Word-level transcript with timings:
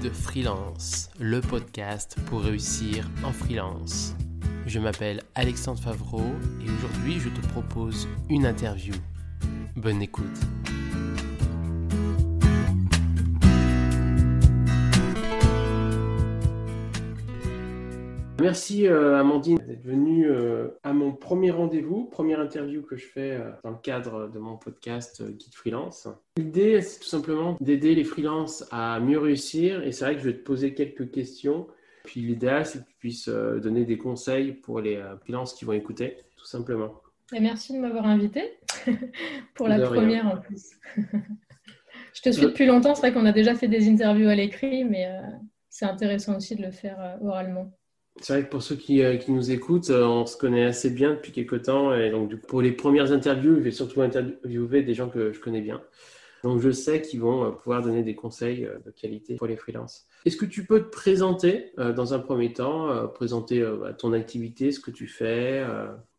Guide 0.00 0.12
Freelance, 0.12 1.10
le 1.18 1.40
podcast 1.40 2.16
pour 2.26 2.42
réussir 2.42 3.08
en 3.24 3.32
freelance. 3.32 4.14
Je 4.66 4.78
m'appelle 4.78 5.22
Alexandre 5.34 5.80
Favreau 5.80 6.22
et 6.60 6.70
aujourd'hui 6.70 7.18
je 7.18 7.28
te 7.28 7.44
propose 7.48 8.06
une 8.28 8.46
interview. 8.46 8.94
Bonne 9.76 10.02
écoute. 10.02 10.38
Merci 18.40 18.86
euh, 18.86 19.18
Amandine 19.18 19.58
d'être 19.58 19.82
venue 19.82 20.30
euh, 20.30 20.68
à 20.84 20.92
mon 20.92 21.12
premier 21.12 21.50
rendez-vous, 21.50 22.04
première 22.04 22.38
interview 22.38 22.82
que 22.82 22.96
je 22.96 23.04
fais 23.04 23.32
euh, 23.32 23.50
dans 23.64 23.70
le 23.70 23.78
cadre 23.78 24.28
de 24.28 24.38
mon 24.38 24.56
podcast 24.56 25.24
Guide 25.28 25.54
Freelance. 25.54 26.06
L'idée, 26.36 26.80
c'est 26.80 27.00
tout 27.00 27.08
simplement 27.08 27.56
d'aider 27.60 27.96
les 27.96 28.04
freelances 28.04 28.64
à 28.70 29.00
mieux 29.00 29.18
réussir 29.18 29.82
et 29.82 29.90
c'est 29.90 30.04
vrai 30.04 30.14
que 30.14 30.20
je 30.20 30.26
vais 30.26 30.34
te 30.34 30.44
poser 30.44 30.72
quelques 30.72 31.10
questions. 31.10 31.66
Puis 32.04 32.20
l'idéal, 32.20 32.64
c'est 32.64 32.78
que 32.78 32.88
tu 32.88 32.96
puisses 33.00 33.28
donner 33.28 33.84
des 33.84 33.98
conseils 33.98 34.52
pour 34.52 34.80
les 34.80 35.02
freelances 35.20 35.52
qui 35.52 35.64
vont 35.64 35.72
écouter, 35.72 36.16
tout 36.36 36.46
simplement. 36.46 36.94
merci 37.32 37.72
de 37.72 37.78
m'avoir 37.78 38.06
invité 38.06 38.52
pour 39.54 39.66
la 39.66 39.80
première 39.80 40.26
en 40.26 40.36
plus. 40.36 40.70
je 42.14 42.22
te 42.22 42.30
suis 42.30 42.42
depuis 42.42 42.66
longtemps, 42.66 42.94
c'est 42.94 43.00
vrai 43.00 43.12
qu'on 43.12 43.26
a 43.26 43.32
déjà 43.32 43.56
fait 43.56 43.68
des 43.68 43.90
interviews 43.90 44.28
à 44.28 44.36
l'écrit, 44.36 44.84
mais 44.84 45.10
c'est 45.68 45.86
intéressant 45.86 46.36
aussi 46.36 46.54
de 46.54 46.62
le 46.62 46.70
faire 46.70 47.18
oralement. 47.20 47.77
C'est 48.20 48.32
vrai 48.32 48.44
que 48.44 48.50
pour 48.50 48.62
ceux 48.62 48.76
qui, 48.76 49.02
euh, 49.02 49.16
qui 49.16 49.32
nous 49.32 49.50
écoutent, 49.50 49.90
euh, 49.90 50.04
on 50.04 50.26
se 50.26 50.36
connaît 50.36 50.64
assez 50.64 50.90
bien 50.90 51.14
depuis 51.14 51.32
quelques 51.32 51.62
temps. 51.62 51.94
Et 51.94 52.10
donc, 52.10 52.34
pour 52.46 52.62
les 52.62 52.72
premières 52.72 53.12
interviews, 53.12 53.56
je 53.56 53.60
vais 53.60 53.70
surtout 53.70 54.02
interviewer 54.02 54.82
des 54.82 54.94
gens 54.94 55.08
que 55.08 55.32
je 55.32 55.40
connais 55.40 55.60
bien. 55.60 55.80
Donc, 56.44 56.60
je 56.60 56.70
sais 56.70 57.00
qu'ils 57.02 57.20
vont 57.20 57.44
euh, 57.44 57.50
pouvoir 57.50 57.82
donner 57.82 58.02
des 58.02 58.14
conseils 58.14 58.68
de 58.84 58.90
qualité 58.90 59.36
pour 59.36 59.46
les 59.46 59.56
freelances. 59.56 60.06
Est-ce 60.24 60.36
que 60.36 60.46
tu 60.46 60.64
peux 60.64 60.80
te 60.80 60.90
présenter 60.90 61.72
dans 61.76 62.12
un 62.12 62.18
premier 62.18 62.52
temps, 62.52 63.06
présenter 63.08 63.64
ton 63.98 64.12
activité, 64.12 64.72
ce 64.72 64.80
que 64.80 64.90
tu 64.90 65.06
fais 65.06 65.64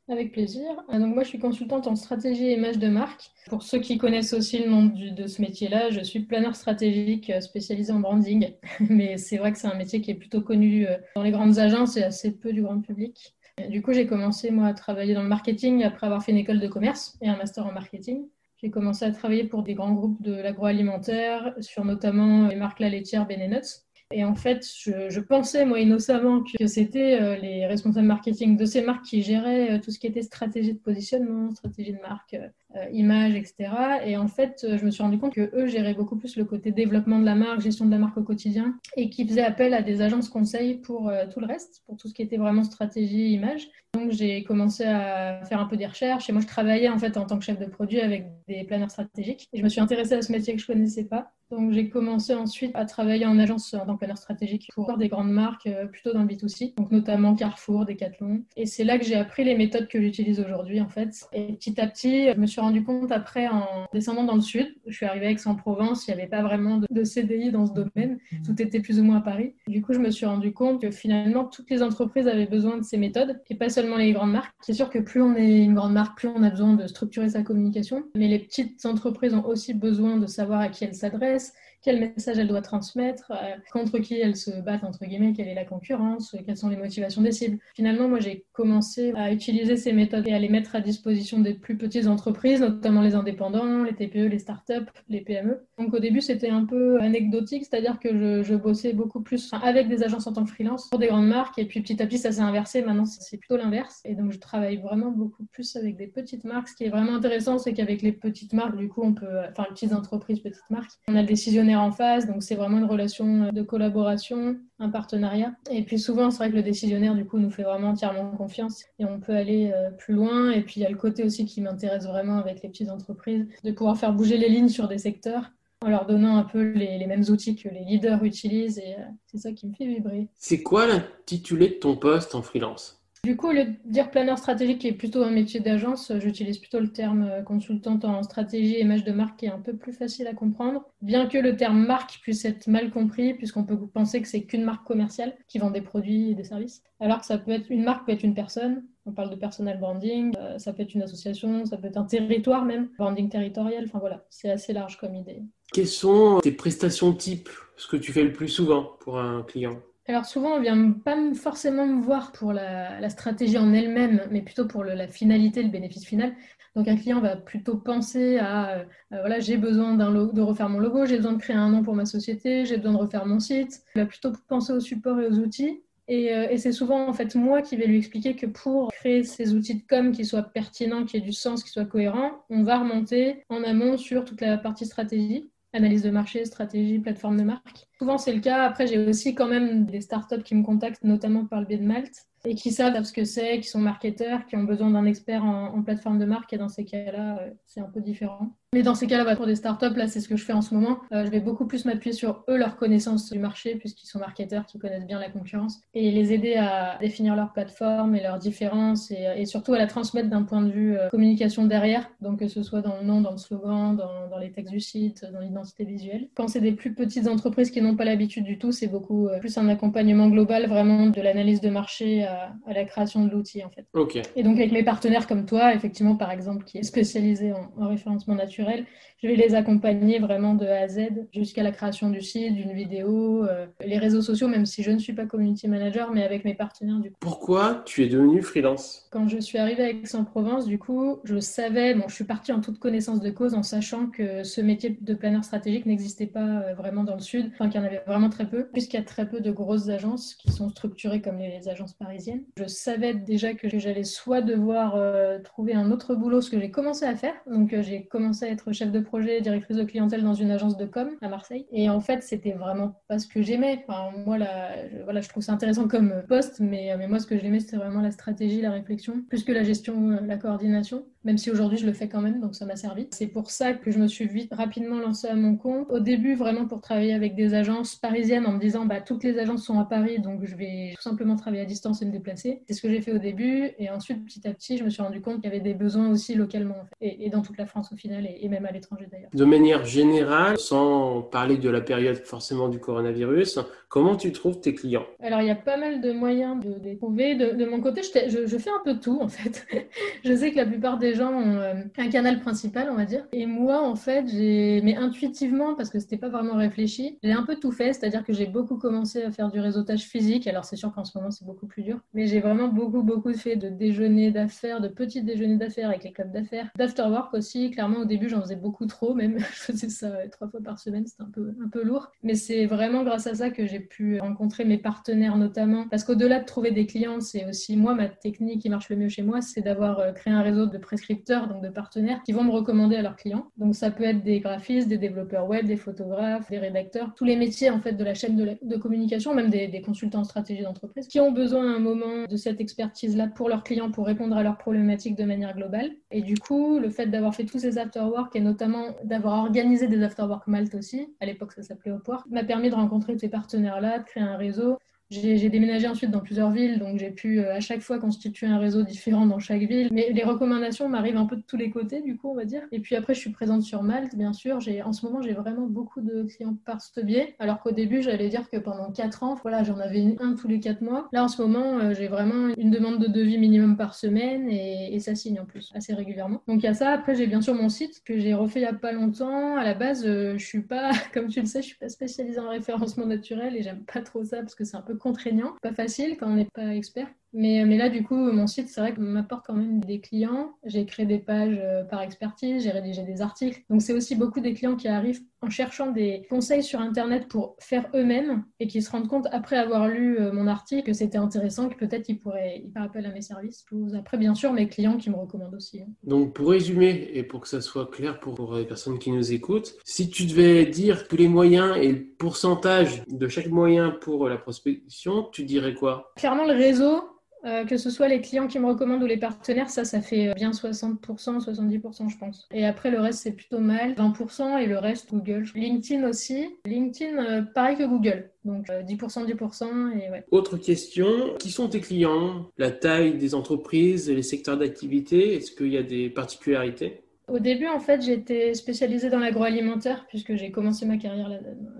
avec 0.10 0.32
plaisir. 0.32 0.66
Euh, 0.92 1.00
donc 1.00 1.14
moi, 1.14 1.24
je 1.24 1.30
suis 1.30 1.40
consultante 1.40 1.88
en 1.88 1.96
stratégie 1.96 2.48
et 2.48 2.54
image 2.54 2.80
de 2.80 2.88
marque. 2.88 3.32
Pour 3.48 3.64
ceux 3.64 3.80
qui 3.80 3.98
connaissent 3.98 4.34
aussi 4.34 4.60
le 4.60 4.70
nom 4.70 4.86
de 4.86 5.28
ce 5.28 5.42
métier-là, 5.42 5.90
je 5.90 6.02
suis 6.02 6.22
planeur 6.22 6.56
stratégique 6.56 7.30
euh, 7.30 7.42
spécialisé 7.42 7.92
en 7.92 8.00
branding. 8.00 8.54
Mais 8.90 9.18
c'est 9.18 9.38
vrai 9.38 9.52
que 9.52 9.60
c'est 9.60 9.68
un 9.68 9.76
métier 9.76 10.02
qui 10.02 10.12
est 10.12 10.16
plutôt 10.16 10.42
connu 10.42 10.88
euh, 10.88 10.98
dans 11.16 11.24
les 11.24 11.32
grandes 11.32 11.60
agences 11.60 11.98
et 11.98 12.04
assez 12.04 12.32
peu 12.32 12.52
du 12.52 12.62
grand 12.62 12.82
public. 12.82 13.36
Du 13.70 13.82
coup, 13.82 13.92
j'ai 13.92 14.08
commencé 14.08 14.52
moi 14.52 14.68
à 14.68 14.74
travailler 14.74 15.14
dans 15.14 15.24
le 15.24 15.28
marketing 15.28 15.84
après 15.84 16.08
avoir 16.08 16.24
fait 16.24 16.32
une 16.32 16.38
école 16.38 16.60
de 16.60 16.68
commerce 16.68 17.18
et 17.22 17.28
un 17.28 17.36
master 17.36 17.66
en 17.66 17.74
marketing. 17.74 18.28
J'ai 18.62 18.70
commencé 18.70 19.06
à 19.06 19.12
travailler 19.12 19.46
pour 19.46 19.64
des 19.64 19.74
grands 19.74 19.94
groupes 19.94 20.22
de 20.22 20.34
l'agroalimentaire, 20.34 21.54
sur 21.60 21.86
notamment 21.86 22.48
les 22.48 22.56
marques 22.56 22.80
La 22.80 22.90
Laitière, 22.90 23.26
Benenuts. 23.26 23.86
Et 24.12 24.24
en 24.24 24.34
fait, 24.34 24.66
je, 24.66 25.20
pensais, 25.20 25.66
moi, 25.66 25.80
innocemment, 25.80 26.44
que 26.44 26.66
c'était 26.66 27.22
euh, 27.22 27.36
les 27.36 27.68
responsables 27.68 28.08
marketing 28.08 28.58
de 28.58 28.66
ces 28.66 28.82
marques 28.82 29.06
qui 29.06 29.22
géraient 29.22 29.74
euh, 29.74 29.80
tout 29.80 29.92
ce 29.92 30.00
qui 30.00 30.08
était 30.08 30.24
stratégie 30.24 30.74
de 30.74 30.80
positionnement, 30.80 31.52
stratégie 31.52 31.94
de 31.94 32.00
marque, 32.00 32.36
euh, 32.75 32.86
image, 32.92 33.36
etc. 33.36 33.72
Et 34.06 34.17
en 34.17 34.28
fait, 34.28 34.66
je 34.78 34.86
me 34.86 34.92
suis 34.92 35.02
rendu 35.02 35.17
compte 35.17 35.34
que 35.34 35.50
eux 35.56 35.67
géraient 35.67 35.94
beaucoup 35.94 36.16
plus 36.16 36.36
le 36.36 36.45
côté 36.45 36.72
développement 36.72 37.20
de 37.20 37.25
la 37.25 37.36
marque, 37.36 37.62
gestion 37.62 37.86
de 37.86 37.92
la 37.92 37.98
marque 37.98 38.17
au 38.17 38.23
quotidien, 38.23 38.75
et 38.95 39.09
qui 39.09 39.28
faisaient 39.28 39.44
appel 39.44 39.73
à 39.73 39.81
des 39.81 40.02
agences 40.02 40.30
conseils 40.30 40.75
pour 40.75 41.12
tout 41.34 41.40
le 41.40 41.47
reste, 41.47 41.81
pour 41.86 41.97
tout 41.97 42.08
ce 42.08 42.14
qui 42.14 42.22
était 42.22 42.38
vraiment 42.38 42.64
stratégie, 42.64 43.31
image. 43.31 43.70
Donc, 43.94 44.12
j'ai 44.12 44.44
commencé 44.44 44.84
à 44.84 45.44
faire 45.45 45.59
un 45.59 45.66
peu 45.66 45.78
des 45.78 45.88
recherches. 45.88 46.30
Et 46.30 46.31
moi, 46.31 46.42
je 46.42 46.47
travaillais 46.47 46.90
en 46.90 47.00
fait 47.00 47.17
en 47.17 47.25
tant 47.25 47.40
que 47.40 47.45
chef 47.45 47.59
de 47.59 47.66
produit 47.66 48.00
avec 48.00 48.28
des 48.47 48.64
planeurs 48.64 48.92
stratégiques. 48.92 49.47
Et 49.52 49.58
je 49.58 49.64
me 49.64 49.70
suis 49.70 49.81
intéressée 49.81 50.14
à 50.14 50.22
ce 50.22 50.31
métier 50.31 50.53
que 50.53 50.62
je 50.62 50.67
connaissais 50.67 51.06
pas. 51.06 51.31
Donc 51.52 51.72
j'ai 51.72 51.90
commencé 51.90 52.36
ensuite 52.36 52.72
à 52.75 52.86
travailler 52.86 53.25
en 53.25 53.40
agence 53.40 53.74
en 53.74 53.86
tant 53.86 53.94
que 53.94 54.00
planeur 54.00 54.18
stratégique 54.18 54.69
pour 54.74 54.97
des 54.97 55.07
grandes 55.07 55.31
marques 55.31 55.66
euh, 55.66 55.88
plutôt 55.88 56.13
dans 56.13 56.22
le 56.22 56.28
B2C, 56.28 56.75
donc 56.75 56.91
notamment 56.91 57.34
Carrefour, 57.34 57.86
Decathlon. 57.86 58.44
Et 58.56 58.68
c'est 58.68 58.84
là 58.84 59.00
que 59.00 59.06
j'ai 59.06 59.16
appris 59.16 59.44
les 59.44 59.56
méthodes 59.56 59.88
que 59.88 60.00
j'utilise 60.00 60.40
aujourd'hui 60.40 60.80
en 60.80 60.90
fait. 60.90 61.28
Et 61.34 61.53
petit 61.53 61.81
à 61.81 61.88
petit, 61.88 62.31
je 62.31 62.40
me 62.40 62.46
suis 62.46 62.59
rendu 62.59 62.84
compte 62.84 63.12
après 63.12 63.47
en 63.47 63.66
descendant 63.94 64.24
dans 64.24 64.36
le 64.36 64.42
sud, 64.42 64.74
je 64.88 64.96
suis 64.96 65.06
arrivée 65.06 65.28
à 65.28 65.31
Aix-en-Provence, 65.31 66.08
il 66.08 66.14
n'y 66.14 66.20
avait 66.20 66.30
pas 66.30 66.42
vraiment 66.42 66.81
de 66.90 67.03
CDI 67.03 67.52
dans 67.52 67.66
ce 67.66 67.74
domaine, 67.74 68.20
tout 68.46 68.62
était 68.62 68.80
plus 68.80 69.00
ou 69.00 69.03
moins 69.03 69.18
à 69.18 69.22
Paris. 69.22 69.56
Du 69.68 69.81
coup, 69.81 69.94
je 69.94 70.00
me 70.00 70.12
suis 70.12 70.25
rendu 70.25 70.53
compte 70.53 70.81
que 70.81 70.92
finalement 70.92 71.46
toutes 71.46 71.69
les 71.69 71.81
entreprises 71.84 72.28
avaient 72.28 72.46
besoin 72.46 72.78
de 72.78 72.84
ces 72.84 72.98
méthodes 72.98 73.42
et 73.50 73.56
pas 73.56 73.69
seulement 73.69 73.98
les 73.98 74.12
grandes 74.12 74.31
marques. 74.31 74.53
C'est 74.62 74.74
sûr 74.74 74.90
que 74.90 75.00
plus 75.00 75.22
on 75.22 75.36
est 75.36 75.64
une 75.64 75.75
grande 75.75 75.94
marque, 75.94 76.18
plus 76.18 76.28
on 76.28 76.44
a 76.44 76.50
besoin 76.50 76.74
de 76.74 76.88
structurer 76.88 77.30
sa 77.30 77.44
communication, 77.44 78.03
mais 78.16 78.28
les 78.28 78.40
petites 78.40 78.86
entreprises 78.86 79.34
ont 79.34 79.46
aussi 79.46 79.74
besoin 79.74 80.18
de 80.18 80.28
savoir 80.28 80.59
à 80.59 80.69
qui 80.69 80.84
elles 80.84 80.96
s'adressent 80.96 81.53
quel 81.81 82.00
message 82.00 82.38
elle 82.38 82.47
doit 82.47 82.62
transmettre, 82.62 83.31
euh, 83.31 83.56
contre 83.72 84.00
qui 84.00 84.19
elle 84.19 84.35
se 84.35 84.51
bat, 84.62 84.79
entre 84.84 85.06
guillemets, 85.06 85.34
quelle 85.34 85.47
est 85.47 85.56
la 85.56 85.66
concurrence, 85.66 86.35
quelles 86.45 86.57
sont 86.57 86.69
les 86.69 86.78
motivations 86.78 87.22
des 87.22 87.31
cibles. 87.31 87.59
Finalement, 87.75 88.07
moi, 88.07 88.19
j'ai 88.19 88.45
commencé 88.53 89.13
à 89.16 89.31
utiliser 89.31 89.78
ces 89.78 89.94
méthodes 89.94 90.28
et 90.28 90.34
à 90.34 90.39
les 90.39 90.50
mettre 90.50 90.75
à 90.75 90.81
disposition 90.81 91.39
des 91.39 91.53
plus 91.53 91.78
petites 91.78 92.07
entreprises, 92.07 92.62
notamment 92.62 93.01
les 93.01 93.16
indépendants, 93.16 93.84
les 93.84 93.94
TPE, 93.94 94.28
les 94.28 94.39
startups, 94.39 94.73
les 95.07 95.22
PME. 95.22 95.66
Donc 95.78 95.94
au 95.94 96.00
début, 96.00 96.22
c'était 96.22 96.50
un 96.50 96.66
peu 96.66 97.00
anecdotique, 97.00 97.66
c'est-à-dire 97.66 98.00
que 98.00 98.44
je, 98.44 98.56
bossais 98.59 98.91
beaucoup 98.91 99.22
plus 99.22 99.51
avec 99.63 99.88
des 99.88 100.03
agences 100.03 100.28
en 100.28 100.34
tant 100.34 100.44
que 100.44 100.50
freelance 100.50 100.89
pour 100.89 101.00
des 101.00 101.07
grandes 101.07 101.28
marques, 101.28 101.57
et 101.57 101.66
puis 101.66 101.81
petit 101.81 102.01
à 102.01 102.06
petit, 102.06 102.18
ça 102.18 102.34
s'est 102.34 102.41
inversé. 102.41 102.81
Maintenant, 102.81 103.06
c'est 103.06 103.38
plutôt 103.38 103.56
l'inverse. 103.56 104.01
Et 104.03 104.16
donc, 104.16 104.34
je 104.34 104.39
travaille 104.39 104.78
vraiment 104.78 105.12
beaucoup 105.12 105.45
plus 105.45 105.78
avec 105.78 105.95
des 105.95 106.07
petites 106.07 106.44
marques. 106.44 106.68
Ce 106.68 106.75
qui 106.75 106.84
est 106.84 106.89
vraiment 106.89 107.16
intéressant, 107.16 107.57
c'est 107.57 107.73
qu'avec 107.73 108.01
les 108.01 108.12
petites 108.12 108.51
marques, 108.51 108.75
du 108.75 108.89
coup, 108.89 109.01
on 109.01 109.13
peut, 109.13 109.39
enfin, 109.50 109.63
les 109.69 109.73
petites 109.73 109.94
entreprises, 109.94 110.41
petites 110.41 110.69
marques, 110.69 110.91
on 111.07 111.16
a 111.16 111.22
le 111.22 111.28
décisionnaire 111.28 111.69
en 111.75 111.91
face, 111.91 112.28
donc 112.28 112.44
c'est 112.44 112.56
vraiment 112.56 112.78
une 112.78 112.85
relation 112.85 113.52
de 113.52 113.62
collaboration, 113.62 114.57
un 114.80 114.90
partenariat. 114.90 115.53
Et 115.72 115.84
puis 115.84 116.00
souvent, 116.00 116.31
c'est 116.31 116.38
vrai 116.38 116.52
que 116.52 116.56
le 116.56 116.63
décisionnaire, 116.63 117.16
du 117.16 117.25
coup, 117.25 117.40
nous 117.40 117.52
fait 117.52 117.63
vraiment 117.63 117.90
entièrement 117.90 118.31
confiance 118.31 118.85
et 119.00 119.06
on 119.06 119.19
peut 119.19 119.35
aller 119.35 119.72
euh, 119.74 119.91
plus 119.91 120.13
loin. 120.13 120.52
Et 120.52 120.62
puis 120.62 120.80
il 120.80 120.84
y 120.84 120.85
a 120.85 120.90
le 120.90 120.97
côté 120.97 121.24
aussi 121.24 121.46
qui 121.46 121.62
m'intéresse 121.62 122.06
vraiment 122.06 122.38
avec 122.38 122.62
les 122.62 122.69
petites 122.69 122.90
entreprises, 122.90 123.47
de 123.63 123.72
pouvoir 123.72 123.97
faire 123.97 124.13
bouger 124.13 124.38
les 124.38 124.50
lignes 124.50 124.69
sur 124.69 124.88
des 124.88 124.97
secteurs 124.97 125.52
en 125.81 125.90
leur 125.90 126.06
donnant 126.06 126.38
un 126.38 126.44
peu 126.44 126.72
les, 126.72 126.97
les 126.97 127.07
mêmes 127.07 127.24
outils 127.30 127.56
que 127.56 127.69
les 127.69 127.86
leaders 127.86 128.24
utilisent 128.24 128.80
et 128.80 128.96
euh, 128.96 129.03
c'est 129.28 129.38
ça 129.38 129.51
qui 129.53 129.66
me 129.68 129.74
fait 129.74 129.86
vibrer. 129.86 130.28
C'est 130.36 130.62
quoi 130.62 130.88
l'intitulé 130.88 131.69
de 131.69 131.75
ton 131.75 131.96
poste 131.96 132.36
en 132.36 132.41
freelance? 132.41 132.99
Du 133.24 133.35
coup, 133.35 133.52
le 133.52 133.66
dire 133.85 134.12
planeur 134.12 134.38
stratégique, 134.38 134.80
qui 134.80 134.88
est 134.88 134.94
plutôt 134.94 135.24
un 135.24 135.30
métier 135.30 135.59
d'agence, 135.59 136.12
j'utilise 136.19 136.57
plutôt 136.57 136.80
le 136.80 136.91
terme 136.91 137.30
euh, 137.30 137.41
consultante 137.41 138.06
en 138.06 138.24
stratégie 138.24 138.75
et 138.75 138.81
image 138.81 139.03
de 139.03 139.12
marque, 139.12 139.40
qui 139.40 139.46
est 139.46 139.52
un 139.52 139.59
peu 139.59 139.75
plus 139.75 139.94
facile 139.94 140.25
à 140.28 140.34
comprendre. 140.34 140.85
Bien 141.02 141.28
que 141.28 141.38
le 141.38 141.56
terme 141.56 141.85
marque 141.85 142.19
puisse 142.22 142.46
être 142.46 142.68
mal 142.68 142.91
compris, 142.91 143.34
puisqu'on 143.34 143.66
peut 143.66 143.78
penser 143.78 144.22
que 144.22 144.28
c'est 144.28 144.44
qu'une 144.44 144.63
marque 144.63 144.88
commerciale 144.88 145.35
qui 145.47 145.59
vend 145.59 145.69
des 145.69 145.81
produits 145.81 146.31
et 146.31 146.34
des 146.34 146.46
services, 146.46 146.81
alors 147.00 147.19
que 147.19 147.25
ça 147.25 147.38
peut 147.38 147.52
être 147.52 147.69
une 147.69 147.84
marque 147.84 148.06
peut 148.06 148.13
être 148.13 148.24
une 148.24 148.34
personne. 148.34 148.85
On 149.06 149.12
parle 149.12 149.30
de 149.31 149.36
personal 149.36 149.80
branding, 149.80 150.34
euh, 150.38 150.57
ça 150.57 150.72
peut 150.72 150.84
être 150.84 150.94
une 150.94 151.01
association, 151.01 151.66
ça 151.66 151.78
peut 151.78 151.88
être 151.88 151.97
un 151.97 152.06
territoire 152.06 152.63
même, 152.63 152.90
branding 152.97 153.28
territorial. 153.28 153.84
Enfin 153.86 154.00
voilà, 154.00 154.25
c'est 154.30 154.50
assez 154.50 154.72
large 154.72 154.97
comme 154.97 155.16
idée. 155.16 155.44
Quelles 155.74 155.88
sont 155.88 156.40
tes 156.41 156.51
prestations 156.51 157.13
type, 157.13 157.50
ce 157.75 157.88
que 157.88 157.97
tu 157.97 158.12
fais 158.12 158.24
le 158.24 158.34
plus 158.34 158.50
souvent 158.50 158.97
pour 159.01 159.19
un 159.19 159.44
client? 159.44 159.80
Alors 160.09 160.25
souvent, 160.25 160.56
on 160.56 160.59
vient 160.59 160.92
pas 160.92 161.16
forcément 161.36 161.86
me 161.86 162.02
voir 162.02 162.31
pour 162.31 162.52
la, 162.52 163.09
stratégie 163.09 163.58
en 163.58 163.74
elle-même, 163.74 164.28
mais 164.31 164.42
plutôt 164.42 164.66
pour 164.68 164.84
la 164.84 165.08
finalité, 165.08 165.62
le 165.62 165.70
bénéfice 165.70 166.06
final. 166.06 166.34
Donc 166.75 166.88
un 166.88 166.96
client 166.96 167.20
va 167.20 167.36
plutôt 167.36 167.78
penser 167.78 168.38
à, 168.38 168.69
euh, 168.80 168.84
voilà, 169.12 169.40
j'ai 169.40 169.58
besoin 169.58 169.96
de 169.96 170.42
refaire 170.42 170.69
mon 170.69 170.80
logo, 170.80 171.06
j'ai 171.06 171.18
besoin 171.18 171.34
de 171.34 171.42
créer 171.42 171.56
un 171.56 171.69
nom 171.69 171.84
pour 171.84 171.96
ma 171.96 172.06
société, 172.06 172.66
j'ai 172.66 172.78
besoin 172.78 172.94
de 172.94 172.98
refaire 172.98 173.25
mon 173.25 173.40
site. 173.40 173.81
Il 173.96 174.02
va 174.02 174.08
plutôt 174.08 174.31
penser 174.48 174.74
au 174.74 174.80
support 174.80 175.19
et 175.19 175.28
aux 175.28 175.40
outils. 175.40 175.81
Et, 176.08 176.34
euh, 176.34 176.50
et 176.50 176.58
c'est 176.58 176.72
souvent 176.72 177.08
en 177.08 177.14
fait 177.14 177.36
moi 177.36 177.62
qui 177.62 177.75
vais 177.75 177.86
lui 177.86 177.98
expliquer 177.98 178.36
que 178.36 178.48
pour 178.48 178.92
créer 178.92 179.24
ces 179.24 179.53
outils 179.53 179.75
de 179.75 179.84
com 179.88 180.12
qui 180.12 180.25
soient 180.25 180.42
pertinents, 180.42 181.06
qui 181.06 181.18
aient 181.18 181.22
du 181.22 181.33
sens, 181.33 181.63
qui 181.63 181.69
soient 181.69 181.86
cohérents, 181.86 182.31
on 182.50 182.63
va 182.63 182.80
remonter 182.80 183.45
en 183.50 183.63
amont 183.63 183.95
sur 183.98 184.25
toute 184.25 184.42
la 184.42 184.57
partie 184.57 184.88
stratégie 184.88 185.51
analyse 185.74 186.04
de 186.04 186.10
marché, 186.10 186.45
stratégie, 186.45 187.00
plateforme 187.00 187.38
de 187.38 187.44
marque. 187.44 187.88
Souvent, 188.00 188.18
c'est 188.18 188.33
le 188.33 188.42
cas. 188.42 188.63
Après, 188.63 188.88
j'ai 188.88 188.98
aussi 188.98 189.36
quand 189.36 189.48
même 189.48 189.86
des 189.86 190.01
startups 190.01 190.44
qui 190.44 190.56
me 190.56 190.63
contactent, 190.63 191.04
notamment 191.04 191.45
par 191.45 191.60
le 191.60 191.66
biais 191.66 191.77
de 191.77 191.86
Malte, 191.86 192.25
et 192.45 192.56
qui 192.56 192.71
savent 192.71 193.04
ce 193.04 193.13
que 193.13 193.25
c'est, 193.25 193.60
qui 193.60 193.68
sont 193.68 193.80
marketeurs, 193.80 194.45
qui 194.45 194.56
ont 194.56 194.63
besoin 194.63 194.89
d'un 194.89 195.06
expert 195.06 195.44
en, 195.44 195.81
plateforme 195.83 196.19
de 196.19 196.25
marque. 196.25 196.54
Et 196.54 196.57
dans 196.57 196.69
ces 196.69 196.86
cas-là, 196.86 197.39
euh, 197.39 197.51
c'est 197.66 197.81
un 197.81 197.89
peu 197.89 198.01
différent. 198.01 198.56
Mais 198.71 198.83
dans 198.83 198.94
ces 198.94 199.07
cas-là, 199.07 199.24
bah, 199.24 199.36
pour 199.36 199.48
des 199.48 199.56
startups, 199.56 199.95
là, 199.95 200.07
c'est 200.07 200.19
ce 200.19 200.30
que 200.30 200.38
je 200.38 200.45
fais 200.45 200.54
en 200.54 200.62
ce 200.62 200.75
moment. 200.75 201.00
Euh, 201.12 201.25
je 201.25 201.31
vais 201.31 201.39
beaucoup 201.39 201.66
plus 201.66 201.86
m'appuyer 201.86 202.13
sur 202.13 202.44
eux, 202.48 202.56
leur 202.56 202.77
connaissance 202.77 203.31
du 203.31 203.39
marché, 203.39 203.74
puisqu'ils 203.74 204.06
sont 204.06 204.19
marketeurs, 204.19 204.68
qui 204.68 204.77
connaissent 204.77 205.07
bien 205.07 205.19
la 205.19 205.30
concurrence, 205.30 205.81
et 205.95 206.12
les 206.12 206.33
aider 206.33 206.54
à 206.54 206.95
définir 207.01 207.36
leur 207.36 207.51
plateforme 207.51 208.16
et 208.16 208.21
leurs 208.21 208.38
différences, 208.38 209.10
et, 209.10 209.45
surtout 209.48 209.74
à 209.74 209.80
la 209.80 209.88
transmettre 209.88 210.30
d'un 210.30 210.44
point 210.44 210.62
de 210.62 210.69
vue 210.69 210.95
euh, 210.95 211.10
communication 211.10 211.66
derrière, 211.66 212.12
donc 212.21 212.39
que 212.39 212.48
ce 212.48 212.62
soit 212.62 212.81
dans 212.81 212.98
le 212.98 213.07
nom, 213.07 213.21
dans 213.21 213.31
le 213.31 213.39
slogan, 213.39 213.95
dans, 213.95 214.30
dans 214.30 214.38
les 214.38 214.51
textes 214.51 214.71
du 214.71 214.80
site, 214.80 215.25
dans 215.33 215.39
l'identité 215.39 215.83
visuelle. 215.83 216.27
Quand 216.36 216.48
c'est 216.48 216.62
des 216.62 216.74
plus 216.74 216.94
petites 216.94 217.27
entreprises 217.27 217.71
qui 217.71 217.81
n'ont 217.81 217.95
pas 217.95 218.06
l'habitude 218.06 218.44
du 218.44 218.60
tout, 218.60 218.71
c'est 218.71 218.88
beaucoup 218.88 219.30
euh, 219.30 219.39
plus 219.39 219.57
un 219.57 219.68
accompagnement 219.68 220.30
global, 220.30 220.68
vraiment 220.68 221.07
de 221.07 221.21
l'analyse 221.21 221.62
de 221.62 221.71
marché 221.71 222.24
à, 222.24 222.54
la 222.71 222.83
création 222.86 223.25
de 223.25 223.31
l'outil, 223.31 223.63
en 223.63 223.69
fait. 223.71 223.88
Ok. 223.94 224.21
Et 224.36 224.44
donc 224.44 224.57
avec 224.57 224.71
mes 224.71 224.83
partenaires 224.83 225.25
comme 225.25 225.48
toi, 225.48 225.74
effectivement, 225.74 226.16
par 226.16 226.30
exemple, 226.30 226.66
qui 226.66 226.77
est 226.77 226.83
spécialisé 226.83 227.51
en 227.51 227.88
référencement 227.88 228.36
naturel, 228.36 228.58
naturel. 228.59 228.85
Je 229.21 229.27
vais 229.27 229.35
les 229.35 229.53
accompagner 229.53 230.19
vraiment 230.19 230.53
de 230.53 230.65
A 230.65 230.83
à 230.83 230.88
Z 230.88 231.27
jusqu'à 231.33 231.61
la 231.61 231.71
création 231.71 232.09
du 232.09 232.21
site, 232.21 232.56
d'une 232.56 232.71
vidéo, 232.71 233.44
euh, 233.44 233.65
les 233.85 233.97
réseaux 233.97 234.21
sociaux, 234.21 234.47
même 234.47 234.65
si 234.65 234.81
je 234.81 234.91
ne 234.91 234.97
suis 234.97 235.11
pas 235.11 235.25
community 235.25 235.67
manager, 235.67 236.11
mais 236.13 236.23
avec 236.23 236.45
mes 236.45 236.53
partenaires 236.53 237.00
du 237.00 237.11
coup. 237.11 237.17
Pourquoi 237.19 237.83
tu 237.85 238.03
es 238.06 238.07
devenue 238.07 238.41
freelance? 238.41 239.07
Quand 239.11 239.27
je 239.27 239.38
suis 239.39 239.57
arrivée 239.57 239.83
à 239.83 239.89
Aix-en-Provence, 239.89 240.67
du 240.67 240.79
coup, 240.79 241.19
je 241.25 241.39
savais, 241.39 241.95
bon, 241.95 242.07
je 242.07 242.15
suis 242.15 242.23
partie 242.23 242.53
en 242.53 242.61
toute 242.61 242.79
connaissance 242.79 243.19
de 243.19 243.29
cause 243.29 243.56
en 243.56 243.63
sachant 243.63 244.07
que 244.07 244.44
ce 244.44 244.61
métier 244.61 244.97
de 245.01 245.13
planeur 245.13 245.44
stratégique 245.44 245.85
n'existait 245.85 246.27
pas 246.27 246.61
euh, 246.61 246.73
vraiment 246.73 247.03
dans 247.03 247.15
le 247.15 247.21
sud, 247.21 247.51
enfin 247.53 247.67
qu'il 247.67 247.81
y 247.81 247.83
en 247.83 247.88
avait 247.88 248.03
vraiment 248.07 248.29
très 248.29 248.47
peu, 248.47 248.67
puisqu'il 248.71 248.97
y 248.97 249.01
a 249.01 249.03
très 249.03 249.27
peu 249.27 249.41
de 249.41 249.51
grosses 249.51 249.89
agences 249.89 250.33
qui 250.35 250.50
sont 250.50 250.69
structurées 250.69 251.21
comme 251.21 251.39
les 251.39 251.67
agences 251.67 251.94
parisiennes. 251.94 252.44
Je 252.56 252.67
savais 252.67 253.13
déjà 253.13 253.53
que 253.53 253.67
j'allais 253.67 254.06
soit 254.06 254.41
devoir 254.41 254.95
euh, 254.95 255.39
trouver 255.39 255.73
un 255.73 255.91
autre 255.91 256.15
boulot, 256.15 256.39
ce 256.39 256.50
que 256.50 256.59
j'ai 256.59 256.71
commencé 256.71 257.03
à 257.03 257.15
faire. 257.15 257.33
Donc 257.51 257.75
j'ai 257.81 258.06
commencé 258.06 258.45
à 258.45 258.49
être 258.50 258.72
chef 258.72 258.92
de 258.92 259.00
projet, 259.00 259.42
directrice 259.42 259.78
de 259.78 259.84
clientèle 259.84 260.24
dans 260.24 260.34
une 260.34 260.51
agence 260.51 260.78
de 260.78 260.86
com 260.86 261.10
à 261.22 261.30
Marseille. 261.30 261.66
Et 261.72 261.90
en 261.90 262.00
fait, 262.00 262.24
c'était 262.24 262.54
vraiment 262.54 263.01
pas 263.07 263.19
ce 263.19 263.28
que 263.28 263.42
j'aimais. 263.42 263.86
Moi, 264.25 264.38
je, 264.38 265.04
voilà, 265.04 265.22
je 265.22 265.30
trouve 265.30 265.44
ça 265.44 265.54
intéressant 265.54 265.88
comme 265.88 266.24
poste, 266.28 266.60
mais, 266.60 266.96
mais 266.98 267.07
moi, 267.07 267.19
ce 267.19 267.28
que 267.28 267.38
j'aimais, 267.38 267.60
c'était 267.60 267.78
vraiment 267.78 268.01
la 268.01 268.12
stratégie, 268.12 268.62
la 268.62 268.72
réflexion, 268.72 269.24
plus 269.30 269.44
que 269.44 269.51
la 269.51 269.63
gestion, 269.63 270.12
euh, 270.12 270.19
la 270.25 270.38
coordination 270.38 271.06
même 271.30 271.38
si 271.38 271.52
aujourd'hui 271.52 271.78
je 271.78 271.86
le 271.86 271.94
fais 271.94 272.10
quand 272.10 272.22
même, 272.22 272.42
donc 272.42 272.56
ça 272.56 272.66
m'a 272.66 272.76
servi. 272.76 273.08
C'est 273.12 273.28
pour 273.28 273.52
ça 273.52 273.74
que 273.74 273.92
je 273.92 274.00
me 274.00 274.08
suis 274.08 274.26
vite 274.26 274.52
rapidement 274.52 274.98
lancée 274.98 275.28
à 275.28 275.36
mon 275.36 275.56
compte. 275.56 275.86
Au 275.92 276.00
début, 276.00 276.34
vraiment 276.34 276.66
pour 276.66 276.81
travailler 276.81 277.14
avec 277.14 277.36
des 277.36 277.54
agences 277.54 277.96
parisiennes 277.96 278.48
en 278.48 278.54
me 278.54 278.60
disant 278.60 278.88
bah 278.88 279.00
toutes 279.00 279.24
les 279.24 279.38
agences 279.38 279.64
sont 279.64 279.80
à 279.80 279.86
Paris, 279.86 280.18
donc 280.18 280.44
je 280.44 280.56
vais 280.56 280.94
tout 280.96 281.04
simplement 281.04 281.36
travailler 281.36 281.62
à 281.62 281.66
distance 281.66 282.02
et 282.02 282.06
me 282.08 282.12
déplacer. 282.12 282.64
C'est 282.68 282.74
ce 282.74 282.81
que 282.81 282.90
j'ai 282.90 283.00
fait 283.00 283.14
au 283.14 283.20
début, 283.20 283.70
et 283.78 283.92
ensuite 283.92 284.26
petit 284.26 284.48
à 284.48 284.52
petit, 284.56 284.80
je 284.80 284.84
me 284.84 284.90
suis 284.90 285.04
rendu 285.04 285.22
compte 285.22 285.36
qu'il 285.36 285.46
y 285.46 285.48
avait 285.50 285.60
des 285.60 285.76
besoins 285.76 286.10
aussi 286.10 286.34
localement, 286.34 286.88
et, 287.00 287.30
dans 287.30 287.44
toute 287.44 287.60
la 287.60 287.68
France 287.68 287.92
au 287.94 287.96
final, 287.96 288.26
et, 288.26 288.50
même 288.50 288.66
à 288.66 288.72
l'étranger 288.72 289.08
d'ailleurs. 289.12 289.30
De 289.31 289.46
manière 289.46 289.86
générale, 289.86 290.58
sans 290.58 291.22
parler 291.22 291.58
de 291.58 291.70
la 291.70 291.81
période 291.81 292.18
forcément 292.26 292.70
du 292.70 292.80
coronavirus, 292.80 293.60
comment 293.88 294.16
tu 294.16 294.31
trouves 294.31 294.60
tes 294.62 294.74
clients? 294.74 295.06
Alors 295.22 295.42
il 295.42 295.48
y 295.48 295.52
a 295.52 295.56
pas 295.56 295.78
mal 295.78 296.02
de 296.02 296.12
moyens 296.12 296.64
de 296.64 296.76
les 296.84 296.98
trouver. 296.98 297.36
De, 297.36 297.66
mon 297.66 297.81
côté, 297.81 298.02
je, 298.02 298.48
je, 298.48 298.58
fais 298.58 298.70
un 298.70 298.81
peu 298.84 299.00
tout 299.00 299.20
en 299.22 299.28
fait. 299.28 299.68
je 300.24 300.34
sais 300.34 300.52
que 300.52 300.58
la 300.58 300.66
plupart 300.66 300.98
des 300.98 301.14
gens 301.14 301.19
ont 301.21 301.57
euh, 301.57 301.74
un 301.98 302.10
canal 302.10 302.39
principal, 302.39 302.89
on 302.92 302.95
va 302.95 303.06
dire. 303.06 303.27
Et 303.31 303.45
moi, 303.45 303.81
en 303.81 303.95
fait, 303.95 304.27
j'ai, 304.27 304.81
mais 304.83 304.95
intuitivement, 304.95 305.75
parce 305.75 305.89
que 305.89 306.00
c'était 306.00 306.18
pas 306.18 306.30
vraiment 306.30 306.56
réfléchi, 306.56 307.18
j'ai 307.24 307.31
un 307.31 307.44
peu 307.44 307.56
tout 307.56 307.71
fait, 307.71 307.94
c'est-à-dire 307.94 308.24
que 308.24 308.33
j'ai 308.33 308.45
beaucoup 308.45 308.77
commencé 308.77 309.24
à 309.24 309.31
faire 309.31 309.50
du 309.50 309.60
réseautage 309.60 310.04
physique. 310.04 310.48
Alors, 310.48 310.66
c'est 310.66 310.75
sûr 310.75 310.94
qu'en 310.94 311.06
ce 311.06 311.18
moment, 311.18 311.31
c'est 311.31 311.45
beaucoup 311.45 311.68
plus 311.68 311.83
dur, 311.83 312.00
mais 312.13 312.27
j'ai 312.27 312.39
vraiment 312.39 312.68
beaucoup, 312.68 313.04
beaucoup 313.04 313.33
fait 313.33 313.56
de 313.56 313.69
déjeuners 313.69 314.31
d'affaires, 314.31 314.81
de 314.81 314.88
petits 314.88 315.24
déjeuners 315.24 315.57
d'affaires 315.57 315.89
avec 315.89 316.04
les 316.04 316.12
clubs 316.12 316.31
d'affaires, 316.31 316.69
d'afterwork 316.77 317.33
aussi. 317.33 317.71
Clairement, 317.71 318.00
au 318.00 318.06
début, 318.06 318.30
j'en 318.30 318.42
faisais 318.42 318.56
beaucoup 318.56 318.86
trop, 318.86 319.13
même. 319.13 319.38
je 319.39 319.44
faisais 319.44 319.89
ça 319.89 320.10
trois 320.31 320.48
fois 320.48 320.62
par 320.62 320.80
semaine, 320.80 321.06
c'était 321.06 321.24
un 321.24 321.31
peu, 321.31 321.54
un 321.63 321.69
peu 321.69 321.83
lourd. 321.83 322.12
Mais 322.24 322.36
c'est 322.36 322.66
vraiment 322.66 323.04
grâce 323.04 323.27
à 323.27 323.36
ça 323.36 323.50
que 323.50 323.66
j'ai 323.66 323.80
pu 323.80 324.19
rencontrer 324.19 324.66
mes 324.66 324.77
partenaires, 324.77 325.38
notamment. 325.38 325.88
Parce 325.89 326.04
qu'au-delà 326.04 326.39
de 326.39 326.45
trouver 326.45 326.71
des 326.71 326.86
clients, 326.86 327.19
c'est 327.19 327.45
aussi 327.45 327.77
moi, 327.77 327.94
ma 327.95 328.07
technique 328.07 328.62
qui 328.62 328.69
marche 328.69 328.89
le 328.89 328.95
mieux 328.95 329.10
chez 329.10 329.21
moi, 329.21 329.42
c'est 329.42 329.62
d'avoir 329.62 330.00
euh, 330.00 330.12
créé 330.12 330.33
un 330.33 330.42
réseau 330.42 330.66
de 330.66 330.77
prescripteurs, 331.00 331.48
donc 331.48 331.63
de 331.63 331.69
partenaires, 331.69 332.22
qui 332.24 332.34
vont 332.34 332.44
me 332.44 332.51
recommander 332.51 332.98
à 332.98 333.01
leurs 333.01 333.16
clients. 333.16 333.48
Donc 333.57 333.75
ça 333.75 333.90
peut 333.90 334.04
être 334.04 334.24
des 334.24 334.40
graphistes, 334.40 334.88
des 334.88 334.98
développeurs 334.98 335.48
web, 335.48 335.66
des 335.66 335.78
photographes, 335.78 336.50
des 336.50 336.60
rédacteurs, 336.60 337.13
tous 337.16 337.25
les 337.25 337.36
métiers 337.36 337.69
en 337.69 337.80
fait 337.80 337.94
de 337.94 338.04
la 338.04 338.13
chaîne 338.13 338.36
de, 338.62 338.78
communication, 338.78 339.34
même 339.34 339.50
des, 339.50 339.81
consultants 339.81 340.19
en 340.19 340.24
stratégie 340.24 340.63
d'entreprise, 340.63 341.07
qui 341.07 341.19
ont 341.19 341.31
besoin 341.31 341.72
à 341.72 341.75
un 341.75 341.80
moment 341.80 342.25
de 342.30 342.38
cette 342.38 342.60
expertise-là 342.60 343.28
pour 343.28 343.50
leurs 343.50 343.63
clients, 343.63 343.92
pour 343.92 344.06
répondre 344.06 344.36
à 344.36 344.44
leurs 344.44 344.57
problématiques 344.57 345.16
de 345.16 345.24
manière 345.24 345.56
globale. 345.56 345.92
Et 346.12 346.22
du 346.22 346.38
coup, 346.38 346.80
le 346.80 346.90
fait 346.90 347.07
d'avoir 347.07 347.34
fait 347.34 347.45
tous 347.45 347.60
ces 347.60 347.78
afterwork 347.78 348.36
et 348.36 348.42
notamment 348.42 348.88
d'avoir 349.04 349.40
organisé 349.40 349.88
des 349.88 350.04
afterwork 350.04 350.48
Malte 350.48 350.75
aussi, 350.75 351.07
à 351.19 351.25
l'époque 351.25 351.54
ça 351.54 351.63
s'appelait 351.63 351.92
Upwork, 351.92 352.28
m'a 352.30 352.44
permis 352.44 352.69
de 352.69 352.75
rencontrer 352.75 353.18
ces 353.18 353.30
partenaires-là, 353.30 354.00
de 354.00 354.04
créer 354.04 354.24
un 354.24 354.38
réseau 354.38 354.78
j'ai 355.09 355.50
déménagé 355.50 355.88
ensuite 355.88 356.11
dans 356.11 356.19
plusieurs 356.19 356.51
villes, 356.51 356.77
donc 356.77 357.00
j'ai 357.00 357.09
pu 357.09 357.39
euh, 357.39 357.56
à 357.56 357.59
chaque 357.59 357.81
fois 357.81 357.97
constituer 357.97 358.45
un 358.45 358.59
réseau 358.59 358.83
différent 358.83 359.25
dans 359.25 359.39
chaque 359.39 359.63
ville. 359.63 359.89
Mais 359.91 360.11
les 360.11 360.23
recommandations 360.23 360.88
m'arrivent 360.88 361.17
un 361.17 361.25
peu 361.25 361.35
de 361.35 361.41
tous 361.41 361.57
les 361.57 361.71
côtés, 361.71 362.01
du 362.01 362.15
coup, 362.15 362.29
on 362.29 362.35
va 362.35 362.45
dire. 362.45 362.61
Et 362.71 362.79
puis 362.79 362.95
après, 362.95 363.15
je 363.15 363.19
suis 363.19 363.31
présente 363.31 363.63
sur 363.63 363.81
Malte, 363.81 364.15
bien 364.15 364.33
sûr. 364.33 364.59
En 364.85 364.94
ce 364.94 365.06
moment, 365.06 365.21
j'ai 365.21 365.33
vraiment 365.33 365.65
beaucoup 365.65 366.01
de 366.01 366.23
clients 366.23 366.56
par 366.65 366.81
ce 366.81 367.01
biais, 367.01 367.35
alors 367.39 367.59
qu'au 367.61 367.71
début, 367.71 368.01
j'allais 368.03 368.29
dire 368.29 368.50
que 368.50 368.57
pendant 368.57 368.91
4 368.91 369.23
ans, 369.23 369.35
voilà, 369.41 369.63
j'en 369.63 369.79
avais 369.79 370.15
un 370.19 370.35
tous 370.35 370.47
les 370.47 370.59
4 370.59 370.81
mois. 370.81 371.09
Là, 371.11 371.23
en 371.23 371.27
ce 371.27 371.41
moment, 371.41 371.79
euh, 371.79 371.94
j'ai 371.95 372.07
vraiment 372.07 372.53
une 372.57 372.69
demande 372.69 373.00
de 373.00 373.07
devis 373.07 373.38
minimum 373.39 373.77
par 373.77 373.95
semaine 373.95 374.47
et, 374.50 374.94
et, 374.94 375.00
ça 375.00 375.15
signe 375.15 375.39
en 375.39 375.45
plus 375.45 375.71
assez 375.73 375.94
régulièrement. 375.94 376.41
Donc 376.47 376.61
il 376.61 376.65
y 376.65 376.67
a 376.67 376.73
ça. 376.73 376.91
Après, 376.91 377.15
j'ai 377.15 377.25
bien 377.25 377.41
sûr 377.41 377.56
mon 377.56 377.69
site 377.69 378.03
que 378.06 378.19
j'ai 378.19 378.33
refait 378.33 378.59
il 378.59 378.63
n'y 378.63 378.69
a 378.69 378.73
pas 378.73 378.91
longtemps. 378.91 379.56
À 379.56 379.63
la 379.63 379.73
base, 379.73 380.06
euh, 380.06 380.38
je 380.38 380.45
suis 380.45 380.61
pas, 380.61 380.91
comme 381.13 381.27
tu 381.27 381.39
le 381.39 381.45
sais, 381.47 381.61
je 381.61 381.67
suis 381.67 381.77
pas 381.77 381.89
spécialisée 381.89 382.39
en 382.39 382.50
référencement 382.50 383.06
naturel 383.06 383.56
et 383.56 383.63
j'aime 383.63 383.83
pas 383.91 384.01
trop 384.01 384.23
ça 384.23 384.38
parce 384.38 384.56
que 384.56 384.65
c'est 384.65 384.77
un 384.77 384.81
peu 384.81 384.95
contraignant, 385.00 385.56
pas 385.62 385.74
facile 385.74 386.18
quand 386.18 386.28
on 386.28 386.36
n'est 386.36 386.46
pas 386.54 386.75
expert. 386.75 387.07
Mais, 387.34 387.64
mais 387.66 387.78
là, 387.78 387.90
du 387.90 388.04
coup, 388.04 388.16
mon 388.16 388.48
site, 388.48 388.70
c'est 388.70 388.81
vrai 388.81 388.94
que 388.94 389.00
m'apporte 389.00 389.46
quand 389.46 389.54
même 389.54 389.80
des 389.84 390.00
clients. 390.00 390.54
J'ai 390.66 390.86
créé 390.86 391.06
des 391.06 391.20
pages 391.20 391.58
euh, 391.62 391.84
par 391.84 392.02
expertise, 392.02 392.64
j'ai 392.64 392.72
rédigé 392.72 393.04
des 393.04 393.22
articles. 393.22 393.62
Donc, 393.70 393.81
c'est 393.81 393.94
aussi 393.94 394.16
beaucoup 394.16 394.40
des 394.40 394.54
clients 394.54 394.76
qui 394.76 394.88
arrivent 394.88 395.22
en 395.42 395.50
cherchant 395.50 395.92
des 395.92 396.26
conseils 396.30 396.64
sur 396.64 396.80
Internet 396.81 397.28
pour 397.28 397.56
faire 397.60 397.90
eux-mêmes 397.94 398.44
et 398.60 398.68
qui 398.68 398.81
se 398.81 398.92
rendent 398.92 399.08
compte, 399.08 399.28
après 399.31 399.58
avoir 399.58 399.88
lu 399.88 400.20
euh, 400.20 400.34
mon 400.34 400.48
article, 400.48 400.84
que 400.84 400.94
c'était 400.94 401.18
intéressant, 401.18 401.70
que 401.70 401.78
peut-être 401.78 402.10
ils 402.10 402.20
pourraient 402.20 402.64
y 402.66 402.72
faire 402.72 402.84
appel 402.84 403.06
à 403.06 403.12
mes 403.12 403.22
services. 403.22 403.66
Après, 403.98 404.18
bien 404.18 404.36
sûr, 404.36 404.52
mes 404.52 404.68
clients 404.68 404.98
qui 404.98 405.10
me 405.10 405.16
recommandent 405.16 405.56
aussi. 405.56 405.81
Hein. 405.81 405.88
Donc, 406.04 406.34
pour 406.34 406.50
résumer 406.50 407.12
et 407.14 407.24
pour 407.24 407.42
que 407.42 407.48
ça 407.48 407.62
soit 407.62 407.90
clair 407.90 408.20
pour 408.20 408.56
les 408.56 408.66
personnes 408.66 409.00
qui 409.00 409.12
nous 409.12 409.31
écoutent, 409.31 409.76
si 409.86 410.10
tu 410.10 410.26
devais 410.26 410.66
dire 410.66 411.08
tous 411.08 411.16
les 411.16 411.28
moyens 411.28 411.78
et 411.78 411.92
le 411.92 412.06
pourcentage 412.18 413.04
de 413.08 413.28
chaque 413.28 413.48
moyen 413.48 413.92
pour 413.92 414.28
la 414.28 414.38
prospection, 414.38 415.28
tu 415.31 415.44
dirais 415.44 415.74
quoi? 415.74 416.12
Clairement, 416.18 416.46
le 416.46 416.54
réseau, 416.54 417.04
euh, 417.45 417.65
que 417.65 417.77
ce 417.77 417.89
soit 417.89 418.07
les 418.07 418.21
clients 418.21 418.47
qui 418.47 418.59
me 418.59 418.68
recommandent 418.68 419.03
ou 419.03 419.07
les 419.07 419.18
partenaires, 419.18 419.69
ça, 419.69 419.86
ça 419.86 420.01
fait 420.01 420.33
bien 420.36 420.51
60%, 420.51 421.39
70%, 421.39 422.09
je 422.09 422.18
pense. 422.18 422.47
Et 422.51 422.65
après, 422.65 422.91
le 422.91 423.00
reste, 423.00 423.19
c'est 423.19 423.31
plutôt 423.31 423.59
mal. 423.59 423.94
20% 423.94 424.57
et 424.59 424.65
le 424.65 424.77
reste, 424.77 425.12
Google. 425.12 425.45
LinkedIn 425.56 426.07
aussi. 426.07 426.47
LinkedIn, 426.65 427.18
euh, 427.18 427.41
pareil 427.41 427.77
que 427.77 427.86
Google. 427.86 428.31
Donc 428.45 428.68
10%, 428.68 429.24
euh, 429.24 429.25
10% 429.25 429.91
et 429.97 430.09
ouais. 430.09 430.25
Autre 430.31 430.57
question, 430.57 431.36
qui 431.39 431.51
sont 431.51 431.69
tes 431.69 431.81
clients? 431.81 432.50
La 432.57 432.71
taille 432.71 433.18
des 433.18 433.36
entreprises, 433.36 434.09
les 434.09 434.24
secteurs 434.24 434.57
d'activité? 434.57 435.35
Est-ce 435.35 435.51
qu'il 435.51 435.69
y 435.69 435.77
a 435.77 435.83
des 435.83 436.09
particularités? 436.09 437.01
Au 437.31 437.40
début, 437.40 437.68
en 437.68 437.80
fait, 437.80 438.02
j'étais 438.02 438.54
spécialisée 438.54 439.09
dans 439.09 439.19
l'agroalimentaire 439.19 440.06
puisque 440.07 440.36
j'ai 440.36 440.52
commencé 440.52 440.86
ma 440.86 440.98
carrière 440.98 441.30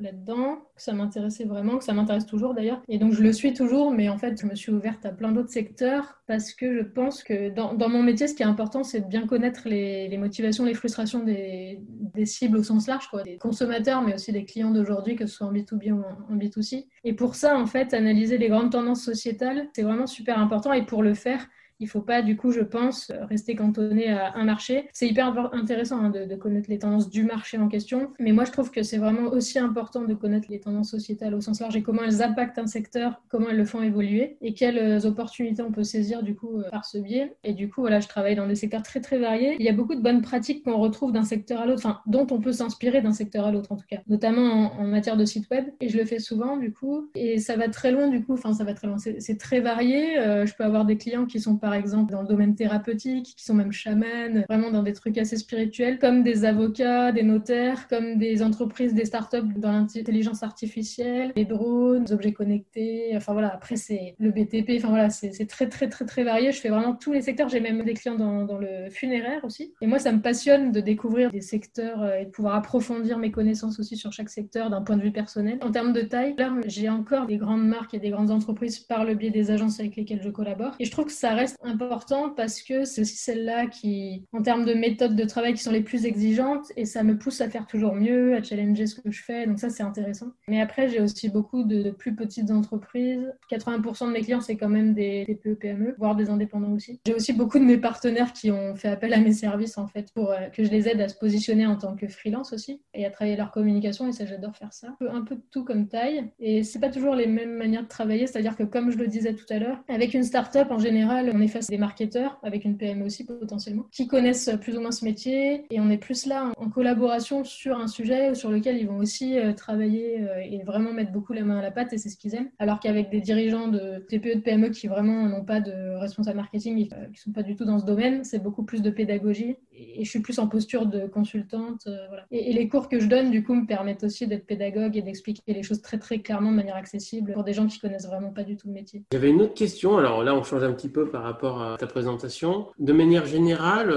là-dedans, 0.01 0.58
que 0.75 0.82
ça 0.82 0.94
m'intéressait 0.94 1.46
vraiment, 1.46 1.77
que 1.77 1.84
ça 1.84 1.94
m'intéresse 1.94 2.25
toujours 2.25 2.53
d'ailleurs. 2.53 2.82
Et 2.88 2.98
donc, 2.98 3.13
je 3.13 3.22
le 3.22 3.34
suis 3.34 3.53
toujours, 3.53 3.91
mais 3.91 4.10
en 4.10 4.18
fait, 4.18 4.39
je 4.39 4.46
me 4.46 4.56
suis 4.56 4.72
ouverte 4.72 5.06
à 5.06 5.12
plein 5.12 5.32
d'autres 5.32 5.50
secteurs 5.50 6.20
parce 6.27 6.53
que 6.53 6.77
je 6.77 6.84
pense 6.84 7.24
que 7.24 7.50
dans, 7.50 7.89
mon 7.89 8.03
métier, 8.03 8.27
ce 8.27 8.36
qui 8.36 8.44
est 8.44 8.48
important, 8.48 8.84
c'est 8.84 9.01
de 9.01 9.08
bien 9.08 9.25
connaître 9.25 9.68
les, 9.68 10.15
motivations, 10.18 10.65
les 10.65 10.74
frustrations 10.74 11.24
des, 11.24 11.79
cibles 12.25 12.58
au 12.58 12.63
sens 12.63 12.88
large, 12.88 13.10
des 13.24 13.38
consommateurs, 13.38 14.01
mais 14.01 14.13
aussi 14.13 14.32
des 14.32 14.46
clients 14.46 14.72
d'aujourd'hui, 14.72 15.15
que 15.15 15.25
ce 15.25 15.36
soit 15.36 15.48
en 15.48 15.53
B2B 15.53 15.91
ou 15.91 16.03
en 16.29 16.36
B2C. 16.36 16.88
Et 17.03 17.13
pour 17.13 17.36
ça, 17.36 17.58
en 17.58 17.65
fait, 17.65 17.94
analyser 17.94 18.38
les 18.38 18.50
grandes 18.50 18.72
tendances 18.72 19.03
sociétales, 19.03 19.70
c'est 19.74 19.84
vraiment 19.84 20.08
super 20.08 20.38
important. 20.39 20.74
Et 20.74 20.86
pour 20.86 21.01
le 21.01 21.13
faire, 21.13 21.48
il 21.79 21.86
ne 21.86 21.89
faut 21.89 22.01
pas, 22.01 22.21
du 22.21 22.36
coup, 22.36 22.51
je 22.51 22.62
pense, 22.62 23.12
rester 23.29 23.55
cantonné 23.55 24.09
à 24.09 24.36
un 24.36 24.43
marché. 24.43 24.89
C'est 24.93 25.07
hyper 25.07 25.53
intéressant 25.53 26.00
hein, 26.00 26.09
de, 26.09 26.36
connaître 26.36 26.69
les 26.69 26.79
tendances 26.79 27.09
du 27.09 27.24
marché 27.24 27.57
en 27.57 27.67
question, 27.67 28.12
mais 28.19 28.31
moi, 28.31 28.45
je 28.45 28.51
trouve 28.51 28.71
que 28.71 28.83
c'est 28.83 28.98
vraiment 28.98 29.29
aussi 29.29 29.59
important 29.59 30.03
de 30.03 30.13
connaître 30.13 30.48
les 30.50 30.59
tendances 30.59 30.91
sociétales 30.91 31.33
au 31.33 31.41
sens 31.41 31.59
large 31.59 31.75
et 31.75 31.81
comment 31.81 32.03
elles 32.03 32.21
impactent 32.21 32.59
un 32.59 32.67
secteur, 32.67 33.21
comment 33.29 33.50
elles 33.50 33.57
le 33.57 33.65
font 33.65 33.81
évoluer 33.81 34.38
et 34.41 34.53
quelles 34.53 34.77
euh, 34.77 35.05
opportunités 35.05 35.62
on 35.62 35.71
peut 35.71 35.83
saisir, 35.83 36.24
du 36.24 36.36
coup, 36.36 36.59
euh, 36.59 36.69
par 36.69 36.86
ce 36.86 36.98
biais. 36.98 37.36
Et 37.43 37.53
du 37.53 37.69
coup, 37.69 37.81
voilà, 37.81 38.00
je 38.00 38.07
travaille 38.07 38.36
dans 38.36 38.48
des 38.48 38.55
secteurs 38.55 38.83
très, 38.83 39.01
très 39.01 39.19
variés. 39.19 39.55
Il 39.59 39.65
y 39.65 39.69
a 39.69 39.74
beaucoup 39.74 39.95
de 39.95 40.01
bonnes 40.01 40.21
pratiques 40.21 40.63
qu'on 40.63 40.77
retrouve 40.77 41.12
d'un 41.12 41.24
secteur 41.24 41.62
à 41.62 41.65
l'autre, 41.65 41.81
enfin, 41.86 42.00
dont 42.07 42.27
on 42.31 42.39
peut 42.39 42.51
s'inspirer 42.51 43.01
d'un 43.01 43.13
secteur 43.13 43.45
à 43.45 43.51
l'autre, 43.51 43.71
en 43.71 43.75
tout 43.75 43.86
cas, 43.89 44.00
notamment 44.07 44.79
en, 44.79 44.89
matière 44.89 45.17
de 45.17 45.25
site 45.25 45.50
web. 45.51 45.65
Et 45.81 45.89
je 45.89 45.98
le 45.98 46.05
fais 46.05 46.19
souvent, 46.19 46.57
du 46.57 46.74
coup, 46.74 47.09
et 47.15 47.38
ça 47.39 47.55
va 47.55 47.69
très 47.69 47.91
loin, 47.91 48.07
du 48.07 48.24
coup, 48.24 48.33
enfin, 48.33 48.53
ça 48.53 48.63
va 48.63 48.74
très 48.74 48.88
loin. 48.88 48.98
C'est 48.98 49.38
très 49.38 49.59
varié. 49.59 50.17
Euh, 50.17 50.45
je 50.45 50.53
peux 50.55 50.63
avoir 50.63 50.86
des 50.86 50.98
clients 50.98 51.25
qui 51.25 51.39
sont, 51.39 51.57
par 51.69 51.75
exemple, 51.75 52.11
dans 52.11 52.23
le 52.23 52.27
domaine 52.27 52.55
thérapeutique, 52.55 53.35
qui 53.38 53.45
sont 53.45 53.53
même 53.53 53.71
chamans, 53.71 54.43
vraiment 54.49 54.71
dans 54.71 54.81
des 54.81 54.93
trucs 54.93 55.19
assez 55.19 55.38
spirituels, 55.38 55.99
comme 55.99 56.23
des 56.23 56.43
avocats, 56.43 57.11
des 57.11 57.21
notaires, 57.21 57.88
comme 57.88 58.17
des 58.17 58.41
entreprises, 58.41 58.95
des 58.95 59.05
startups 59.05 59.53
dans 59.55 59.71
l'intelligence 59.71 60.41
artificielle, 60.41 61.31
les 61.35 61.45
drones, 61.45 62.05
les 62.05 62.11
objets 62.11 62.33
connectés. 62.33 63.11
Enfin 63.15 63.33
voilà, 63.33 63.53
après 63.53 63.75
c'est 63.75 64.15
le 64.17 64.31
BTP, 64.31 64.77
enfin 64.77 64.89
voilà, 64.89 65.11
c'est 65.11 65.45
très 65.45 65.69
très 65.69 65.89
très 65.89 66.05
très 66.05 66.23
varié. 66.23 66.51
Je 66.51 66.59
fais 66.59 66.69
vraiment 66.69 66.95
tous 66.95 67.13
les 67.13 67.21
secteurs. 67.21 67.49
J'ai 67.49 67.59
même 67.59 67.83
des 67.83 67.93
clients 67.93 68.15
dans, 68.15 68.45
dans, 68.45 68.57
le 68.57 68.89
funéraire 68.89 69.45
aussi. 69.45 69.75
Et 69.79 69.85
moi, 69.85 69.99
ça 69.99 70.11
me 70.11 70.21
passionne 70.21 70.71
de 70.71 70.79
découvrir 70.79 71.29
des 71.29 71.41
secteurs 71.41 72.01
euh, 72.01 72.17
et 72.17 72.25
de 72.25 72.31
pouvoir 72.31 72.55
approfondir 72.55 73.19
mes 73.19 73.29
connaissances 73.29 73.79
aussi 73.79 73.95
sur 73.95 74.11
chaque 74.11 74.29
secteur 74.29 74.71
d'un 74.71 74.81
point 74.81 74.97
de 74.97 75.03
vue 75.03 75.11
personnel. 75.11 75.59
En 75.61 75.69
termes 75.69 75.93
de 75.93 76.01
taille, 76.01 76.35
j'ai 76.65 76.89
encore 76.89 77.27
des 77.27 77.38
grandes 77.38 77.67
marques 77.67 77.93
et 77.93 77.99
des 77.99 78.09
grandes 78.09 78.31
entreprises 78.31 78.79
par 78.79 79.05
le 79.05 79.13
biais 79.13 79.29
des 79.29 79.51
agences 79.51 79.79
avec 79.79 79.95
lesquelles 79.95 80.23
je 80.23 80.29
collabore. 80.29 80.73
Et 80.79 80.85
je 80.85 80.91
trouve 80.91 81.05
que 81.05 81.11
ça 81.11 81.35
reste 81.35 81.59
important 81.63 82.30
parce 82.30 82.62
que 82.62 82.86
c'est 82.86 83.01
aussi 83.01 83.18
celles-là 83.18 83.68
qui, 83.68 84.25
en 84.34 84.42
termes 84.42 84.66
de 84.66 84.74
méthodes 84.74 85.16
de 85.16 85.24
travail, 85.24 85.54
qui 85.54 85.63
sont 85.63 85.72
les 85.72 85.82
plus 85.82 86.06
exigeantes 86.06 86.72
et 86.75 86.86
ça 86.86 87.04
me 87.04 87.18
pousse 87.18 87.42
à 87.42 87.50
faire 87.50 87.68
toujours 87.68 87.96
mieux, 87.96 88.36
à 88.36 88.44
challenger 88.44 88.88
ce 88.88 89.00
que 89.00 89.12
je 89.12 89.24
fais. 89.24 89.46
Donc 89.46 89.60
ça, 89.60 89.70
c'est 89.70 89.84
intéressant. 89.84 90.32
Mais 90.48 90.62
après, 90.62 90.89
j'ai 90.89 91.01
aussi 91.01 91.30
beaucoup 91.30 91.63
de, 91.63 91.92
plus 91.92 92.16
petites 92.16 92.51
entreprises. 92.51 93.34
80% 93.51 94.08
de 94.08 94.12
mes 94.12 94.22
clients, 94.22 94.42
c'est 94.42 94.56
quand 94.56 94.70
même 94.70 94.94
des 94.94 95.25
TPE, 95.28 95.56
PME, 95.56 95.96
voire 95.98 96.16
des 96.16 96.30
indépendants 96.30 96.72
aussi. 96.72 97.00
J'ai 97.06 97.13
aussi 97.13 97.34
beaucoup 97.34 97.60
de 97.60 97.63
mes 97.63 97.78
partenaires 97.78 98.34
qui 98.34 98.51
ont 98.51 98.75
fait 98.75 98.88
appel 98.88 99.13
à 99.13 99.20
mes 99.20 99.34
services 99.34 99.78
en 99.78 99.88
fait 99.88 100.12
pour 100.13 100.32
euh, 100.32 100.48
que 100.54 100.63
je 100.63 100.70
les 100.70 100.88
aide 100.88 101.01
à 101.01 101.08
se 101.08 101.16
positionner 101.16 101.66
en 101.66 101.75
tant 101.75 101.96
que 101.96 102.08
freelance 102.08 102.54
aussi 102.54 102.82
et 102.94 103.06
à 103.06 103.12
travailler 103.12 103.38
leur 103.38 103.51
communication. 103.51 104.08
Et 104.08 104.12
ça, 104.12 104.25
j'adore 104.25 104.56
faire 104.56 104.74
ça. 104.74 104.96
Un 105.01 105.22
peu 105.22 105.36
de 105.36 105.44
tout 105.51 105.63
comme 105.63 105.88
taille. 105.88 106.30
Et 106.39 106.63
c'est 106.63 106.80
pas 106.80 106.89
toujours 106.89 107.16
les 107.16 107.28
mêmes 107.28 107.56
manières 107.56 107.84
de 107.84 107.88
travailler. 107.88 108.28
C'est-à-dire 108.28 108.56
que 108.56 108.63
comme 108.63 108.92
je 108.92 108.98
le 108.98 109.08
disais 109.08 109.34
tout 109.34 109.46
à 109.50 109.60
l'heure, 109.60 109.84
avec 109.88 110.13
une 110.13 110.24
start-up 110.24 110.72
en 110.72 110.80
général, 110.80 111.32
on 111.34 111.42
est 111.42 111.49
face 111.50 111.68
des 111.68 111.77
marketeurs, 111.77 112.39
avec 112.44 112.65
une 112.65 112.77
PME 112.77 113.06
aussi 113.06 113.25
potentiellement, 113.25 113.86
qui 113.91 114.08
connaissent 114.08 114.51
plus 114.62 114.77
ou 114.77 114.82
moins 114.82 114.91
ce 114.91 115.06
métier. 115.06 115.65
Et 115.72 115.79
on 115.79 115.89
est 115.89 115.98
plus 115.98 116.25
là 116.25 116.51
en 116.58 116.70
collaboration 116.70 117.44
sur 117.44 117.77
un 117.77 117.88
sujet 117.88 118.36
sur 118.36 118.51
lequel 118.51 118.77
ils 118.77 118.88
vont 118.88 118.98
aussi 118.98 119.38
euh, 119.38 119.53
travailler 119.53 120.22
euh, 120.22 120.41
et 120.41 120.63
vraiment 120.63 120.94
mettre 120.94 121.12
beaucoup 121.12 121.34
la 121.34 121.44
main 121.44 121.58
à 121.58 121.62
la 121.62 121.72
pâte 121.72 121.94
et 121.94 121.98
c'est 121.98 122.10
ce 122.10 122.18
qu'ils 122.18 122.36
aiment. 122.36 122.50
Alors 122.60 122.79
qu'avec 122.79 123.10
des 123.10 123.22
dirigeants 123.22 123.68
de 123.68 124.00
TPE, 124.08 124.36
de 124.36 124.39
PME 124.39 124.70
qui 124.70 124.88
vraiment 124.88 125.27
n'ont 125.27 125.44
pas 125.44 125.60
de 125.60 125.98
responsable 125.98 126.38
marketing, 126.38 126.89
euh, 126.94 127.06
qui 127.13 127.22
sont 127.22 127.32
pas 127.32 127.44
du 127.44 127.56
tout 127.56 127.65
dans 127.65 127.79
ce 127.79 127.86
domaine, 127.86 128.24
c'est 128.24 128.39
beaucoup 128.39 128.63
plus 128.63 128.82
de 128.82 128.89
pédagogie 128.89 129.58
et 129.74 130.03
je 130.03 130.10
suis 130.10 130.20
plus 130.20 130.39
en 130.39 130.48
posture 130.48 130.86
de 130.86 131.08
consultante. 131.08 131.88
Et, 132.32 132.53
les 132.53 132.68
cours 132.68 132.89
que 132.89 133.00
je 133.00 133.08
donne, 133.08 133.32
du 133.32 133.44
coup, 133.44 133.53
me 133.53 133.65
permettent 133.65 134.03
aussi 134.03 134.27
d'être 134.27 134.46
pédagogue 134.46 134.98
et 134.98 135.01
d'expliquer 135.01 135.41
les 135.48 135.63
choses 135.63 135.82
très 135.82 135.98
très 135.98 136.20
clairement 136.20 136.51
de 136.51 136.56
manière 136.58 136.75
accessible 136.75 137.32
pour 137.34 137.44
des 137.44 137.53
gens 137.53 137.68
qui 137.68 137.79
connaissent 137.79 138.08
vraiment 138.08 138.32
pas 138.32 138.44
du 138.44 138.58
tout 138.58 138.68
le 138.68 138.74
métier. 138.74 139.03
J'avais 139.13 139.29
une 139.29 139.41
autre 139.41 139.53
question. 139.53 139.98
Alors 139.98 140.24
là, 140.24 140.36
on 140.36 140.44
change 140.44 140.63
un 140.63 140.74
petit 140.74 140.89
peu 140.89 141.10
par 141.10 141.24
rapport 141.24 141.38
à 141.43 141.77
ta 141.77 141.88
présentation. 141.88 142.67
De 142.79 142.93
manière 142.93 143.25
générale, 143.25 143.93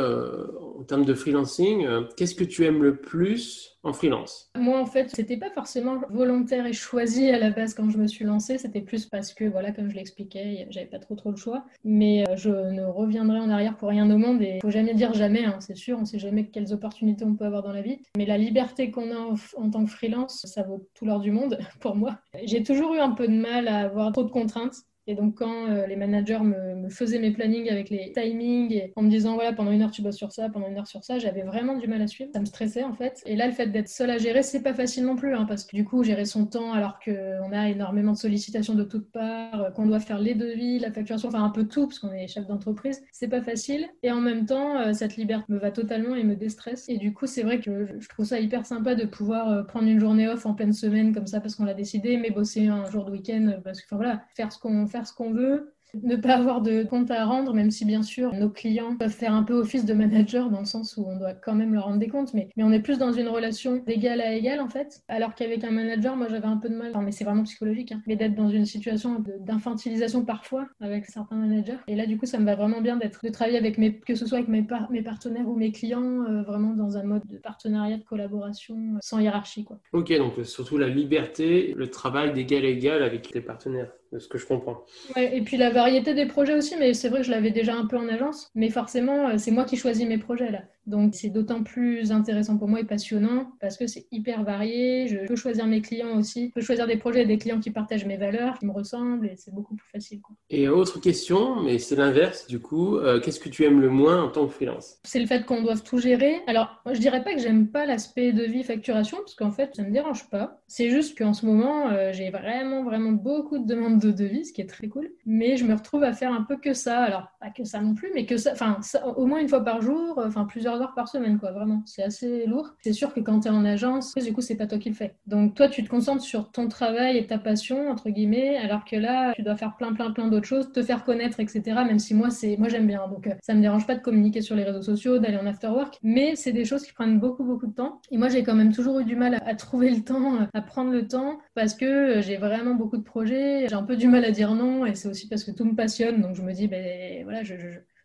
en 0.78 0.82
termes 0.84 1.04
de 1.04 1.14
freelancing, 1.14 1.86
qu'est-ce 2.16 2.34
que 2.34 2.44
tu 2.44 2.64
aimes 2.64 2.82
le 2.82 2.96
plus 2.96 3.72
en 3.82 3.92
freelance? 3.92 4.50
Moi, 4.56 4.78
en 4.78 4.86
fait, 4.86 5.10
c'était 5.14 5.36
pas 5.36 5.50
forcément 5.50 6.00
volontaire 6.10 6.66
et 6.66 6.72
choisi 6.72 7.30
à 7.30 7.38
la 7.38 7.50
base 7.50 7.74
quand 7.74 7.90
je 7.90 7.98
me 7.98 8.06
suis 8.06 8.24
lancée. 8.24 8.58
C'était 8.58 8.80
plus 8.80 9.06
parce 9.06 9.34
que, 9.34 9.44
voilà, 9.44 9.72
comme 9.72 9.90
je 9.90 9.94
l'expliquais, 9.94 10.66
j'avais 10.70 10.86
pas 10.86 10.98
trop 10.98 11.14
trop 11.14 11.30
le 11.30 11.36
choix. 11.36 11.64
Mais 11.84 12.28
euh, 12.28 12.36
je 12.36 12.50
ne 12.50 12.84
reviendrai 12.84 13.38
en 13.38 13.50
arrière 13.50 13.76
pour 13.76 13.88
rien 13.88 14.08
au 14.10 14.18
monde. 14.18 14.42
Et 14.42 14.60
faut 14.62 14.70
jamais 14.70 14.94
dire 14.94 15.14
jamais, 15.14 15.44
hein, 15.44 15.56
c'est 15.60 15.76
sûr. 15.76 15.98
On 16.00 16.04
sait 16.04 16.18
jamais 16.18 16.46
quelles 16.46 16.72
opportunités 16.72 17.24
on 17.24 17.34
peut 17.34 17.44
avoir 17.44 17.62
dans 17.62 17.72
la 17.72 17.82
vie. 17.82 17.98
Mais 18.16 18.26
la 18.26 18.38
liberté 18.38 18.90
qu'on 18.90 19.10
a 19.10 19.18
en, 19.18 19.34
en, 19.56 19.70
tant 19.70 19.84
que 19.84 19.90
freelance, 19.90 20.42
ça 20.46 20.62
vaut 20.62 20.88
tout 20.94 21.04
l'or 21.04 21.20
du 21.20 21.30
monde 21.30 21.58
pour 21.80 21.96
moi. 21.96 22.18
J'ai 22.44 22.62
toujours 22.62 22.94
eu 22.94 22.98
un 22.98 23.10
peu 23.10 23.26
de 23.26 23.34
mal 23.34 23.68
à 23.68 23.80
avoir 23.80 24.12
trop 24.12 24.24
de 24.24 24.30
contraintes. 24.30 24.76
Et 25.06 25.14
donc, 25.14 25.36
quand 25.38 25.68
euh, 25.68 25.86
les 25.86 25.96
managers 25.96 26.40
me, 26.40 26.88
faisaient 26.88 27.18
mes 27.18 27.32
plannings 27.32 27.68
avec 27.68 27.90
les 27.90 28.12
timings 28.12 28.90
en 28.94 29.02
me 29.02 29.10
disant, 29.10 29.34
voilà, 29.34 29.52
pendant 29.52 29.72
une 29.72 29.82
heure 29.82 29.90
tu 29.90 30.02
bosses 30.02 30.16
sur 30.16 30.30
ça, 30.30 30.48
pendant 30.48 30.68
une 30.68 30.78
heure 30.78 30.86
sur 30.86 31.02
ça, 31.02 31.18
j'avais 31.18 31.42
vraiment 31.42 31.76
du 31.76 31.88
mal 31.88 32.00
à 32.02 32.06
suivre. 32.06 32.30
Ça 32.32 32.40
me 32.40 32.44
stressait 32.44 32.84
en 32.84 32.92
fait. 32.92 33.20
Et 33.26 33.34
là, 33.34 33.46
le 33.46 33.52
fait 33.52 33.66
d'être 33.66 33.88
seule 33.88 34.10
à 34.10 34.18
gérer, 34.18 34.42
c'est 34.42 34.62
pas 34.62 34.74
facile 34.74 35.04
non 35.04 35.16
plus, 35.16 35.34
hein, 35.34 35.44
parce 35.46 35.64
que 35.64 35.74
du 35.74 35.84
coup, 35.84 36.04
gérer 36.04 36.24
son 36.24 36.46
temps 36.46 36.72
alors 36.72 36.98
qu'on 37.00 37.52
a 37.52 37.68
énormément 37.68 38.12
de 38.12 38.16
sollicitations 38.16 38.74
de 38.74 38.84
toutes 38.84 39.10
parts, 39.10 39.62
euh, 39.62 39.70
qu'on 39.70 39.86
doit 39.86 40.00
faire 40.00 40.18
les 40.18 40.34
devis, 40.34 40.78
la 40.78 40.92
facturation, 40.92 41.28
enfin 41.28 41.42
un 41.42 41.50
peu 41.50 41.64
tout, 41.64 41.86
parce 41.88 41.98
qu'on 41.98 42.12
est 42.12 42.28
chef 42.28 42.46
d'entreprise, 42.46 43.02
c'est 43.10 43.28
pas 43.28 43.42
facile. 43.42 43.88
Et 44.02 44.12
en 44.12 44.20
même 44.20 44.46
temps, 44.46 44.78
euh, 44.78 44.92
cette 44.92 45.16
liberté 45.16 45.46
me 45.48 45.58
va 45.58 45.72
totalement 45.72 46.14
et 46.14 46.22
me 46.22 46.36
déstresse. 46.36 46.88
Et 46.88 46.98
du 46.98 47.12
coup, 47.12 47.26
c'est 47.26 47.42
vrai 47.42 47.60
que 47.60 47.88
je 47.98 48.08
trouve 48.08 48.26
ça 48.26 48.38
hyper 48.38 48.66
sympa 48.66 48.94
de 48.94 49.04
pouvoir 49.04 49.66
prendre 49.66 49.88
une 49.88 49.98
journée 49.98 50.28
off 50.28 50.46
en 50.46 50.54
pleine 50.54 50.72
semaine 50.72 51.12
comme 51.12 51.26
ça 51.26 51.40
parce 51.40 51.56
qu'on 51.56 51.64
l'a 51.64 51.74
décidé, 51.74 52.16
mais 52.16 52.30
bosser 52.30 52.68
un 52.68 52.88
jour 52.90 53.04
de 53.04 53.10
week-end 53.10 53.54
parce 53.64 53.80
que, 53.80 53.86
enfin 53.86 53.96
voilà, 53.96 54.22
faire 54.34 54.52
ce 54.52 54.58
qu'on 54.58 54.86
faire 54.92 55.06
ce 55.06 55.14
qu'on 55.14 55.32
veut, 55.32 55.72
ne 56.02 56.16
pas 56.16 56.36
avoir 56.36 56.62
de 56.62 56.84
compte 56.84 57.10
à 57.10 57.24
rendre, 57.24 57.54
même 57.54 57.70
si 57.70 57.84
bien 57.84 58.02
sûr 58.02 58.32
nos 58.34 58.48
clients 58.48 58.96
peuvent 58.96 59.10
faire 59.10 59.34
un 59.34 59.42
peu 59.42 59.54
office 59.54 59.84
de 59.84 59.92
manager 59.92 60.50
dans 60.50 60.60
le 60.60 60.64
sens 60.64 60.96
où 60.96 61.04
on 61.06 61.18
doit 61.18 61.34
quand 61.34 61.54
même 61.54 61.74
leur 61.74 61.84
rendre 61.84 61.98
des 61.98 62.08
comptes, 62.08 62.32
mais, 62.34 62.48
mais 62.56 62.64
on 62.64 62.72
est 62.72 62.80
plus 62.80 62.98
dans 62.98 63.12
une 63.12 63.28
relation 63.28 63.82
d'égal 63.86 64.20
à 64.20 64.34
égal 64.34 64.60
en 64.60 64.68
fait. 64.68 65.02
Alors 65.08 65.34
qu'avec 65.34 65.64
un 65.64 65.70
manager, 65.70 66.16
moi 66.16 66.28
j'avais 66.28 66.46
un 66.46 66.56
peu 66.56 66.68
de 66.68 66.76
mal, 66.76 66.90
enfin, 66.90 67.02
mais 67.02 67.12
c'est 67.12 67.24
vraiment 67.24 67.42
psychologique, 67.42 67.92
hein, 67.92 68.02
mais 68.06 68.16
d'être 68.16 68.34
dans 68.34 68.48
une 68.48 68.64
situation 68.64 69.22
d'infantilisation 69.40 70.24
parfois 70.24 70.66
avec 70.80 71.06
certains 71.06 71.36
managers. 71.36 71.78
Et 71.88 71.96
là 71.96 72.06
du 72.06 72.16
coup 72.16 72.26
ça 72.26 72.38
me 72.38 72.46
va 72.46 72.54
vraiment 72.54 72.80
bien 72.80 72.96
d'être 72.96 73.24
de 73.24 73.30
travailler 73.30 73.58
avec 73.58 73.78
mes, 73.78 73.98
que 73.98 74.14
ce 74.14 74.26
soit 74.26 74.38
avec 74.38 74.48
mes, 74.48 74.62
partenaires 74.62 75.48
ou 75.48 75.56
mes 75.56 75.72
clients, 75.72 76.24
euh, 76.24 76.42
vraiment 76.42 76.74
dans 76.74 76.96
un 76.96 77.02
mode 77.02 77.26
de 77.26 77.36
partenariat, 77.36 77.98
de 77.98 78.04
collaboration, 78.04 78.76
euh, 78.76 78.98
sans 79.00 79.18
hiérarchie 79.18 79.64
quoi. 79.64 79.78
Ok, 79.92 80.16
donc 80.16 80.44
surtout 80.44 80.78
la 80.78 80.88
liberté, 80.88 81.74
le 81.76 81.88
travail 81.88 82.32
d'égal 82.32 82.64
à 82.64 82.68
égal 82.68 83.02
avec 83.02 83.30
tes 83.30 83.40
partenaires 83.40 83.90
ce 84.18 84.28
que 84.28 84.38
je 84.38 84.46
comprends. 84.46 84.84
Et 85.16 85.42
puis 85.42 85.56
la 85.56 85.70
variété 85.70 86.14
des 86.14 86.26
projets 86.26 86.54
aussi, 86.54 86.76
mais 86.76 86.94
c'est 86.94 87.08
vrai 87.08 87.20
que 87.20 87.26
je 87.26 87.30
l'avais 87.30 87.50
déjà 87.50 87.74
un 87.74 87.86
peu 87.86 87.96
en 87.96 88.08
agence, 88.08 88.50
mais 88.54 88.70
forcément, 88.70 89.28
euh, 89.28 89.38
c'est 89.38 89.50
moi 89.50 89.64
qui 89.64 89.76
choisis 89.76 90.06
mes 90.06 90.18
projets 90.18 90.50
là. 90.50 90.62
Donc 90.86 91.14
c'est 91.14 91.28
d'autant 91.28 91.62
plus 91.62 92.10
intéressant 92.12 92.58
pour 92.58 92.68
moi 92.68 92.80
et 92.80 92.84
passionnant 92.84 93.52
parce 93.60 93.76
que 93.76 93.86
c'est 93.86 94.06
hyper 94.10 94.42
varié. 94.42 95.06
Je 95.08 95.26
peux 95.26 95.36
choisir 95.36 95.66
mes 95.66 95.80
clients 95.80 96.18
aussi. 96.18 96.48
Je 96.48 96.52
peux 96.52 96.60
choisir 96.60 96.86
des 96.86 96.96
projets 96.96 97.24
des 97.24 97.38
clients 97.38 97.60
qui 97.60 97.70
partagent 97.70 98.04
mes 98.04 98.16
valeurs, 98.16 98.58
qui 98.58 98.66
me 98.66 98.72
ressemblent 98.72 99.26
et 99.26 99.34
c'est 99.36 99.54
beaucoup 99.54 99.76
plus 99.76 99.88
facile. 99.88 100.20
Et 100.50 100.68
autre 100.68 101.00
question, 101.00 101.62
mais 101.62 101.78
c'est 101.78 101.96
l'inverse 101.96 102.46
du 102.46 102.58
coup. 102.58 102.96
Euh, 102.96 103.20
qu'est-ce 103.20 103.40
que 103.40 103.48
tu 103.48 103.64
aimes 103.64 103.80
le 103.80 103.90
moins 103.90 104.24
en 104.24 104.28
tant 104.28 104.46
que 104.46 104.52
freelance? 104.52 104.98
C'est 105.04 105.20
le 105.20 105.26
fait 105.26 105.44
qu'on 105.44 105.62
doive 105.62 105.82
tout 105.82 105.98
gérer. 105.98 106.40
Alors 106.46 106.82
je 106.90 106.98
dirais 106.98 107.22
pas 107.22 107.34
que 107.34 107.40
j'aime 107.40 107.68
pas 107.68 107.86
l'aspect 107.86 108.32
de 108.32 108.44
vie 108.44 108.64
facturation 108.64 109.18
parce 109.18 109.34
qu'en 109.34 109.52
fait 109.52 109.74
ça 109.76 109.82
me 109.82 109.90
dérange 109.90 110.28
pas. 110.30 110.60
C'est 110.66 110.90
juste 110.90 111.16
qu'en 111.16 111.32
ce 111.32 111.46
moment 111.46 111.90
euh, 111.90 112.12
j'ai 112.12 112.30
vraiment 112.30 112.82
vraiment 112.82 113.12
beaucoup 113.12 113.58
de 113.58 113.66
demandes 113.66 114.00
de 114.00 114.10
devis, 114.10 114.46
ce 114.46 114.52
qui 114.52 114.60
est 114.60 114.68
très 114.68 114.88
cool. 114.88 115.12
Mais 115.26 115.56
je 115.56 115.64
me 115.64 115.74
retrouve 115.74 116.02
à 116.02 116.12
faire 116.12 116.32
un 116.32 116.42
peu 116.42 116.56
que 116.56 116.74
ça. 116.74 117.02
Alors 117.02 117.28
pas 117.40 117.50
que 117.50 117.64
ça 117.64 117.80
non 117.80 117.94
plus, 117.94 118.10
mais 118.14 118.26
que 118.26 118.36
ça. 118.36 118.52
Enfin 118.52 118.80
au 119.16 119.26
moins 119.26 119.38
une 119.38 119.48
fois 119.48 119.62
par 119.62 119.80
jour, 119.80 120.20
enfin 120.24 120.44
plusieurs 120.44 120.71
par 120.94 121.08
semaine, 121.08 121.38
quoi, 121.38 121.52
vraiment. 121.52 121.82
C'est 121.86 122.02
assez 122.02 122.46
lourd. 122.46 122.74
C'est 122.82 122.92
sûr 122.92 123.12
que 123.12 123.20
quand 123.20 123.40
tu 123.40 123.48
es 123.48 123.50
en 123.50 123.64
agence, 123.64 124.14
du 124.14 124.32
coup, 124.32 124.40
c'est 124.40 124.56
pas 124.56 124.66
toi 124.66 124.78
qui 124.78 124.88
le 124.88 124.94
fais. 124.94 125.14
Donc, 125.26 125.54
toi, 125.54 125.68
tu 125.68 125.82
te 125.84 125.88
concentres 125.88 126.22
sur 126.22 126.50
ton 126.50 126.68
travail 126.68 127.16
et 127.16 127.26
ta 127.26 127.38
passion, 127.38 127.90
entre 127.90 128.10
guillemets, 128.10 128.56
alors 128.56 128.84
que 128.84 128.96
là, 128.96 129.32
tu 129.34 129.42
dois 129.42 129.56
faire 129.56 129.76
plein, 129.76 129.92
plein, 129.92 130.10
plein 130.10 130.28
d'autres 130.28 130.46
choses, 130.46 130.72
te 130.72 130.82
faire 130.82 131.04
connaître, 131.04 131.40
etc. 131.40 131.62
Même 131.86 131.98
si 131.98 132.14
moi, 132.14 132.30
c'est, 132.30 132.56
moi, 132.56 132.68
j'aime 132.68 132.86
bien. 132.86 133.06
Donc, 133.08 133.26
euh, 133.26 133.34
ça 133.42 133.54
me 133.54 133.60
dérange 133.60 133.86
pas 133.86 133.94
de 133.94 134.00
communiquer 134.00 134.40
sur 134.40 134.56
les 134.56 134.64
réseaux 134.64 134.82
sociaux, 134.82 135.18
d'aller 135.18 135.36
en 135.36 135.46
after 135.46 135.68
work, 135.68 135.98
mais 136.02 136.36
c'est 136.36 136.52
des 136.52 136.64
choses 136.64 136.84
qui 136.84 136.92
prennent 136.92 137.18
beaucoup, 137.18 137.44
beaucoup 137.44 137.66
de 137.66 137.74
temps. 137.74 138.00
Et 138.10 138.18
moi, 138.18 138.28
j'ai 138.28 138.42
quand 138.42 138.54
même 138.54 138.72
toujours 138.72 139.00
eu 139.00 139.04
du 139.04 139.16
mal 139.16 139.40
à, 139.44 139.54
trouver 139.54 139.90
le 139.90 140.02
temps, 140.02 140.48
à 140.52 140.60
prendre 140.62 140.90
le 140.92 141.06
temps, 141.06 141.38
parce 141.54 141.74
que 141.74 141.84
euh, 141.84 142.22
j'ai 142.22 142.36
vraiment 142.36 142.74
beaucoup 142.74 142.96
de 142.96 143.02
projets. 143.02 143.66
J'ai 143.68 143.74
un 143.74 143.82
peu 143.84 143.96
du 143.96 144.08
mal 144.08 144.24
à 144.24 144.30
dire 144.30 144.54
non, 144.54 144.86
et 144.86 144.94
c'est 144.94 145.08
aussi 145.08 145.28
parce 145.28 145.44
que 145.44 145.50
tout 145.50 145.64
me 145.64 145.74
passionne. 145.74 146.20
Donc, 146.20 146.34
je 146.34 146.42
me 146.42 146.52
dis, 146.52 146.68
ben 146.68 147.24
voilà, 147.24 147.42
je 147.42 147.54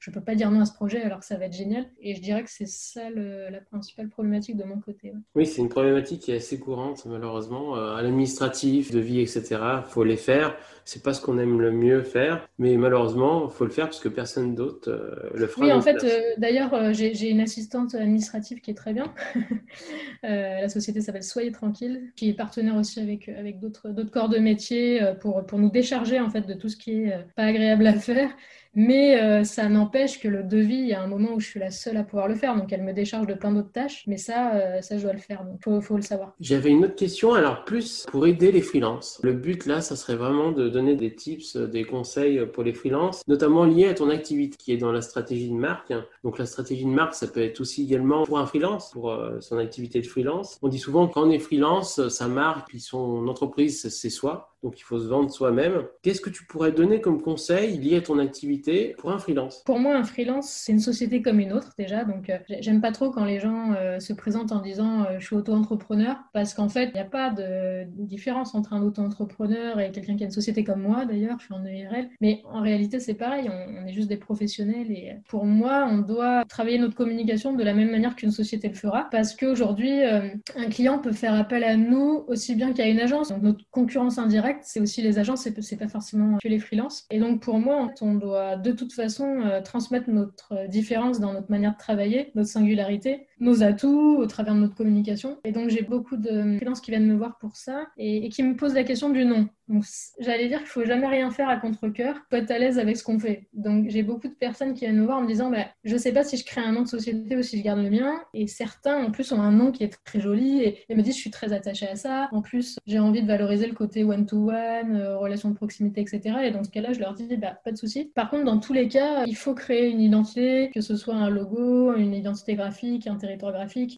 je 0.08 0.12
peux 0.14 0.22
pas 0.22 0.36
dire 0.36 0.50
non 0.52 0.62
à 0.62 0.66
ce 0.66 0.74
projet 0.74 1.02
alors 1.02 1.20
que 1.20 1.26
ça 1.26 1.36
va 1.36 1.46
être 1.46 1.54
génial. 1.54 1.86
Et 2.00 2.16
je 2.16 2.22
dirais 2.22 2.42
que 2.42 2.50
c'est 2.50 2.68
ça 2.68 3.10
la 3.10 3.60
principale 3.60 4.08
problématique 4.08 4.56
de 4.56 4.64
mon 4.64 4.80
côté. 4.80 5.12
Oui, 5.36 5.46
c'est 5.46 5.62
une 5.62 5.68
problématique 5.68 6.22
qui 6.22 6.32
est 6.32 6.38
assez 6.38 6.58
courante 6.60 7.06
malheureusement. 7.06 7.76
Euh, 7.76 7.96
à 7.96 8.02
l'administratif, 8.02 8.92
de 8.92 9.00
vie, 9.00 9.20
etc. 9.20 9.58
Faut 9.90 10.06
les 10.06 10.16
faire. 10.16 10.56
C'est 10.86 11.04
pas 11.04 11.14
ce 11.14 11.22
qu'on 11.22 11.38
aime 11.38 11.60
le 11.60 11.74
mieux 11.74 12.04
faire, 12.04 12.48
mais 12.58 12.78
malheureusement, 12.78 13.50
faut 13.50 13.66
le 13.66 13.72
faire 13.72 13.88
parce 13.88 14.00
que 14.00 14.08
personne 14.08 14.56
d'autre 14.56 14.90
euh, 14.90 15.30
le 15.34 15.48
fera. 15.48 15.66
Oui, 15.66 15.74
en 15.74 15.82
fait, 15.82 16.02
euh, 16.06 16.22
d'ailleurs, 16.38 16.94
j'ai 16.94 17.30
une 17.30 17.42
assistante 17.42 17.94
administrative 17.94 18.62
qui 18.62 18.72
est 18.72 18.76
très 18.76 18.94
bien. 18.94 19.14
la 20.24 20.70
société 20.70 21.02
s'appelle 21.02 21.24
Soyez 21.24 21.52
tranquille, 21.52 22.14
qui 22.16 22.30
est 22.30 22.34
partenaire 22.34 22.78
aussi 22.78 23.02
avec 23.02 23.28
avec 23.28 23.60
d'autres 23.60 23.90
d'autres 23.90 24.12
corps 24.12 24.30
de 24.30 24.38
métier 24.38 25.02
pour 25.20 25.46
pour 25.46 25.60
nous 25.60 25.70
décharger 25.70 26.22
en 26.22 26.30
fait 26.30 26.48
de 26.48 26.54
tout 26.54 26.70
ce 26.70 26.78
qui 26.78 27.04
est 27.04 27.26
pas 27.36 27.44
agréable 27.44 27.86
à 27.86 27.94
faire 27.94 28.30
mais 28.74 29.22
euh, 29.22 29.44
ça 29.44 29.70
n'empêche 29.70 30.20
que 30.20 30.28
le 30.28 30.44
devis, 30.44 30.76
il 30.76 30.88
y 30.88 30.94
a 30.94 31.02
un 31.02 31.08
moment 31.08 31.34
où 31.34 31.40
je 31.40 31.48
suis 31.48 31.60
la 31.60 31.72
seule 31.72 31.98
à 31.98 32.04
pouvoir 32.04 32.28
le 32.28 32.36
faire, 32.36 32.56
donc 32.56 32.72
elle 32.72 32.84
me 32.84 32.94
décharge 32.94 33.28
de 33.28 33.34
plein 33.34 33.52
d'autres 33.52 33.72
tâches, 33.72 34.04
mais 34.08 34.18
ça, 34.18 34.56
euh, 34.56 34.82
ça 34.82 34.98
je 34.98 35.04
dois 35.04 35.14
le 35.14 35.20
faire, 35.20 35.44
donc 35.44 35.64
faut, 35.64 35.82
faut 35.82 35.96
le 35.96 36.02
savoir. 36.02 36.34
J'avais 36.40 36.70
une 36.70 36.86
autre 36.86 36.96
question, 36.96 37.34
alors 37.34 37.66
plus 37.66 38.06
pour 38.12 38.28
aider 38.28 38.52
les 38.52 38.62
freelances. 38.62 39.20
Le 39.24 39.34
but 39.34 39.66
là, 39.66 39.82
ça 39.82 39.96
serait 39.96 40.16
vraiment 40.16 40.52
de 40.52 40.70
donner 40.70 40.96
des 40.96 41.14
tips, 41.14 41.56
euh, 41.56 41.68
des 41.68 41.84
conseils 41.84 42.46
pour 42.54 42.64
les 42.64 42.74
freelances, 42.74 43.22
notamment 43.28 43.66
liés 43.66 43.88
à 43.88 43.94
ton 43.94 44.10
activité 44.10 44.58
qui 44.58 44.72
est 44.72 44.78
dans 44.78 44.92
la 44.92 45.02
stratégie 45.02 45.50
de 45.50 45.56
marque. 45.56 45.94
Donc 46.24 46.38
la 46.38 46.46
stratégie 46.46 46.86
de 46.86 46.90
marque, 46.90 47.16
ça 47.16 47.28
peut 47.28 47.42
être 47.42 47.60
aussi 47.60 47.84
également 47.84 48.26
pour 48.26 48.40
un 48.40 48.46
freelance, 48.46 48.92
pour 48.92 49.16
son 49.40 49.58
activité 49.58 50.02
de 50.02 50.08
freelance. 50.08 50.58
On 50.62 50.68
dit 50.68 50.80
souvent 50.80 51.08
quand 51.08 51.28
on 51.28 51.32
est 51.32 51.40
freelance, 51.40 52.08
sa 52.10 52.28
marque, 52.28 52.68
puis 52.68 52.80
son 52.80 53.28
entreprise, 53.28 53.88
c'est 53.90 54.10
soi 54.10 54.54
donc 54.64 54.80
il 54.80 54.84
faut 54.84 55.00
se 55.00 55.08
vendre 55.08 55.30
soi-même. 55.30 55.84
Qu'est-ce 56.02 56.22
que 56.22 56.30
tu 56.30 56.46
pourrais 56.46 56.72
donner 56.72 57.00
comme 57.00 57.22
conseil 57.22 57.78
lié 57.78 57.98
à 57.98 58.02
ton 58.02 58.18
activité 58.20 58.96
pour 58.98 59.12
un 59.12 59.20
freelance? 59.20 59.62
Pour 59.66 59.80
moi, 59.80 59.96
un 59.96 60.04
freelance, 60.04 60.50
c'est 60.50 60.72
une 60.72 60.80
société 60.80 61.22
comme 61.22 61.40
une 61.40 61.54
autre 61.54 61.74
déjà. 61.78 62.04
Donc 62.04 62.30
euh, 62.30 62.38
j'aime 62.60 62.82
pas 62.82 62.92
trop 62.92 63.12
quand 63.12 63.26
les 63.26 63.40
gens 63.40 63.74
euh, 63.74 64.00
se 64.00 64.14
présentent 64.14 64.52
en 64.52 64.62
disant 64.62 65.04
euh, 65.04 65.20
je 65.20 65.26
suis 65.26 65.36
auto-entrepreneur 65.36 66.18
parce 66.34 66.54
qu'en 66.54 66.70
fait, 66.70 66.86
il 66.86 66.94
n'y 66.94 67.00
a 67.00 67.06
pas 67.06 67.30
de 67.30 67.86
différence 67.98 68.56
entre 68.56 68.74
un 68.74 68.82
auto-entrepreneur 68.82 69.80
et 69.80 69.92
quelqu'un 69.92 70.16
qui 70.16 70.24
a 70.24 70.26
une 70.26 70.32
société 70.32 70.64
comme 70.64 70.82
moi 70.82 71.06
d'ailleurs, 71.06 71.38
je 71.40 71.46
suis 71.46 71.54
en 71.54 71.64
ERL. 71.64 72.10
Mais 72.22 72.42
en 72.46 72.62
réalité, 72.62 73.00
c'est 73.00 73.14
pareil, 73.14 73.50
on, 73.50 73.86
est 73.88 73.94
juste 73.94 74.10
des 74.10 74.18
professionnels 74.18 74.92
et 74.92 75.14
pour 75.30 75.46
moi, 75.46 75.88
on 75.90 76.00
doit 76.00 76.44
travailler 76.46 76.80
notre 76.80 76.96
communication 76.96 77.54
de 77.54 77.64
la 77.64 77.74
même 77.74 77.92
manière 77.92 78.16
qu'une 78.16 78.32
société 78.32 78.68
le 78.68 78.76
fera 78.76 79.08
parce 79.12 79.36
qu'aujourd'hui, 79.36 80.04
un 80.04 80.70
client 80.70 81.00
peut 81.00 81.12
faire 81.12 81.34
appel 81.34 81.64
à 81.64 81.78
nous 81.78 82.26
aussi 82.28 82.56
bien 82.56 82.74
qu'à 82.74 82.88
une 82.88 83.00
agence. 83.00 83.30
Donc 83.30 83.44
notre 83.44 83.64
concurrence 83.72 84.18
indirecte 84.18 84.47
c'est 84.62 84.80
aussi 84.80 85.02
les 85.02 85.20
agences, 85.20 85.48
c'est 85.62 85.78
pas 85.78 85.88
forcément 85.88 86.38
que 86.38 86.48
les 86.48 86.60
freelances. 86.60 87.06
Et 87.12 87.20
donc 87.20 87.42
pour 87.42 87.60
moi, 87.60 87.92
on 88.02 88.16
doit 88.16 88.56
de 88.56 88.72
toute 88.72 88.94
façon 88.94 89.42
euh, 89.42 89.62
transmettre 89.62 90.10
notre 90.10 90.68
différence 90.68 91.20
dans 91.20 91.34
notre 91.34 91.52
manière 91.52 91.74
de 91.74 91.78
travailler, 91.78 92.32
notre 92.36 92.50
singularité, 92.50 93.28
nos 93.40 93.64
atouts 93.64 94.18
au 94.18 94.26
travers 94.26 94.56
de 94.56 94.60
notre 94.60 94.76
communication. 94.76 95.38
Et 95.44 95.52
donc 95.52 95.70
j'ai 95.70 95.82
beaucoup 95.82 96.18
de 96.18 96.58
freelances 96.58 96.82
qui 96.82 96.92
viennent 96.92 97.08
me 97.08 97.16
voir 97.16 97.38
pour 97.40 97.56
ça 97.56 97.88
et, 97.98 98.26
et 98.26 98.30
qui 98.30 98.44
me 98.44 98.56
posent 98.56 98.76
la 98.76 98.84
question 98.84 99.10
du 99.10 99.26
nom. 99.26 99.48
Donc, 99.68 99.84
j'allais 100.20 100.48
dire 100.48 100.60
qu'il 100.60 100.68
faut 100.68 100.86
jamais 100.86 101.08
rien 101.08 101.30
faire 101.30 101.50
à 101.50 101.58
contre-cœur, 101.58 102.16
faut 102.30 102.38
être 102.38 102.52
à 102.52 102.58
l'aise 102.58 102.80
avec 102.80 102.96
ce 102.96 103.04
qu'on 103.04 103.20
fait. 103.20 103.48
Donc, 103.54 103.90
j'ai 103.90 104.02
beaucoup 104.02 104.30
de 104.30 104.34
personnes 104.34 104.74
qui 104.74 104.86
viennent 104.86 104.98
me 104.98 105.06
voir 105.06 105.18
en 105.18 105.22
me 105.22 105.28
disant, 105.28 105.50
bah, 105.50 105.66
je 105.84 105.98
sais 105.98 106.14
pas 106.14 106.24
si 106.24 106.38
je 106.38 106.46
crée 106.46 106.62
un 106.62 106.72
nom 106.72 106.84
de 106.84 106.88
société 106.88 107.36
ou 107.36 107.44
si 107.44 107.58
je 107.58 107.64
garde 107.64 107.82
le 107.82 107.90
mien. 107.90 108.14
Et 108.34 108.48
certains, 108.48 109.04
en 109.04 109.12
plus, 109.12 109.32
ont 109.34 109.42
un 109.42 109.52
nom 109.52 109.72
qui 109.72 109.84
est 109.84 109.98
très 110.06 110.22
joli 110.22 110.62
et, 110.62 110.96
me 110.96 111.02
disent, 111.02 111.16
je 111.16 111.20
suis 111.20 111.32
très 111.32 111.52
attachée 111.52 111.88
à 111.88 111.96
ça. 111.96 112.30
En 112.32 112.42
plus, 112.42 112.78
j'ai 112.86 113.00
envie 113.00 113.22
de 113.22 113.28
valoriser 113.28 113.68
le 113.68 113.74
côté 113.74 114.06
one-to-one, 114.06 114.96
euh, 114.96 115.18
relation 115.18 115.50
de 115.50 115.56
proximité, 115.56 116.00
etc. 116.02 116.22
Et 116.46 116.52
dans 116.52 116.64
ce 116.64 116.70
cas-là, 116.70 116.94
je 116.94 117.00
leur 117.00 117.14
dis, 117.14 117.36
bah, 117.36 117.60
pas 117.64 117.72
de 117.72 117.78
souci. 117.78 118.12
Par 118.16 118.30
contre, 118.30 118.46
dans 118.46 118.60
tous 118.60 118.74
les 118.74 118.88
cas, 118.88 119.26
il 119.26 119.36
faut 119.36 119.54
créer 119.54 119.90
une 119.90 120.00
identité, 120.00 120.72
que 120.74 120.80
ce 120.80 120.96
soit 120.96 121.16
un 121.16 121.30
logo, 121.30 121.94
une 121.94 122.14
identité 122.14 122.56
graphique, 122.56 123.06
un 123.08 123.18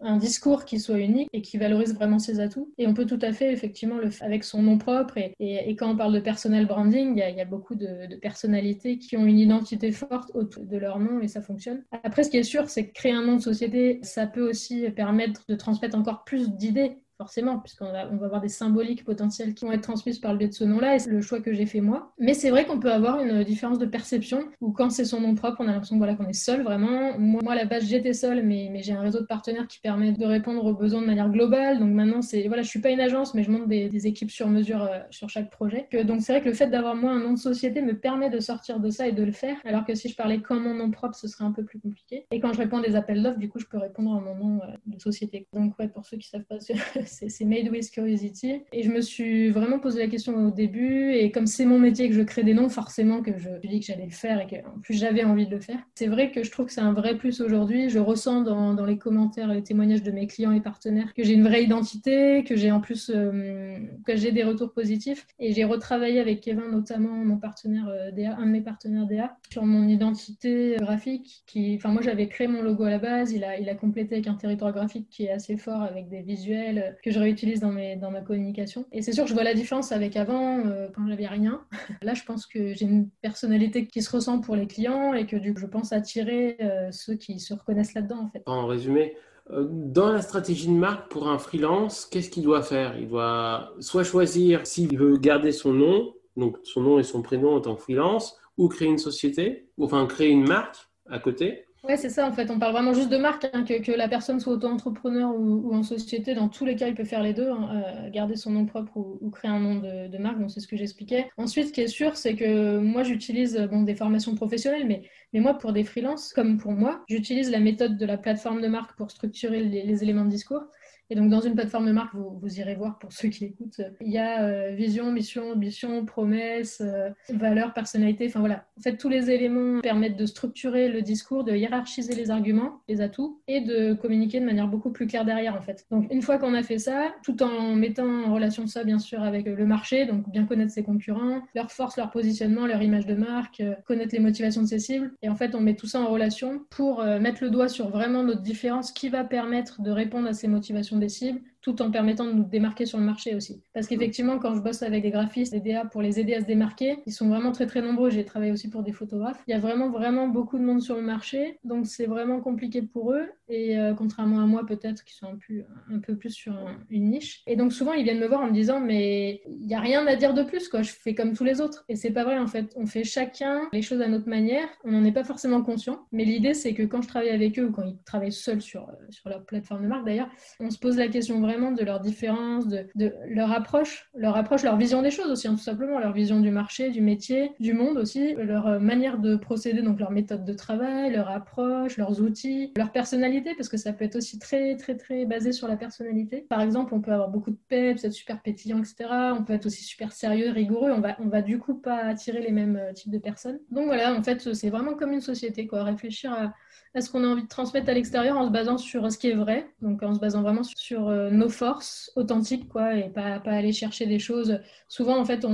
un 0.02 0.18
discours 0.18 0.66
qui 0.66 0.80
soit 0.80 1.00
unique 1.00 1.30
et 1.34 1.42
qui 1.42 1.58
valorise 1.58 1.94
vraiment 1.94 2.20
ses 2.20 2.40
atouts. 2.40 2.74
Et 2.78 2.88
on 2.88 2.94
peut 2.94 3.06
tout 3.06 3.20
à 3.22 3.32
fait, 3.32 3.52
effectivement, 3.52 3.98
le 3.98 4.10
faire 4.10 4.28
avec 4.28 4.44
son 4.44 4.62
nom 4.62 4.78
propre 4.78 5.18
et, 5.18 5.34
et 5.40 5.76
quand 5.76 5.90
on 5.90 5.96
parle 5.96 6.14
de 6.14 6.20
personal 6.20 6.66
branding, 6.66 7.14
il 7.16 7.36
y 7.36 7.42
a, 7.42 7.46
beaucoup 7.46 7.76
de, 7.76 8.16
personnalités 8.18 8.98
qui 8.98 9.18
ont 9.18 9.26
une 9.26 9.40
identité 9.40 9.92
forte 9.92 10.32
autour 10.34 10.66
de 10.66 10.78
leur 10.78 11.00
nom 11.00 11.20
et 11.20 11.28
ça 11.28 11.42
fonctionne. 11.42 11.84
Après, 12.04 12.24
ce 12.24 12.30
qui 12.30 12.38
est 12.38 12.44
sûr, 12.44 12.70
c'est 12.70 12.88
que 12.88 12.94
créer 12.94 13.12
un 13.12 13.26
nom 13.26 13.36
de 13.36 13.42
société, 13.42 14.00
ça 14.04 14.28
peut 14.28 14.48
aussi 14.48 14.90
permettre 14.92 15.44
de 15.48 15.56
transmettre 15.56 15.98
encore 15.98 16.24
plus 16.24 16.52
d'idées 16.52 16.98
forcément, 17.20 17.60
puisqu'on 17.60 17.92
va, 17.92 18.04
avoir 18.04 18.40
des 18.40 18.48
symboliques 18.48 19.04
potentielles 19.04 19.54
qui 19.54 19.66
vont 19.66 19.74
être 19.74 19.82
transmises 19.82 20.20
par 20.20 20.32
le 20.32 20.38
biais 20.38 20.48
de 20.48 20.54
ce 20.54 20.64
nom-là, 20.64 20.96
et 20.96 21.00
c'est 21.00 21.10
le 21.10 21.20
choix 21.22 21.42
que 21.42 21.54
j'ai 21.54 21.66
fait 21.66 21.82
moi. 21.82 22.14
Mais 22.18 22.34
c'est 22.34 22.50
vrai 22.50 22.66
qu'on 22.66 22.80
peut 22.80 22.92
avoir 22.92 23.20
une 23.20 23.44
différence 23.44 23.78
de 23.78 23.86
perception, 23.86 24.46
où 24.62 24.72
quand 24.72 24.90
c'est 24.90 25.04
son 25.04 25.20
nom 25.20 25.36
propre, 25.36 25.58
on 25.60 25.68
a 25.68 25.74
l'impression 25.74 25.98
voilà, 25.98 26.16
qu'on 26.16 26.28
est 26.28 26.34
seul 26.34 26.64
vraiment. 26.64 27.20
Moi, 27.20 27.52
à 27.52 27.56
la 27.56 27.66
base, 27.66 27.86
j'étais 27.86 28.14
seule, 28.14 28.44
mais, 28.44 28.72
j'ai 28.82 28.94
un 28.94 29.02
réseau 29.02 29.20
de 29.20 29.26
partenaires 29.26 29.68
qui 29.68 29.80
permet 29.82 30.14
de 30.14 30.26
répondre 30.26 30.64
aux 30.64 30.74
besoins 30.74 31.02
de 31.02 31.08
manière 31.08 31.30
globale. 31.30 31.80
Donc 31.80 31.90
maintenant, 31.90 32.22
c'est 32.22 32.48
voilà, 32.48 32.64
je 32.64 32.70
suis 32.70 32.80
pas 32.80 32.90
une 32.90 33.02
agence, 33.02 33.34
mais 33.34 33.44
je 33.44 33.52
monte 33.52 33.68
des, 33.68 34.08
équipes 34.08 34.32
sur 34.32 34.48
mesure 34.48 34.84
euh, 34.84 35.00
sur 35.10 35.30
chaque 35.30 35.50
projet. 35.50 35.90
Donc 36.06 36.22
c'est 36.22 36.32
vrai 36.32 36.42
que 36.42 36.48
le 36.48 36.56
fait 36.56 36.68
d'avoir 36.68 36.96
moi 36.96 37.12
un 37.12 37.20
nom 37.20 37.34
de 37.34 37.38
société 37.38 37.82
me 37.82 38.00
permet 38.00 38.30
de 38.30 38.40
sortir 38.40 38.80
de 38.80 38.90
ça 38.90 39.10
et 39.10 39.12
de 39.12 39.24
le 39.24 39.34
faire, 39.34 39.58
alors 39.66 39.84
que 39.84 39.94
si 39.94 40.08
je 40.08 40.16
parlais 40.16 40.40
comme 40.40 40.64
mon 40.64 40.74
nom 40.74 40.90
propre, 40.90 41.16
ce 41.16 41.28
serait 41.28 41.44
un 41.44 41.52
peu 41.52 41.66
plus 41.66 41.80
compliqué. 41.82 42.26
Et 42.32 42.40
quand 42.40 42.54
je 42.54 42.60
réponds 42.60 42.78
à 42.78 42.82
des 42.82 42.96
appels 42.96 43.22
d'offres, 43.22 43.40
du 43.40 43.50
coup, 43.50 43.60
je 43.60 43.66
peux 43.66 43.78
répondre 43.78 44.16
à 44.16 44.22
mon 44.22 44.36
nom 44.36 44.62
euh, 44.64 44.68
de 44.86 45.00
société. 45.02 45.48
Donc 45.52 45.78
ouais, 45.80 45.90
pour 45.90 46.06
ceux 46.06 46.16
qui 46.16 46.30
savent 46.30 46.44
pas, 46.44 46.60
c'est 47.10 47.46
Made 47.46 47.70
with 47.70 47.92
Curiosity. 47.92 48.62
Et 48.74 48.84
je 48.84 48.92
me 48.92 49.02
suis 49.02 49.50
vraiment 49.50 49.80
posé 49.80 50.00
la 50.00 50.08
question 50.08 50.48
au 50.48 50.52
début. 50.52 51.12
Et 51.14 51.32
comme 51.32 51.48
c'est 51.48 51.66
mon 51.66 51.80
métier 51.80 52.10
que 52.10 52.16
je 52.16 52.22
crée 52.22 52.44
des 52.44 52.54
noms, 52.54 52.70
forcément 52.70 53.22
que 53.22 53.38
je 53.38 53.50
dit 53.68 53.80
que 53.80 53.86
j'allais 53.86 54.06
le 54.06 54.12
faire 54.12 54.42
et 54.42 54.48
qu'en 54.48 54.80
plus 54.82 54.96
j'avais 54.96 55.24
envie 55.24 55.46
de 55.46 55.56
le 55.56 55.62
faire. 55.62 55.80
C'est 55.96 56.08
vrai 56.08 56.32
que 56.32 56.44
je 56.44 56.52
trouve 56.52 56.66
que 56.66 56.72
c'est 56.72 56.82
un 56.82 56.94
vrai 56.94 57.18
plus 57.18 57.42
aujourd'hui. 57.42 57.90
Je 57.90 58.00
ressens 58.00 58.42
dans, 58.42 58.74
dans, 58.74 58.86
les 58.86 58.98
commentaires, 58.98 59.48
les 59.54 59.64
témoignages 59.64 60.04
de 60.04 60.12
mes 60.12 60.28
clients 60.28 60.52
et 60.52 60.62
partenaires 60.62 61.14
que 61.14 61.24
j'ai 61.24 61.34
une 61.34 61.44
vraie 61.44 61.64
identité, 61.64 62.44
que 62.44 62.56
j'ai 62.56 62.72
en 62.72 62.82
plus 62.82 63.12
euh, 63.14 63.78
que 64.06 64.16
j'ai 64.16 64.32
des 64.32 64.44
retours 64.44 64.74
positifs. 64.74 65.28
Et 65.40 65.54
j'ai 65.54 65.64
retravaillé 65.64 66.20
avec 66.20 66.42
Kevin, 66.42 66.72
notamment 66.72 67.14
mon 67.14 67.38
partenaire 67.38 67.88
euh, 67.88 68.12
DA, 68.12 68.36
un 68.38 68.46
de 68.46 68.52
mes 68.52 68.62
partenaires 68.62 69.06
DA, 69.06 69.38
sur 69.52 69.66
mon 69.66 69.88
identité 69.88 70.78
graphique. 70.80 71.44
Qui, 71.46 71.76
enfin 71.76 71.90
moi 71.90 72.02
j'avais 72.02 72.28
créé 72.28 72.48
mon 72.48 72.62
logo 72.62 72.84
à 72.84 72.90
la 72.90 73.00
base. 73.00 73.32
Il 73.32 73.44
a, 73.44 73.60
il 73.60 73.70
a 73.70 73.76
complété 73.76 74.16
avec 74.16 74.28
un 74.28 74.36
territoire 74.36 74.74
graphique 74.74 75.08
qui 75.10 75.26
est 75.26 75.32
assez 75.32 75.58
fort 75.58 75.82
avec 75.82 76.10
des 76.10 76.22
visuels 76.22 76.98
que 77.04 77.12
je 77.12 77.20
réutilise 77.20 77.60
dans, 77.60 77.72
mes, 77.72 77.96
dans 77.96 78.12
ma 78.12 78.22
communication. 78.22 78.86
Et 78.92 79.02
c'est 79.02 79.12
sûr 79.12 79.24
que 79.24 79.30
je 79.30 79.34
vois 79.34 79.44
la 79.44 79.54
différence 79.54 79.92
avec 79.92 80.18
avant, 80.18 80.66
euh, 80.66 80.88
quand 80.94 81.08
j'avais 81.08 81.28
rien. 81.28 81.62
Là, 82.02 82.14
je 82.14 82.24
pense 82.24 82.46
que 82.46 82.74
j'ai 82.74 82.86
une 82.86 83.10
personnalité 83.22 83.88
qui 83.88 84.02
se 84.02 84.12
ressent 84.12 84.40
pour 84.40 84.56
les 84.56 84.68
clients 84.68 85.14
et 85.14 85.26
que 85.26 85.36
du 85.36 85.54
je 85.58 85.66
pense 85.66 85.92
attirer 85.92 86.58
euh, 86.62 86.90
ceux 86.92 87.16
qui 87.16 87.40
se 87.40 87.54
reconnaissent 87.54 87.94
là-dedans, 87.94 88.20
en 88.20 88.30
fait. 88.30 88.44
En 88.46 88.68
résumé, 88.68 89.16
euh, 89.52 89.68
dans 89.70 90.12
la 90.12 90.22
stratégie 90.22 90.68
de 90.68 90.74
marque 90.74 91.10
pour 91.12 91.28
un 91.28 91.38
freelance, 91.38 92.06
qu'est-ce 92.06 92.30
qu'il 92.30 92.44
doit 92.44 92.62
faire? 92.62 92.98
Il 92.98 93.08
doit 93.08 93.74
soit 93.80 94.04
choisir 94.04 94.66
s'il 94.66 94.98
veut 94.98 95.18
garder 95.18 95.52
son 95.52 95.74
nom, 95.74 96.14
donc 96.38 96.58
son 96.64 96.82
nom 96.82 97.00
et 97.00 97.04
son 97.04 97.22
prénom 97.22 97.56
en 97.56 97.62
tant 97.62 97.76
que 97.76 97.82
freelance, 97.82 98.38
ou 98.58 98.68
créer 98.68 98.88
une 98.88 98.98
société, 98.98 99.70
ou 99.78 99.86
enfin 99.86 100.06
créer 100.06 100.30
une 100.30 100.48
marque 100.48 100.78
à 101.10 101.20
côté, 101.20 101.66
Ouais, 101.84 101.96
c'est 101.96 102.10
ça 102.10 102.28
en 102.28 102.34
fait. 102.34 102.52
On 102.52 102.60
parle 102.60 102.74
vraiment 102.74 102.94
juste 102.94 103.10
de 103.10 103.18
marque, 103.18 103.48
hein, 103.54 103.64
que, 103.64 103.82
que, 103.82 103.92
la 103.92 104.10
personne 104.10 104.40
soit 104.40 104.54
auto-entrepreneur 104.54 105.34
ou, 105.34 105.74
en 105.74 105.82
société. 105.82 106.34
Dans 106.34 106.50
tous 106.50 106.66
les 106.66 106.76
cas, 106.76 106.88
il 106.88 106.94
peut 106.94 107.06
faire 107.06 107.24
les 107.24 107.34
deux, 107.34 107.50
hein, 107.50 107.70
euh, 107.74 108.10
garder 108.10 108.36
son 108.36 108.52
nom 108.52 108.66
propre 108.66 108.98
ou, 108.98 109.30
créer 109.30 109.50
un 109.50 109.60
nom 109.60 109.76
de, 109.76 110.18
marque. 110.18 110.40
Donc 110.40 110.52
c'est 110.52 110.60
ce 110.60 110.68
que 110.68 110.76
j'expliquais. 110.76 111.30
Ensuite, 111.38 111.70
ce 111.70 111.74
qui 111.74 111.82
est 111.82 111.88
sûr, 111.88 112.18
c'est 112.18 112.36
que 112.36 112.80
moi, 112.80 113.04
j'utilise 113.04 113.58
bon, 113.72 113.84
des 113.84 113.96
formations 113.96 114.36
professionnelles, 114.36 114.88
mais, 114.88 115.04
mais 115.32 115.40
moi, 115.40 115.54
pour 115.58 115.72
des 115.72 115.86
freelances, 115.86 116.34
comme 116.34 116.58
pour 116.58 116.74
moi, 116.74 117.04
j'utilise 117.08 117.50
la 117.50 117.60
méthode 117.60 117.98
de 117.98 118.06
la 118.06 118.18
plateforme 118.18 118.62
de 118.62 118.68
marque 118.68 118.98
pour 118.98 119.10
structurer 119.10 119.64
les 119.64 120.04
éléments 120.04 120.26
de 120.26 120.30
discours. 120.30 120.66
Et 121.10 121.16
donc, 121.16 121.30
dans 121.30 121.42
une 121.42 121.56
plateforme 121.56 121.88
de 121.88 121.92
marque, 121.92 122.14
vous, 122.14 122.60
irez 122.60 122.76
voir 122.76 123.00
pour 123.00 123.12
ceux 123.12 123.30
qui 123.30 123.46
écoutent, 123.46 123.82
il 124.02 124.12
y 124.12 124.18
a 124.18 124.44
euh, 124.44 124.72
vision, 124.72 125.12
mission, 125.12 125.52
ambition, 125.52 126.06
promesse, 126.06 126.82
euh, 126.82 127.10
valeur, 127.34 127.74
personnalité. 127.74 128.28
Enfin 128.28 128.40
voilà, 128.40 128.66
en 128.78 128.82
fait, 128.82 128.98
tous 128.98 129.10
les 129.10 129.32
éléments 129.32 129.82
permettent 129.82 130.18
de 130.18 130.26
structurer 130.26 130.88
le 130.88 131.02
discours, 131.02 131.44
de 131.44 131.56
hiérarchiser 131.56 132.14
les 132.14 132.30
arguments, 132.30 132.82
les 132.88 133.02
atouts, 133.02 133.42
et 133.48 133.62
de 133.62 133.94
communiquer 133.94 134.40
de 134.40 134.46
manière 134.46 134.68
beaucoup 134.68 134.92
plus 134.92 135.08
claire 135.08 135.26
derrière, 135.26 135.56
en 135.56 135.62
fait. 135.62 135.86
Donc, 135.90 136.12
une 136.12 136.22
fois 136.22 136.38
qu'on 136.38 136.54
a 136.54 136.62
fait 136.62 136.78
ça, 136.78 137.14
tout 137.24 137.42
en 137.42 137.76
mettant 137.76 138.26
en 138.26 138.34
relation 138.34 138.68
ça, 138.68 138.84
bien 138.84 139.00
sûr, 139.00 139.24
avec 139.24 139.48
le 139.48 139.66
marché, 139.66 140.06
donc 140.06 140.30
bien 140.30 140.46
connaître 140.46 140.72
ses 140.72 140.84
concurrents, 140.84 141.42
leurs 141.56 141.72
forces, 141.72 141.98
leur 141.98 142.12
positionnement, 142.12 142.68
leur 142.68 142.84
image 142.84 143.08
de 143.08 143.16
marque, 143.16 143.62
euh, 143.62 143.74
connaître 143.86 144.14
les 144.14 144.22
motivations 144.22 144.62
de 144.62 144.68
ses 144.68 144.80
cibles. 144.80 145.12
Et 145.24 145.30
en 145.30 145.36
fait, 145.36 145.56
on 145.56 145.60
met 145.60 145.76
tout 145.76 145.88
ça 145.88 146.02
en 146.02 146.08
relation 146.08 146.62
pour 146.70 147.04
mettre 147.04 147.44
le 147.44 147.50
doigt 147.50 147.68
sur 147.68 147.90
vraiment 147.90 148.24
notre 148.24 148.42
différence 148.42 148.92
qui 148.92 149.10
va 149.10 149.24
permettre 149.24 149.82
de 149.82 149.92
répondre 149.92 150.28
à 150.28 150.34
ces 150.34 150.48
motivations 150.48 150.99
des 151.00 151.10
cibles 151.10 151.42
tout 151.62 151.82
en 151.82 151.92
permettant 151.92 152.26
de 152.26 152.32
nous 152.32 152.44
démarquer 152.44 152.86
sur 152.86 152.98
le 152.98 153.04
marché 153.04 153.36
aussi. 153.36 153.62
Parce 153.74 153.88
qu'effectivement, 153.88 154.40
quand 154.40 154.56
je 154.56 154.62
bosse 154.62 154.82
avec 154.82 155.04
des 155.04 155.12
graphistes, 155.12 155.52
des 155.52 155.60
DA 155.60 155.86
pour 155.86 156.02
les 156.02 156.20
aider 156.20 156.34
à 156.34 156.42
se 156.42 156.46
démarquer, 156.46 157.00
ils 157.06 157.14
sont 157.14 157.28
vraiment 157.28 157.52
très 157.52 157.68
très 157.68 157.82
nombreux. 157.82 158.10
J'ai 158.10 158.26
travaillé 158.26 158.52
aussi 158.52 158.70
pour 158.70 158.84
des 158.84 158.94
photographes. 158.94 159.44
Il 159.48 159.52
y 159.52 159.54
a 159.54 159.60
vraiment 159.60 159.90
vraiment 159.90 160.28
beaucoup 160.28 160.58
de 160.58 160.64
monde 160.64 160.82
sur 160.82 160.96
le 160.96 161.02
marché, 161.02 161.60
donc 161.64 161.86
c'est 161.88 162.06
vraiment 162.06 162.40
compliqué 162.40 162.82
pour 162.82 163.14
eux. 163.14 163.28
Et 163.50 163.78
euh, 163.78 163.94
contrairement 163.94 164.40
à 164.40 164.46
moi, 164.46 164.66
peut-être, 164.66 165.04
qui 165.04 165.16
sont 165.16 165.28
un 165.28 165.38
peu, 165.48 165.64
un 165.92 166.00
peu 166.00 166.16
plus 166.16 166.32
sur 166.32 166.54
une 166.90 167.10
niche. 167.10 167.42
Et 167.48 167.56
donc 167.56 167.74
souvent, 167.74 167.94
ils 167.94 168.04
viennent 168.04 168.20
me 168.20 168.28
voir 168.28 168.42
en 168.42 168.48
me 168.48 168.54
disant, 168.54 168.80
mais 168.80 169.42
il 169.48 169.68
n'y 169.68 169.76
a 169.76 169.80
rien 169.80 170.06
à 170.08 170.16
dire 170.16 170.34
de 170.34 170.44
plus, 170.44 170.70
quoi. 170.70 170.82
Je 170.82 170.92
fais 170.92 171.14
comme 171.14 171.34
tous 171.34 171.44
les 171.44 171.60
autres. 171.60 171.84
Et 171.90 171.96
c'est 171.96 172.12
pas 172.12 172.24
vrai 172.24 172.38
en 172.38 172.48
fait. 172.48 172.74
On 172.76 172.86
fait 172.86 173.04
chacun 173.04 173.68
les 173.74 173.82
choses 173.82 174.02
à 174.02 174.08
notre 174.08 174.30
manière. 174.30 174.68
On 174.84 174.92
n'en 174.92 175.04
est 175.04 175.12
pas 175.12 175.24
forcément 175.24 175.62
conscient. 175.62 176.06
Mais 176.12 176.24
l'idée, 176.24 176.54
c'est 176.54 176.74
que 176.74 176.84
quand 176.84 177.02
je 177.02 177.08
travaille 177.08 177.30
avec 177.30 177.60
eux 177.60 177.66
ou 177.66 177.72
quand 177.72 177.84
ils 177.84 177.98
travaillent 178.06 178.32
seuls 178.32 178.62
sur, 178.62 178.84
euh, 178.90 178.94
sur 179.10 179.30
leur 179.30 179.44
plateforme 179.46 179.84
de 179.84 179.88
marque, 179.88 180.06
d'ailleurs, 180.06 180.30
on 180.60 180.70
se 180.70 180.78
pose 180.78 180.98
la 180.98 181.08
question 181.08 181.40
vraiment 181.42 181.49
de 181.58 181.84
leurs 181.84 182.00
différences, 182.00 182.68
de, 182.68 182.86
de, 182.96 183.14
leur 183.28 183.52
approche, 183.52 184.10
leur 184.16 184.38
approche, 184.38 184.64
leur 184.64 184.78
vision 184.78 185.02
des 185.02 185.12
choses 185.12 185.32
aussi, 185.32 185.48
hein, 185.48 185.56
tout 185.56 185.64
simplement, 185.64 186.00
leur 186.00 186.14
vision 186.14 186.40
du 186.40 186.52
marché, 186.52 186.90
du 186.90 187.02
métier, 187.02 187.52
du 187.60 187.74
monde 187.74 187.98
aussi, 187.98 188.36
leur 188.36 188.68
euh, 188.68 188.80
manière 188.80 189.18
de 189.18 189.36
procéder, 189.36 189.82
donc 189.82 190.00
leur 190.00 190.12
méthode 190.12 190.46
de 190.46 190.54
travail, 190.54 191.12
leur 191.12 191.30
approche, 191.30 191.98
leurs 191.98 192.22
outils, 192.22 192.72
leur 192.78 192.92
personnalité, 192.92 193.56
parce 193.56 193.70
que 193.70 193.78
ça 193.78 193.94
peut 193.94 194.06
être 194.06 194.16
aussi 194.16 194.38
très, 194.38 194.76
très, 194.78 194.96
très 194.96 195.26
basé 195.26 195.52
sur 195.52 195.68
la 195.68 195.76
personnalité. 195.76 196.46
Par 196.50 196.62
exemple, 196.62 196.94
on 196.94 197.02
peut 197.02 197.12
avoir 197.12 197.30
beaucoup 197.30 197.52
de 197.52 197.60
peps, 197.68 198.04
être 198.04 198.14
super 198.14 198.42
pétillant, 198.42 198.80
etc. 198.80 199.10
On 199.38 199.44
peut 199.44 199.54
être 199.54 199.66
aussi 199.66 199.84
super 199.84 200.12
sérieux, 200.12 200.52
rigoureux. 200.52 200.92
On 200.92 201.02
va, 201.02 201.16
on 201.20 201.28
va 201.28 201.42
du 201.42 201.58
coup 201.58 201.74
pas 201.74 201.98
attirer 201.98 202.42
les 202.42 202.52
mêmes 202.52 202.78
euh, 202.78 202.94
types 202.94 203.12
de 203.12 203.18
personnes. 203.18 203.60
Donc 203.72 203.86
voilà, 203.86 204.14
en 204.14 204.22
fait, 204.22 204.54
c'est 204.54 204.70
vraiment 204.70 204.94
comme 204.94 205.12
une 205.12 205.22
société, 205.22 205.68
quoi. 205.68 205.84
Réfléchir 205.84 206.32
à 206.32 206.54
est-ce 206.96 207.10
qu'on 207.10 207.24
a 207.24 207.28
envie 207.28 207.44
de 207.44 207.48
transmettre 207.48 207.90
à 207.90 207.94
l'extérieur 207.94 208.38
en 208.38 208.48
se 208.48 208.52
basant 208.52 208.78
sur 208.78 209.12
ce 209.12 209.18
qui 209.18 209.28
est 209.28 209.36
vrai, 209.36 209.68
donc 209.82 210.02
en 210.02 210.14
se 210.14 210.20
basant 210.20 210.42
vraiment 210.42 210.64
sur 210.64 211.08
euh, 211.08 211.30
nos 211.30 211.50
forces 211.50 212.12
authentiques, 212.16 212.68
quoi, 212.68 212.96
et 212.96 213.10
pas, 213.10 213.40
pas 213.40 213.52
aller 213.52 213.72
chercher 213.72 214.06
des 214.06 214.20
choses. 214.20 214.60
Souvent, 214.88 215.18
en 215.18 215.26
fait, 215.26 215.46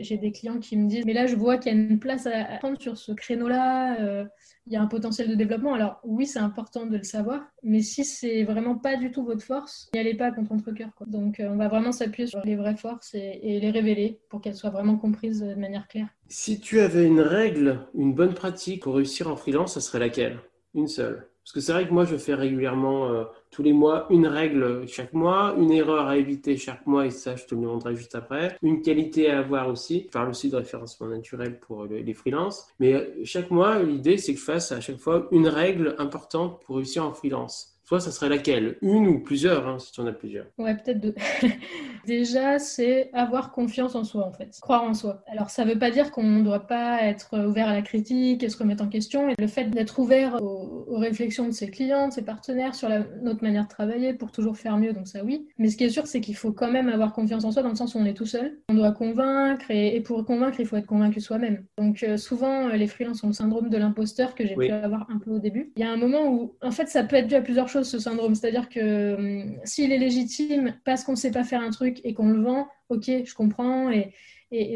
j'ai 0.00 0.16
des 0.16 0.32
clients 0.32 0.58
qui 0.58 0.76
me 0.76 0.88
disent, 0.88 1.04
mais 1.04 1.12
là, 1.12 1.26
je 1.26 1.36
vois 1.36 1.58
qu'il 1.58 1.72
y 1.72 1.76
a 1.76 1.78
une 1.78 1.98
place 1.98 2.26
à 2.26 2.44
prendre 2.58 2.80
sur 2.80 2.96
ce 2.96 3.12
créneau-là, 3.12 4.00
euh, 4.00 4.24
il 4.66 4.72
y 4.72 4.76
a 4.76 4.82
un 4.82 4.86
potentiel 4.86 5.28
de 5.28 5.34
développement. 5.34 5.74
Alors 5.74 6.00
oui, 6.04 6.26
c'est 6.26 6.38
important 6.38 6.86
de 6.86 6.96
le 6.96 7.02
savoir, 7.02 7.42
mais 7.62 7.80
si 7.80 8.04
c'est 8.04 8.44
vraiment 8.44 8.76
pas 8.76 8.96
du 8.96 9.10
tout 9.10 9.24
votre 9.24 9.42
force, 9.42 9.88
n'y 9.94 10.00
allez 10.00 10.14
pas 10.14 10.30
contre 10.30 10.54
votre 10.54 10.72
cœur. 10.72 10.90
Donc, 11.06 11.40
euh, 11.40 11.48
on 11.50 11.56
va 11.56 11.68
vraiment 11.68 11.92
s'appuyer 11.92 12.26
sur 12.26 12.40
les 12.44 12.56
vraies 12.56 12.76
forces 12.76 13.14
et, 13.14 13.40
et 13.42 13.60
les 13.60 13.70
révéler 13.70 14.20
pour 14.28 14.40
qu'elles 14.40 14.54
soient 14.56 14.70
vraiment 14.70 14.96
comprises 14.96 15.40
de 15.40 15.54
manière 15.54 15.88
claire. 15.88 16.08
Si 16.28 16.60
tu 16.60 16.80
avais 16.80 17.04
une 17.06 17.20
règle, 17.20 17.86
une 17.94 18.14
bonne 18.14 18.34
pratique 18.34 18.82
pour 18.82 18.96
réussir 18.96 19.28
en 19.28 19.36
freelance, 19.36 19.74
ça 19.74 19.80
serait 19.80 19.98
laquelle? 19.98 20.38
Une 20.74 20.88
seule. 20.88 21.28
Parce 21.42 21.54
que 21.54 21.60
c'est 21.60 21.72
vrai 21.72 21.88
que 21.88 21.94
moi, 21.94 22.04
je 22.04 22.16
fais 22.16 22.34
régulièrement, 22.34 23.08
euh, 23.08 23.24
tous 23.50 23.62
les 23.62 23.72
mois, 23.72 24.06
une 24.10 24.26
règle 24.26 24.86
chaque 24.86 25.14
mois, 25.14 25.54
une 25.56 25.70
erreur 25.72 26.06
à 26.06 26.18
éviter 26.18 26.58
chaque 26.58 26.86
mois, 26.86 27.06
et 27.06 27.10
ça, 27.10 27.36
je 27.36 27.46
te 27.46 27.54
le 27.54 27.62
demanderai 27.62 27.96
juste 27.96 28.14
après. 28.14 28.58
Une 28.62 28.82
qualité 28.82 29.30
à 29.30 29.38
avoir 29.38 29.68
aussi. 29.68 30.04
Je 30.08 30.10
parle 30.10 30.28
aussi 30.28 30.50
de 30.50 30.56
référencement 30.56 31.08
naturel 31.08 31.58
pour 31.58 31.86
les 31.86 32.12
freelances. 32.12 32.68
Mais 32.80 32.92
euh, 32.92 33.24
chaque 33.24 33.50
mois, 33.50 33.82
l'idée, 33.82 34.18
c'est 34.18 34.34
que 34.34 34.40
je 34.40 34.44
fasse 34.44 34.72
à 34.72 34.82
chaque 34.82 34.98
fois 34.98 35.26
une 35.32 35.48
règle 35.48 35.94
importante 35.98 36.60
pour 36.64 36.76
réussir 36.76 37.02
en 37.02 37.14
freelance 37.14 37.77
Soit 37.88 38.00
ça 38.00 38.10
serait 38.10 38.28
laquelle? 38.28 38.76
Une 38.82 39.08
ou 39.08 39.18
plusieurs, 39.18 39.66
hein, 39.66 39.78
si 39.78 39.92
tu 39.92 40.02
en 40.02 40.06
as 40.06 40.12
plusieurs. 40.12 40.44
Ouais, 40.58 40.76
peut-être 40.76 41.00
deux. 41.00 41.14
Déjà, 42.06 42.58
c'est 42.58 43.08
avoir 43.14 43.50
confiance 43.50 43.94
en 43.94 44.04
soi, 44.04 44.26
en 44.26 44.32
fait. 44.32 44.58
Croire 44.60 44.84
en 44.84 44.92
soi. 44.92 45.22
Alors, 45.26 45.48
ça 45.48 45.64
ne 45.64 45.72
veut 45.72 45.78
pas 45.78 45.90
dire 45.90 46.10
qu'on 46.10 46.22
ne 46.22 46.42
doit 46.42 46.66
pas 46.66 47.00
être 47.00 47.46
ouvert 47.46 47.66
à 47.66 47.72
la 47.72 47.80
critique 47.80 48.42
et 48.42 48.50
se 48.50 48.58
remettre 48.58 48.84
en 48.84 48.88
question. 48.88 49.30
Et 49.30 49.34
le 49.38 49.46
fait 49.46 49.70
d'être 49.70 49.98
ouvert 49.98 50.36
aux, 50.42 50.98
réflexions 50.98 51.46
de 51.46 51.52
ses 51.52 51.70
clients, 51.70 52.08
de 52.08 52.12
ses 52.12 52.20
partenaires, 52.20 52.74
sur 52.74 52.90
la, 52.90 53.04
notre 53.22 53.42
manière 53.42 53.64
de 53.64 53.68
travailler 53.68 54.12
pour 54.12 54.32
toujours 54.32 54.58
faire 54.58 54.76
mieux, 54.76 54.92
donc 54.92 55.08
ça 55.08 55.24
oui. 55.24 55.46
Mais 55.56 55.70
ce 55.70 55.78
qui 55.78 55.84
est 55.84 55.90
sûr, 55.90 56.06
c'est 56.06 56.20
qu'il 56.20 56.36
faut 56.36 56.52
quand 56.52 56.70
même 56.70 56.90
avoir 56.90 57.14
confiance 57.14 57.44
en 57.44 57.52
soi 57.52 57.62
dans 57.62 57.70
le 57.70 57.74
sens 57.74 57.94
où 57.94 57.98
on 57.98 58.04
est 58.04 58.12
tout 58.12 58.26
seul. 58.26 58.58
On 58.68 58.74
doit 58.74 58.92
convaincre 58.92 59.64
et, 59.70 59.98
pour 60.02 60.26
convaincre, 60.26 60.60
il 60.60 60.66
faut 60.66 60.76
être 60.76 60.86
convaincu 60.86 61.22
soi-même. 61.22 61.64
Donc 61.78 62.02
euh, 62.02 62.18
souvent, 62.18 62.68
euh, 62.68 62.72
les 62.76 62.86
freelances 62.86 63.24
ont 63.24 63.28
le 63.28 63.32
syndrome 63.32 63.70
de 63.70 63.78
l'imposteur 63.78 64.34
que 64.34 64.46
j'ai 64.46 64.56
pu 64.56 64.70
avoir 64.70 65.06
un 65.10 65.18
peu 65.18 65.30
au 65.30 65.38
début. 65.38 65.72
Il 65.76 65.80
y 65.80 65.86
a 65.86 65.90
un 65.90 65.96
moment 65.96 66.26
où, 66.26 66.54
en 66.62 66.70
fait, 66.70 66.88
ça 66.88 67.02
peut 67.04 67.16
être 67.16 67.28
dû 67.28 67.34
à 67.34 67.40
plusieurs 67.40 67.68
choses, 67.68 67.77
ce 67.84 67.98
syndrome. 67.98 68.34
C'est-à-dire 68.34 68.68
que 68.68 69.14
hum, 69.14 69.58
s'il 69.64 69.92
est 69.92 69.98
légitime 69.98 70.74
parce 70.84 71.04
qu'on 71.04 71.12
ne 71.12 71.16
sait 71.16 71.30
pas 71.30 71.44
faire 71.44 71.60
un 71.60 71.70
truc 71.70 72.00
et 72.04 72.14
qu'on 72.14 72.30
le 72.30 72.42
vend, 72.42 72.68
ok, 72.88 73.10
je 73.24 73.34
comprends. 73.34 73.90
Et, 73.90 74.12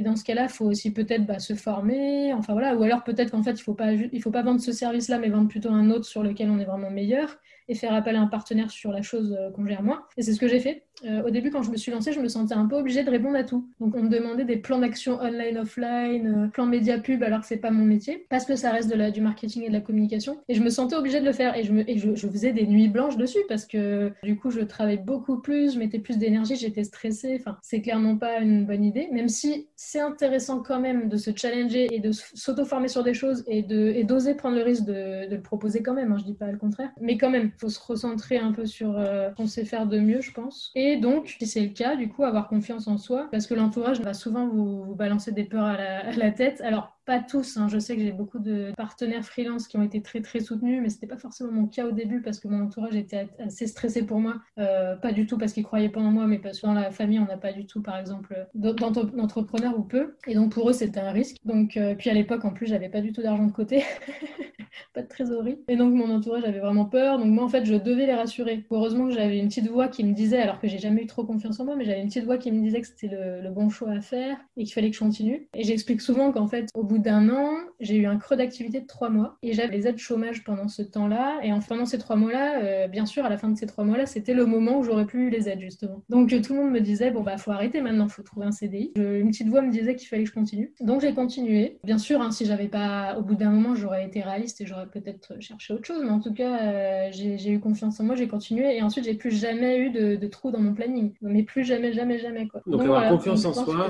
dans 0.03 0.17
ce 0.17 0.25
cas-là, 0.25 0.43
il 0.45 0.49
faut 0.51 0.67
aussi 0.67 0.93
peut-être 0.93 1.25
bah, 1.25 1.39
se 1.39 1.55
former, 1.55 2.35
enfin 2.35 2.53
voilà, 2.53 2.77
ou 2.77 2.83
alors 2.83 3.05
peut-être 3.05 3.31
qu'en 3.31 3.43
fait, 3.43 3.53
il 3.53 3.55
ne 3.55 4.21
faut, 4.21 4.31
pas, 4.31 4.43
vendre 4.43 4.61
ce 4.61 4.71
service-là, 4.71 5.19
mais 5.19 5.31
vendre 5.31 5.49
plutôt 5.49 5.71
un 5.71 5.91
autre 5.91 6.05
sur 6.05 6.23
lequel 6.23 6.51
on 6.51 6.59
est 6.59 6.67
vraiment 6.67 6.91
meilleur 6.91 7.39
et 7.69 7.75
faire 7.75 7.95
appel 7.95 8.17
à 8.17 8.21
un 8.21 8.27
partenaire 8.27 8.71
sur 8.71 8.93
la 8.93 9.01
chose 9.01 9.35
euh, 9.39 9.51
qu'on 9.51 9.67
gère 9.67 9.83
moi. 9.83 10.07
Et 10.19 10.23
c'est 10.23 10.35
ce 10.35 10.41
que 10.41 10.47
j'ai 10.49 10.61
fait. 10.61 10.85
Euh, 11.05 11.23
au 11.23 11.31
début, 11.31 11.51
quand 11.51 11.63
je 11.63 11.71
me 11.71 11.77
suis 11.77 11.93
lancée, 11.93 12.13
je 12.13 12.21
me 12.21 12.29
sentais 12.29 12.55
un 12.55 12.67
peu 12.67 12.77
obligée 12.77 13.03
de 13.05 13.11
répondre 13.11 13.37
à 13.37 13.45
tout. 13.45 13.67
Donc, 13.81 13.95
on 13.95 14.03
me 14.03 14.09
demandait 14.09 14.45
des 14.45 14.57
plans 14.57 14.79
d'action 14.79 15.21
online, 15.21 15.59
offline, 15.59 16.45
euh, 16.45 16.49
plans 16.49 16.67
média 16.67 16.99
pub, 16.99 17.23
alors 17.23 17.41
que 17.41 17.47
c'est 17.47 17.57
pas 17.57 17.71
mon 17.71 17.85
métier, 17.85 18.27
parce 18.29 18.45
que 18.45 18.57
ça 18.57 18.71
reste 18.71 18.91
de 18.91 18.95
la, 18.95 19.11
du 19.11 19.21
marketing 19.21 19.65
et 19.65 19.69
de 19.69 19.73
la 19.73 19.81
communication. 19.81 20.39
Et 20.49 20.55
je 20.55 20.63
me 20.63 20.71
sentais 20.71 20.97
obligée 20.97 21.21
de 21.21 21.25
le 21.25 21.33
faire. 21.33 21.57
Et 21.57 21.65
je, 21.65 22.29
faisais 22.33 22.53
des 22.53 22.67
nuits 22.67 22.89
blanches 22.89 23.17
dessus, 23.17 23.41
parce 23.49 23.67
que 23.67 24.13
du 24.23 24.37
coup, 24.37 24.51
je 24.51 24.61
travaillais 24.61 24.99
beaucoup 24.99 25.39
plus, 25.39 25.75
je 25.75 25.79
mettais 25.79 25.99
plus 25.99 26.19
d'énergie, 26.19 26.57
j'étais 26.57 26.85
stressée. 26.85 27.37
Enfin, 27.39 27.59
c'est 27.63 27.83
clairement 27.83 28.17
pas 28.17 28.39
une 28.41 28.65
bonne 28.65 28.85
idée, 28.85 29.09
même 29.13 29.29
si 29.29 29.69
c'est 29.77 30.01
intéressant 30.01 30.61
quand 30.61 30.81
même 30.81 31.09
de 31.09 31.17
se 31.17 31.31
challenger 31.35 31.95
et 31.95 31.99
de 31.99 32.11
s'auto-former 32.13 32.89
sur 32.89 33.03
des 33.03 33.15
choses 33.15 33.45
et 33.49 33.63
d'oser 34.05 34.35
prendre 34.35 34.57
le 34.57 34.63
risque 34.63 34.85
de, 34.85 35.29
le 35.29 35.41
proposer 35.41 35.83
quand 35.83 35.95
même. 35.95 36.13
Hein, 36.13 36.17
je 36.19 36.25
dis 36.25 36.35
pas 36.35 36.51
le 36.51 36.59
contraire. 36.59 36.91
Mais 37.01 37.17
quand 37.19 37.31
même, 37.31 37.51
faut 37.59 37.69
se 37.69 37.81
recentrer 37.81 38.39
un 38.39 38.53
peu 38.53 38.67
sur 38.67 38.97
euh, 38.97 39.31
ce 39.31 39.35
qu'on 39.37 39.47
sait 39.47 39.65
faire 39.65 39.87
de 39.87 39.99
mieux, 39.99 40.21
je 40.21 40.33
pense. 40.33 40.73
Donc, 40.97 41.37
si 41.39 41.47
c'est 41.47 41.61
le 41.61 41.69
cas, 41.69 41.97
du 41.97 42.09
coup, 42.09 42.25
avoir 42.25 42.49
confiance 42.49 42.89
en 42.89 42.99
soi, 42.99 43.29
parce 43.31 43.47
que 43.47 43.55
l'entourage 43.55 44.01
va 44.01 44.15
souvent 44.15 44.47
vous, 44.47 44.95
balancer 44.95 45.33
des 45.33 45.45
peurs 45.45 45.65
à 45.65 46.13
la, 46.13 46.31
tête. 46.31 46.63
Pas 47.05 47.21
tous, 47.21 47.57
hein. 47.57 47.69
je 47.69 47.79
sais 47.79 47.97
que 47.97 48.03
j'ai 48.03 48.13
beaucoup 48.13 48.39
de 48.39 48.73
partenaires 48.77 49.25
freelance 49.25 49.67
qui 49.67 49.77
ont 49.77 49.83
été 49.83 50.03
très 50.03 50.21
très 50.21 50.41
soutenus, 50.41 50.81
mais 50.83 50.89
c'était 50.89 51.07
pas 51.07 51.17
forcément 51.17 51.51
mon 51.51 51.67
cas 51.67 51.87
au 51.87 51.93
début 51.93 52.23
parce 52.23 52.39
que 52.39 52.49
mon 52.49 52.63
entourage 52.63 52.95
était 52.95 53.29
assez 53.39 53.67
stressé 53.67 54.05
pour 54.05 54.21
moi. 54.21 54.37
Euh, 54.59 54.97
pas 54.97 55.13
du 55.13 55.27
tout 55.27 55.39
parce 55.39 55.53
qu'ils 55.53 55.65
croyaient 55.65 55.89
pas 55.89 56.01
en 56.01 56.11
moi, 56.11 56.27
mais 56.27 56.39
parce 56.39 56.61
que 56.61 56.67
dans 56.67 56.75
la 56.75 56.91
famille, 56.91 57.19
on 57.19 57.27
n'a 57.27 57.37
pas 57.37 57.53
du 57.53 57.67
tout, 57.67 57.83
par 57.83 57.97
exemple, 57.99 58.47
d'entrepreneurs 58.55 59.79
ou 59.79 59.83
peu. 59.83 60.17
Et 60.27 60.35
donc 60.35 60.53
pour 60.53 60.69
eux, 60.71 60.73
c'était 60.73 61.01
un 61.01 61.11
risque. 61.11 61.37
Donc, 61.45 61.77
euh, 61.77 61.95
puis 61.97 62.11
à 62.11 62.15
l'époque, 62.15 62.45
en 62.45 62.51
plus, 62.51 62.67
j'avais 62.67 62.89
pas 62.89 63.01
du 63.01 63.13
tout 63.13 63.23
d'argent 63.23 63.47
de 63.47 63.53
côté, 63.53 63.83
pas 64.95 65.03
de 65.03 65.09
trésorerie. 65.09 65.59
Et 65.69 65.77
donc 65.77 65.95
mon 65.95 66.11
entourage 66.15 66.45
avait 66.45 66.61
vraiment 66.61 66.85
peur. 66.85 67.19
Donc 67.19 67.29
moi, 67.29 67.45
en 67.45 67.49
fait, 67.49 67.65
je 67.65 67.75
devais 67.75 68.07
les 68.07 68.15
rassurer. 68.15 68.65
Heureusement 68.71 69.09
que 69.09 69.15
j'avais 69.15 69.39
une 69.39 69.49
petite 69.49 69.69
voix 69.69 69.89
qui 69.89 70.05
me 70.05 70.13
disait, 70.13 70.39
alors 70.39 70.61
que 70.61 70.69
j'ai 70.69 70.79
jamais 70.79 71.03
eu 71.03 71.07
trop 71.07 71.25
confiance 71.25 71.59
en 71.61 71.65
moi, 71.65 71.77
mais 71.77 71.85
j'avais 71.85 72.01
une 72.01 72.09
petite 72.09 72.25
voix 72.25 72.39
qui 72.39 72.53
me 72.53 72.63
disait 72.63 72.81
que 72.81 72.87
c'était 72.87 73.09
le, 73.09 73.41
le, 73.41 73.51
bon 73.51 73.69
choix 73.69 73.91
à 73.91 74.01
faire 74.01 74.39
et 74.57 74.65
qu'il 74.65 74.73
fallait 74.73 74.91
que 74.91 74.97
je 74.97 75.01
continue. 75.01 75.49
Et 75.55 75.65
j'explique 75.65 76.01
souvent 76.01 76.33
qu'en 76.33 76.47
fait, 76.47 76.69
au 76.75 76.85
bout 76.85 76.92
d'un 76.99 77.29
an, 77.29 77.57
j'ai 77.81 77.97
eu 77.97 78.07
un 78.07 78.17
creux 78.17 78.37
d'activité 78.37 78.81
de 78.81 78.87
trois 78.87 79.09
mois 79.09 79.39
et 79.43 79.53
j'avais 79.53 79.77
les 79.77 79.87
aides 79.87 79.99
chômage 79.99 80.45
pendant 80.45 80.69
ce 80.69 80.83
temps-là. 80.83 81.41
Et 81.43 81.53
en 81.53 81.61
pendant 81.61 81.87
ces 81.87 81.99
trois 81.99 82.17
mois-là, 82.17 82.63
euh, 82.63 82.89
bien 82.89 83.07
sûr, 83.07 83.25
à 83.25 83.29
la 83.29 83.39
fin 83.39 83.49
de 83.49 83.57
ces 83.57 83.67
trois 83.67 83.85
mois-là, 83.85 84.07
c'était 84.07 84.35
le 84.35 84.47
moment 84.47 84.79
où 84.79 84.83
j'aurais 84.83 85.07
plus 85.07 85.29
eu 85.29 85.31
les 85.31 85.49
aides 85.49 85.61
justement. 85.61 86.03
Donc 86.09 86.29
tout 86.29 86.55
le 86.55 86.61
monde 86.61 86.73
me 86.73 86.81
disait 86.81 87.11
bon 87.11 87.23
bah 87.23 87.39
faut 87.39 87.51
arrêter 87.51 87.81
maintenant, 87.81 88.09
faut 88.09 88.23
trouver 88.23 88.47
un 88.47 88.53
CDI. 88.53 88.93
une 88.97 89.31
petite 89.31 89.49
voix 89.49 89.63
me 89.63 89.71
disait 89.71 89.97
qu'il 89.97 90.09
fallait 90.09 90.25
que 90.25 90.29
je 90.29 90.35
continue. 90.35 90.73
Donc 90.81 91.01
j'ai 91.01 91.15
continué. 91.15 91.79
Bien 91.85 91.99
sûr, 91.99 92.21
hein, 92.21 92.31
si 92.31 92.45
j'avais 92.45 92.69
pas, 92.69 93.17
au 93.19 93.23
bout 93.23 93.35
d'un 93.35 93.51
moment, 93.51 93.75
j'aurais 93.75 94.05
été 94.07 94.21
réaliste 94.21 94.61
et 94.61 94.67
j'aurais 94.67 94.87
peut-être 94.87 95.41
cherché 95.41 95.73
autre 95.75 95.85
chose. 95.85 96.03
Mais 96.05 96.11
en 96.11 96.21
tout 96.21 96.35
cas, 96.35 96.63
euh, 96.63 97.09
j'ai 97.11 97.51
eu 97.51 97.61
confiance 97.61 98.01
en 98.01 98.05
moi, 98.05 98.15
j'ai 98.15 98.29
continué 98.29 98.77
et 98.77 98.83
ensuite 98.83 99.05
j'ai 99.05 99.15
plus 99.15 99.31
jamais 99.31 99.79
eu 99.79 99.91
de, 99.91 100.17
de 100.17 100.27
trou 100.27 100.51
dans 100.51 100.61
mon 100.61 100.75
planning. 100.75 101.13
Mais 101.23 101.43
plus 101.43 101.65
jamais, 101.65 101.93
jamais, 101.93 102.19
jamais 102.19 102.49
quoi. 102.49 102.61
Donc, 102.67 102.83
avoir 102.83 103.09
confiance 103.09 103.45
en 103.45 103.53
soi, 103.53 103.89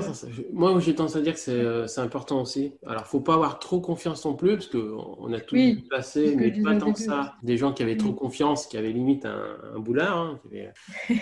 moi 0.51 0.79
j'ai 0.79 0.95
tendance 0.95 1.15
à 1.15 1.21
dire 1.21 1.33
que 1.33 1.51
euh, 1.51 1.87
c'est 1.87 2.01
important 2.01 2.41
aussi. 2.41 2.73
Alors 2.93 3.07
faut 3.07 3.21
pas 3.21 3.33
avoir 3.33 3.57
trop 3.57 3.81
confiance 3.81 4.23
non 4.23 4.35
plus, 4.35 4.53
parce 4.53 4.67
qu'on 4.67 5.33
a 5.33 5.39
tous 5.39 5.55
oui, 5.55 5.87
passé, 5.89 6.35
mais 6.37 6.51
pas 6.61 6.75
tant 6.75 6.93
que 6.93 6.99
ça. 6.99 7.33
Des 7.41 7.57
gens 7.57 7.73
qui 7.73 7.81
avaient 7.81 7.97
trop 7.97 8.13
confiance, 8.13 8.67
qui 8.67 8.77
avaient 8.77 8.91
limite 8.91 9.25
un, 9.25 9.79
boulard. 9.79 10.15
Hein, 10.15 10.39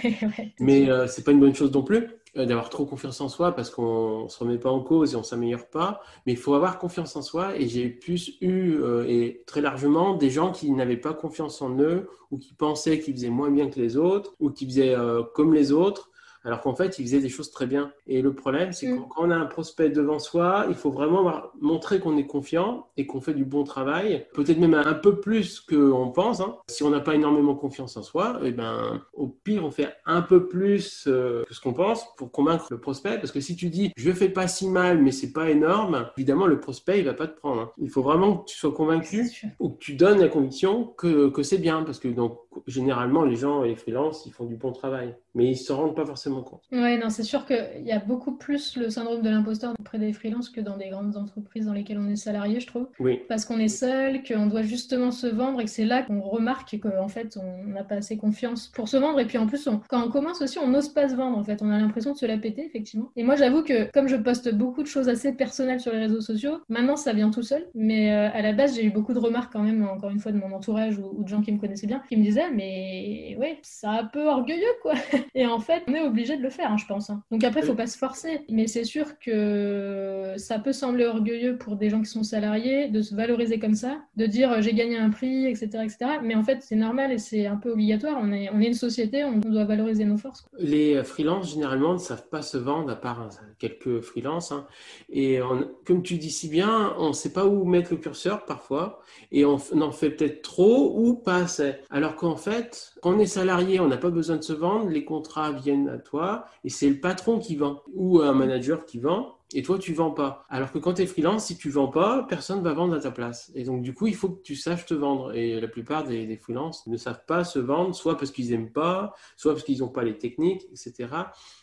mais 0.60 0.90
euh, 0.90 1.08
c'est 1.08 1.24
pas 1.24 1.32
une 1.32 1.40
bonne 1.40 1.56
chose 1.56 1.72
non 1.72 1.82
plus 1.82 2.10
euh, 2.36 2.46
d'avoir 2.46 2.68
trop 2.70 2.86
confiance 2.86 3.22
en 3.22 3.30
soi 3.30 3.56
parce 3.56 3.70
qu'on 3.70 4.28
se 4.28 4.38
remet 4.40 4.58
pas 4.58 4.70
en 4.70 4.82
cause 4.82 5.14
et 5.14 5.16
on 5.16 5.24
s'améliore 5.24 5.68
pas. 5.68 6.02
Mais 6.26 6.34
il 6.34 6.38
faut 6.38 6.56
avoir 6.56 6.78
confiance 6.78 7.16
en 7.16 7.22
soi. 7.22 7.56
Et 7.56 7.70
j'ai 7.70 7.88
plus 7.88 8.36
eu, 8.42 8.82
et 9.08 9.42
très 9.48 9.62
largement, 9.62 10.18
des 10.18 10.30
gens 10.30 10.52
qui 10.52 10.72
n'avaient 10.72 10.98
pas 10.98 11.14
confiance 11.14 11.62
en 11.62 11.80
eux 11.80 12.10
ou 12.32 12.38
qui 12.38 12.54
pensaient 12.54 13.00
qu'ils 13.00 13.14
faisaient 13.14 13.30
moins 13.30 13.50
bien 13.50 13.70
que 13.70 13.80
les 13.80 13.96
autres 13.96 14.36
ou 14.42 14.50
qui 14.50 14.66
faisaient 14.66 14.94
comme 15.34 15.54
les 15.54 15.72
autres 15.72 16.11
alors 16.44 16.62
qu'en 16.62 16.76
fait, 16.76 16.98
il 17.00 17.06
faisait 17.06 17.20
des 17.20 17.30
choses 17.30 17.52
très 17.52 17.68
bien. 17.68 17.92
Et 18.08 18.22
le 18.22 18.34
problème, 18.34 18.72
c'est 18.72 18.88
que 18.88 18.94
mm. 18.94 19.06
quand 19.10 19.28
on 19.28 19.32
a 19.32 19.36
un 19.36 19.46
prospect 19.46 19.90
devant 19.90 20.20
soi, 20.20 20.66
il 20.70 20.76
faut 20.76 20.92
vraiment 20.92 21.32
montrer 21.60 22.00
qu'on 22.00 22.18
est 22.18 22.26
confiant 22.26 22.88
et 22.98 23.06
qu'on 23.06 23.22
fait 23.22 23.34
du 23.34 23.46
bon 23.46 23.64
travail, 23.64 24.26
peut-être 24.34 24.60
même 24.60 24.74
un 24.74 24.94
peu 24.94 25.20
plus 25.20 25.60
qu'on 25.60 26.12
pense. 26.12 26.42
Hein. 26.42 26.58
Si 26.68 26.84
on 26.84 26.90
n'a 26.90 27.00
pas 27.00 27.16
énormément 27.16 27.56
confiance 27.56 27.98
en 27.98 28.04
soi, 28.04 28.40
eh 28.44 28.52
ben, 28.52 29.02
au 29.14 29.28
pire, 29.28 29.64
on 29.66 29.72
fait 29.72 29.90
un 30.06 30.22
peu 30.22 30.48
plus 30.48 31.06
euh, 31.08 31.44
que 31.46 31.54
ce 31.54 31.62
qu'on 31.62 31.74
pense 31.74 32.06
pour 32.16 32.32
convaincre 32.32 32.68
le 32.72 32.80
prospect. 32.80 33.18
Parce 33.18 33.32
que 33.32 33.40
si 33.40 33.56
tu 33.56 33.70
dis, 33.70 33.92
je 33.96 34.12
fais 34.12 34.30
pas 34.30 34.48
si 34.48 34.68
mal, 34.68 35.02
mais 35.02 35.12
c'est 35.12 35.32
pas 35.32 35.50
énorme, 35.50 36.10
évidemment, 36.18 36.48
le 36.48 36.60
prospect, 36.60 37.00
il 37.00 37.06
va 37.06 37.14
pas 37.14 37.28
te 37.28 37.38
prendre. 37.38 37.62
Hein. 37.62 37.72
Il 37.78 37.90
faut 37.90 38.02
vraiment 38.02 38.38
que 38.38 38.52
tu 38.52 38.58
sois 38.58 38.72
convaincu 38.72 39.30
ou 39.60 39.70
que 39.70 39.78
tu 39.78 39.94
donnes 39.94 40.20
la 40.20 40.28
conviction 40.28 40.86
que, 40.98 41.30
que 41.30 41.44
c'est 41.44 41.58
bien. 41.58 41.84
Parce 41.84 42.00
que 42.00 42.08
donc, 42.08 42.40
généralement, 42.68 43.24
les 43.24 43.36
gens, 43.36 43.64
les 43.64 43.76
freelances, 43.76 44.26
ils 44.26 44.32
font 44.32 44.46
du 44.46 44.56
bon 44.56 44.72
travail. 44.72 45.16
Mais 45.34 45.48
ils 45.48 45.58
se 45.58 45.72
rendent 45.72 45.96
pas 45.96 46.06
forcément 46.06 46.42
compte. 46.42 46.64
Oui, 46.72 46.98
non, 46.98 47.10
c'est 47.10 47.24
sûr 47.24 47.46
qu'il 47.46 47.84
y 47.86 47.92
a 47.92 48.00
beaucoup 48.00 48.34
plus 48.34 48.76
le 48.78 48.90
syndrome 48.90 49.22
de 49.22 49.30
l'imposteur 49.30 49.74
auprès 49.80 49.98
des 49.98 50.12
freelances 50.12 50.50
que 50.50 50.60
dans 50.60 50.78
des 50.78 50.90
grandes 50.90 51.16
entreprises 51.16 51.66
dans 51.66 51.74
lesquelles 51.74 52.00
on 52.00 52.10
est 52.10 52.18
salarié, 52.18 52.60
je 52.60 52.68
trouve. 52.68 52.88
Oui. 53.00 53.22
Parce 53.30 53.46
qu'on 53.46 53.58
est 53.58 53.70
seul, 53.70 54.24
qu'on 54.24 54.48
doit 54.48 54.62
justement 54.62 55.12
se 55.12 55.28
vendre 55.28 55.62
et 55.62 55.66
que 55.66 55.70
c'est 55.70 55.86
là 55.86 56.04
qu'on 56.04 56.22
remarque 56.22 56.78
qu'en 56.80 57.08
fait, 57.08 57.38
on 57.42 57.70
n'a 57.70 57.84
pas 57.84 57.96
assez 57.96 58.18
confiance 58.18 58.68
pour 58.68 58.88
se 58.88 58.98
vendre. 58.98 59.20
Et 59.20 59.26
puis 59.26 59.38
en 59.38 59.48
plus, 59.48 59.70
quand 59.90 60.06
on 60.06 60.10
commence 60.10 60.42
aussi, 60.42 60.60
on 60.60 60.68
n'ose 60.68 60.90
pas 60.90 61.10
se 61.10 61.16
vendre, 61.16 61.38
en 61.38 61.44
fait. 61.44 61.62
On 61.62 61.70
a 61.70 61.80
l'impression 61.80 62.14
de 62.14 62.18
se 62.18 62.26
la 62.26 62.38
péter, 62.38 62.66
effectivement. 62.66 63.12
Et 63.16 63.24
moi, 63.24 63.36
j'avoue 63.36 63.64
que 63.64 63.90
comme 63.92 64.08
je 64.08 64.18
poste 64.18 64.54
beaucoup 64.54 64.84
de 64.84 64.88
choses 64.88 65.10
assez 65.10 65.32
personnelles 65.34 65.80
sur 65.80 65.94
les 65.94 66.00
réseaux 66.00 66.22
sociaux, 66.22 66.58
maintenant, 66.70 66.96
ça 66.96 67.14
vient 67.14 67.30
tout 67.30 67.44
seul. 67.44 67.68
Mais 67.74 68.12
euh, 68.12 68.30
à 68.34 68.42
la 68.42 68.54
base, 68.54 68.76
j'ai 68.76 68.86
eu 68.86 68.92
beaucoup 68.92 69.14
de 69.14 69.20
remarques 69.20 69.54
quand 69.54 69.64
même, 69.64 69.84
encore 69.86 70.10
une 70.10 70.20
fois, 70.20 70.32
de 70.32 70.38
mon 70.38 70.52
entourage 70.52 70.98
ou, 70.98 71.24
de 71.24 71.28
gens 71.28 71.42
qui 71.42 71.52
me 71.52 71.60
connaissaient 71.60 71.88
bien, 71.88 72.02
qui 72.10 72.18
me 72.18 72.24
disaient, 72.24 72.41
mais 72.50 73.36
ouais, 73.40 73.60
c'est 73.62 73.88
un 73.88 74.06
peu 74.06 74.28
orgueilleux, 74.28 74.74
quoi. 74.82 74.94
et 75.36 75.46
en 75.46 75.60
fait, 75.60 75.84
on 75.88 75.94
est 75.94 76.02
obligé 76.02 76.38
de 76.38 76.42
le 76.42 76.50
faire, 76.50 76.72
hein, 76.72 76.78
je 76.78 76.86
pense. 76.86 77.10
Hein. 77.10 77.24
Donc 77.32 77.44
après, 77.44 77.62
il 77.62 77.66
faut 77.66 77.76
pas 77.76 77.88
se 77.88 77.98
forcer. 77.98 78.42
Mais 78.50 78.68
c'est 78.68 78.84
sûr 78.84 79.20
que 79.20 80.34
ça 80.38 80.60
peut 80.60 80.74
sembler 80.74 81.06
orgueilleux 81.06 81.58
pour 81.58 81.76
des 81.76 81.90
gens 81.90 82.02
qui 82.02 82.10
sont 82.10 82.24
salariés 82.24 82.88
de 82.88 83.02
se 83.02 83.16
valoriser 83.16 83.60
comme 83.60 83.76
ça, 83.76 84.00
de 84.16 84.26
dire 84.26 84.52
euh, 84.52 84.62
j'ai 84.62 84.74
gagné 84.74 84.98
un 84.98 85.10
prix, 85.10 85.46
etc. 85.46 85.70
etc. 85.84 85.98
Mais 86.24 86.36
en 86.36 86.44
fait, 86.44 86.60
c'est 86.62 86.76
normal 86.76 87.12
et 87.12 87.18
c'est 87.18 87.48
un 87.48 87.58
peu 87.58 87.72
obligatoire. 87.72 88.18
On 88.20 88.32
est, 88.32 88.50
on 88.50 88.60
est 88.62 88.68
une 88.68 88.74
société, 88.74 89.24
on 89.24 89.38
doit 89.38 89.66
valoriser 89.66 90.06
nos 90.06 90.18
forces. 90.18 90.46
Les 90.58 90.96
euh, 90.96 91.04
freelances, 91.04 91.52
généralement, 91.52 91.94
ne 91.94 92.00
savent 92.00 92.28
pas 92.30 92.42
se 92.42 92.58
vendre, 92.58 92.92
à 92.92 92.96
part 92.96 93.22
euh, 93.22 93.30
quelques 93.60 94.02
freelances. 94.02 94.52
Hein. 94.52 94.66
Et 95.10 95.40
comme 95.86 96.04
tu 96.04 96.18
dis 96.18 96.32
si 96.32 96.48
bien, 96.48 96.94
on 96.98 97.10
ne 97.10 97.14
sait 97.14 97.34
pas 97.34 97.46
où 97.46 97.66
mettre 97.66 97.92
le 97.92 97.98
curseur 97.98 98.46
parfois. 98.46 99.02
Et 99.32 99.46
on 99.46 99.56
en 99.56 99.92
fait 99.92 100.12
peut-être 100.12 100.42
trop 100.42 100.94
ou 100.98 101.16
pas 101.16 101.38
assez. 101.38 101.74
Alors 101.90 102.16
qu'en 102.32 102.38
fait, 102.38 102.94
quand 103.02 103.16
on 103.16 103.20
est 103.20 103.26
salarié, 103.26 103.82
on 103.82 103.90
n'a 103.90 103.98
pas 103.98 104.10
besoin 104.10 104.38
de 104.38 104.42
se 104.42 104.54
vendre. 104.54 104.88
Les 104.88 105.04
contrats 105.04 105.52
viennent 105.52 105.90
à 105.90 105.98
toi 105.98 106.46
et 106.64 106.70
c'est 106.70 106.90
le 106.90 107.00
patron 107.00 107.40
qui 107.40 107.58
vend 107.58 107.82
ou 107.94 108.22
un 108.22 108.32
manager 108.32 108.86
qui 108.86 109.00
vend 109.00 109.38
et 109.54 109.62
toi 109.62 109.78
tu 109.78 109.94
vends 109.94 110.12
pas. 110.12 110.46
Alors 110.50 110.72
que 110.72 110.78
quand 110.78 110.94
tu 110.94 111.02
es 111.02 111.06
freelance, 111.06 111.46
si 111.46 111.58
tu 111.58 111.70
vends 111.70 111.88
pas, 111.88 112.26
personne 112.28 112.62
va 112.62 112.74
vendre 112.74 112.96
à 112.96 113.00
ta 113.00 113.12
place. 113.12 113.52
Et 113.56 113.64
donc 113.64 113.82
du 113.82 113.94
coup, 113.94 114.08
il 114.08 114.16
faut 114.16 114.30
que 114.30 114.42
tu 114.42 114.56
saches 114.56 114.86
te 114.86 114.94
vendre. 114.94 115.34
Et 115.34 115.60
la 115.60 115.68
plupart 115.68 116.04
des, 116.04 116.26
des 116.26 116.38
freelances 116.38 116.88
ne 116.88 116.98
savent 116.98 117.26
pas 117.26 117.44
se 117.44 117.60
vendre, 117.60 117.96
soit 117.96 118.18
parce 118.18 118.32
qu'ils 118.32 118.54
aiment 118.54 118.72
pas, 118.72 119.14
soit 119.36 119.54
parce 119.54 119.64
qu'ils 119.64 119.80
n'ont 119.80 119.90
pas 119.90 120.04
les 120.04 120.18
techniques, 120.18 120.64
etc. 120.72 121.10